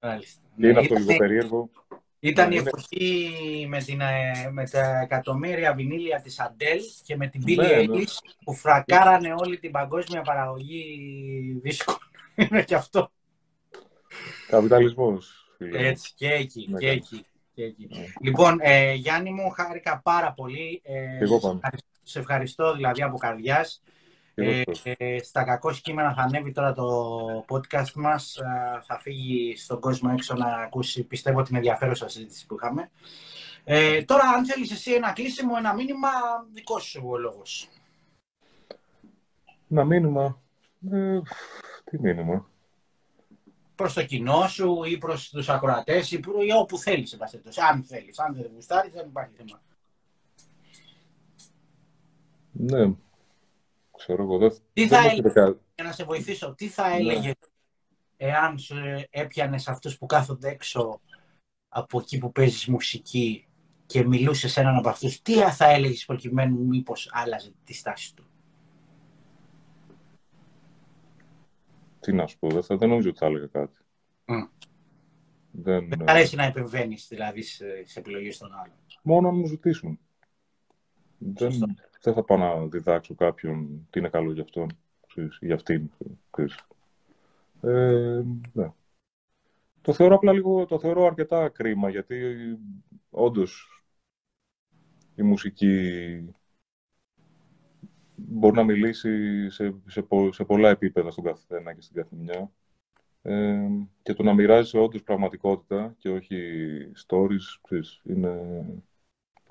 Μάλιστα. 0.00 0.42
Και 0.56 0.68
είναι 0.68 0.78
αυτό 0.78 0.94
λίγο 0.94 1.16
περίεργο. 1.16 1.70
Ήταν 2.28 2.52
η 2.52 2.56
εποχή 2.56 3.66
με, 3.68 3.78
την, 3.78 4.00
ε, 4.00 4.50
με 4.50 4.68
τα 4.68 5.00
εκατομμύρια 5.00 5.74
βινίλια 5.74 6.20
της 6.20 6.40
Αντέλ 6.40 6.80
και 7.04 7.16
με 7.16 7.26
την 7.26 7.42
Billie 7.46 7.56
ναι, 7.56 7.76
ναι. 7.96 8.04
που 8.44 8.54
φρακάρανε 8.54 9.34
όλη 9.36 9.58
την 9.58 9.70
παγκόσμια 9.70 10.22
παραγωγή 10.22 11.60
δίσκων. 11.62 11.96
Είναι 12.50 12.62
και 12.62 12.74
αυτό. 12.74 13.10
Καπιταλισμός. 14.48 15.48
Έτσι, 15.58 16.12
και 16.16 16.28
εκεί, 16.30 16.66
ναι, 16.70 16.78
και 16.78 16.88
εκεί. 16.90 17.24
Και 17.54 17.64
εκεί. 17.64 17.88
Λοιπόν, 18.20 18.58
ε, 18.60 18.92
Γιάννη 18.92 19.30
μου, 19.30 19.50
χάρηκα 19.50 20.00
πάρα 20.04 20.32
πολύ. 20.32 20.80
Ε, 20.84 21.18
Εγώ 21.20 21.34
σε 21.34 21.40
πάνω. 21.46 21.54
ευχαριστώ- 21.62 21.88
Σε 22.02 22.18
ευχαριστώ 22.18 22.74
δηλαδή 22.74 23.02
από 23.02 23.16
καρδιάς. 23.16 23.82
Εγώ 24.34 24.50
Ε, 24.50 24.62
αυτό. 24.70 24.92
ε, 24.96 25.18
στα 25.22 25.44
κακό 25.44 25.72
κείμενα 25.72 26.14
θα 26.14 26.22
ανέβει 26.22 26.52
τώρα 26.52 26.72
το 26.72 27.44
podcast 27.48 27.92
μας. 27.94 28.36
Ε, 28.36 28.80
θα 28.82 28.98
φύγει 28.98 29.56
στον 29.56 29.80
κόσμο 29.80 30.10
έξω 30.12 30.34
να 30.34 30.46
ακούσει, 30.46 31.04
πιστεύω, 31.04 31.42
την 31.42 31.56
ενδιαφέρουσα 31.56 32.08
συζήτηση 32.08 32.46
που 32.46 32.54
είχαμε. 32.54 32.90
Ε, 33.64 34.02
τώρα, 34.02 34.28
αν 34.28 34.46
θέλεις 34.46 34.70
εσύ 34.70 34.92
ένα 34.92 35.12
κλείσιμο, 35.12 35.54
ένα 35.58 35.74
μήνυμα, 35.74 36.08
δικός 36.52 36.84
σου 36.84 37.02
ο 37.06 37.18
λόγος. 37.18 37.68
Ένα 39.70 39.84
μήνυμα. 39.84 40.42
Ε, 40.90 41.20
τι 41.84 42.00
μήνυμα. 42.00 42.48
Προς 43.74 43.92
το 43.94 44.04
κοινό 44.04 44.48
σου 44.48 44.84
ή 44.84 44.98
προς 44.98 45.30
τους 45.30 45.48
ακροατές 45.48 46.10
ή, 46.12 46.20
προ- 46.20 46.42
ή 46.42 46.52
όπου 46.52 46.78
θέλεις, 46.78 47.12
εν 47.12 47.18
πάση 47.18 47.30
περιπτώσει. 47.32 47.60
αν 47.60 47.82
θέλεις. 47.82 48.18
Αν 48.18 48.34
δεν 48.34 48.50
γουστάρεις, 48.54 48.92
δεν 48.92 49.06
υπάρχει 49.06 49.32
θέμα. 49.36 49.62
Ναι. 52.52 52.94
Ξέρω 54.06 54.22
εγώ. 54.22 54.38
Δεν, 54.38 54.50
Τι 54.72 54.86
δεν 54.86 54.88
θα 54.88 55.00
μου 55.00 55.06
έλεγε, 55.08 55.20
έρχεται 55.26 55.40
κα- 55.40 55.58
για 55.74 55.84
να 55.84 55.92
σε 55.92 56.04
βοηθήσω, 56.04 56.54
τι 56.54 56.68
θα 56.68 56.88
Ναι. 56.88 56.94
έλεγε 56.94 57.32
εάν 58.16 58.58
σου 58.58 58.74
έπιανες 59.10 59.68
αυτούς 59.68 59.98
που 59.98 60.06
κάθονται 60.06 60.48
έξω 60.48 61.00
από 61.68 61.98
εκεί 62.00 62.18
που 62.18 62.32
παίζεις 62.32 62.66
μουσική 62.66 63.46
και 63.86 64.04
μιλούσες 64.06 64.52
σε 64.52 64.60
έναν 64.60 64.76
από 64.76 64.88
αυτούς, 64.88 65.22
τι 65.22 65.34
θα 65.34 65.64
έλεγες 65.70 66.04
προκειμένου 66.04 66.64
μήπως 66.66 67.08
άλλαζε 67.12 67.52
τη 67.64 67.74
στάση 67.74 68.14
του; 68.14 68.24
Τι 72.00 72.12
να 72.12 72.26
σου 72.26 72.38
πω. 72.38 72.48
Δεν, 72.48 72.62
θα, 72.62 72.76
δεν 72.76 72.88
νομίζω 72.88 73.08
ότι 73.08 73.18
θα 73.18 73.26
έλεγα 73.26 73.46
κάτι. 73.46 73.78
Μμ. 74.24 74.34
Δεν, 75.50 75.88
Δεν 75.88 76.00
ε, 76.00 76.04
μ' 76.04 76.08
αρέσει 76.08 76.36
να 76.36 76.44
επεμβαίνεις 76.44 77.06
δηλαδή 77.08 77.42
σε, 77.42 77.64
σε 77.84 77.98
επιλογές 77.98 78.38
των 78.38 78.52
άλλων. 78.52 78.76
μόνο 79.02 79.28
αν 79.28 79.34
μου 79.36 79.46
ζητήσουν. 79.46 79.98
Δεν, 81.18 81.50
Σωστό. 81.52 81.66
Δεν 82.04 82.14
θα 82.14 82.24
πάω 82.24 82.38
να 82.38 82.66
διδάξω 82.66 83.14
κάποιον 83.14 83.86
τι 83.90 83.98
είναι 83.98 84.08
καλό 84.08 84.32
για 84.32 84.42
αυτόν. 84.42 84.68
Ξέρεις, 85.06 85.38
για 85.40 85.54
αυτήν. 85.54 85.90
Ξέρεις. 86.30 86.66
Ε, 87.62 88.22
ναι. 88.52 88.72
Το 89.80 89.92
θεωρώ 89.92 90.14
απλά 90.14 90.32
λίγο, 90.32 90.66
το 90.66 90.78
θεωρώ 90.78 91.06
αρκετά 91.06 91.48
κρίμα, 91.48 91.90
γιατί 91.90 92.16
όντως 93.10 93.82
η 95.14 95.22
μουσική 95.22 96.34
μπορεί 98.16 98.56
να 98.56 98.64
μιλήσει 98.64 99.50
σε, 99.50 99.74
σε, 99.86 100.02
πο- 100.02 100.32
σε 100.32 100.44
πολλά 100.44 100.68
επίπεδα 100.68 101.10
στον 101.10 101.24
καθένα 101.24 101.74
και 101.74 101.80
στην 101.80 101.96
καθημερινά. 101.96 102.50
Ε, 103.22 103.68
και 104.02 104.12
το 104.12 104.22
να 104.22 104.34
μοιράζει 104.34 104.78
όντως 104.78 105.02
πραγματικότητα 105.02 105.94
και 105.98 106.08
όχι 106.08 106.36
stories, 107.06 107.58
ξέρεις, 107.62 108.00
είναι 108.04 108.64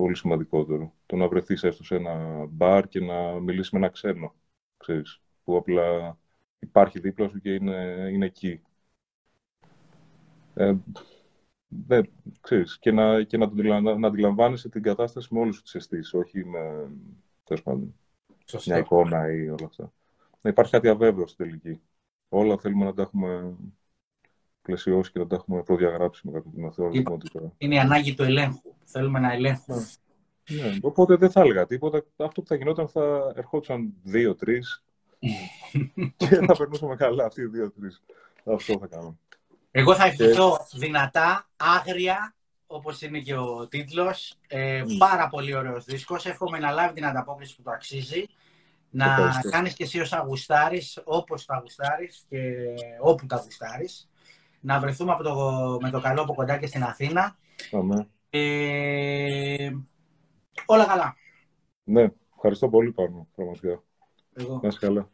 πολύ 0.03 0.15
σημαντικότερο. 0.15 0.93
Το 1.05 1.15
να 1.15 1.27
βρεθείς 1.27 1.63
έστω 1.63 1.83
σε 1.83 1.95
ένα 1.95 2.45
μπαρ 2.49 2.87
και 2.87 2.99
να 2.99 3.39
μιλήσεις 3.39 3.71
με 3.71 3.79
ένα 3.79 3.89
ξένο, 3.89 4.35
ξέρεις, 4.77 5.21
που 5.43 5.55
απλά 5.55 6.17
υπάρχει 6.59 6.99
δίπλα 6.99 7.29
σου 7.29 7.39
και 7.39 7.53
είναι, 7.53 8.09
είναι 8.11 8.25
εκεί. 8.25 8.61
Ε, 10.53 10.75
δεν, 11.67 12.09
ξέρεις, 12.41 12.79
και 12.79 12.91
να, 12.91 13.23
και 13.23 13.37
να, 13.37 13.45
το 13.45 13.51
αντιλα- 13.51 13.97
να 13.97 14.07
αντιλαμβάνεσαι 14.07 14.69
την 14.69 14.81
κατάσταση 14.81 15.33
με 15.33 15.39
όλες 15.39 15.61
τις 15.61 15.75
αισθήσεις, 15.75 16.13
όχι 16.13 16.45
με, 16.45 16.91
τέλος 17.43 17.63
πάντων, 17.63 17.95
Σωστό. 18.45 18.71
μια 18.71 18.79
εικόνα 18.79 19.31
ή 19.31 19.49
όλα 19.49 19.65
αυτά. 19.65 19.93
Να 20.41 20.49
υπάρχει 20.49 20.71
κάτι 20.71 20.87
αβέβαιο 20.87 21.27
στην 21.27 21.45
τελική. 21.45 21.81
Όλα 22.29 22.57
θέλουμε 22.57 22.85
να 22.85 22.93
τα 22.93 23.01
έχουμε 23.01 23.57
πλαισιώσεις 24.63 25.11
και 25.11 25.19
να 25.19 25.27
τα 25.27 25.35
έχουμε 25.35 25.63
προδιαγράψει 25.63 26.21
με 26.27 26.31
κάποια 26.31 26.71
θεωρητικότητα. 26.71 27.53
Είναι 27.57 27.75
η 27.75 27.79
ανάγκη 27.79 28.13
του 28.13 28.23
ελέγχου. 28.23 28.75
Θέλουμε 28.83 29.19
να 29.19 29.31
ελέγχουμε. 29.31 29.87
Ναι, 30.49 30.77
οπότε 30.81 31.15
δεν 31.15 31.31
θα 31.31 31.41
έλεγα 31.41 31.65
τίποτα. 31.65 32.03
Αυτό 32.17 32.41
που 32.41 32.47
θα 32.47 32.55
γινόταν 32.55 32.87
θα 32.87 33.33
ερχόντουσαν 33.35 33.93
δύο-τρει 34.03 34.61
και 36.17 36.25
θα 36.25 36.55
περνούσαμε 36.57 36.95
καλά 36.95 37.25
αυτοί 37.25 37.41
οι 37.41 37.45
δύο-τρει. 37.45 37.87
Αυτό 38.45 38.77
θα 38.79 38.87
κάνουμε. 38.87 39.15
Εγώ 39.71 39.95
θα 39.95 40.05
ευχηθώ 40.05 40.57
δυνατά, 40.73 41.49
άγρια, 41.55 42.35
όπως 42.67 43.01
είναι 43.01 43.19
και 43.19 43.35
ο 43.35 43.67
τίτλος. 43.67 44.35
Ε, 44.47 44.83
Μμ. 44.87 44.97
πάρα 44.97 45.27
πολύ 45.27 45.55
ωραίος 45.55 45.85
δίσκος. 45.85 46.25
Εύχομαι 46.25 46.59
να 46.59 46.71
λάβει 46.71 46.93
την 46.93 47.05
ανταπόκριση 47.05 47.55
που 47.55 47.61
το 47.61 47.71
αξίζει. 47.71 48.25
Να 48.89 49.05
Ευχαριστώ. 49.05 49.49
κάνεις 49.49 49.73
και 49.73 49.83
εσύ 49.83 49.99
όσα 49.99 50.23
γουστάρεις, 50.27 51.01
όπως 51.03 51.45
τα 51.45 51.59
γουστάρεις 51.61 52.25
και 52.29 52.37
όπου 52.99 53.25
τα 53.25 53.41
γουστάρεις. 53.43 54.09
Να 54.65 54.79
βρεθούμε 54.79 55.11
από 55.11 55.23
το, 55.23 55.35
με 55.81 55.89
το 55.89 56.01
καλό 56.01 56.21
από 56.21 56.33
κοντά 56.33 56.57
και 56.57 56.67
στην 56.67 56.83
Αθήνα. 56.83 57.35
Αμέ. 57.71 58.07
Ε, 58.29 59.71
όλα 60.65 60.85
καλά. 60.85 61.15
Ναι, 61.83 62.07
ευχαριστώ 62.35 62.69
πολύ 62.69 62.91
πάνω, 62.91 63.27
πραγματικά. 63.35 63.83
Εγώ. 64.33 64.59
Να 64.61 64.67
είσαι 64.67 64.77
καλά. 64.81 65.09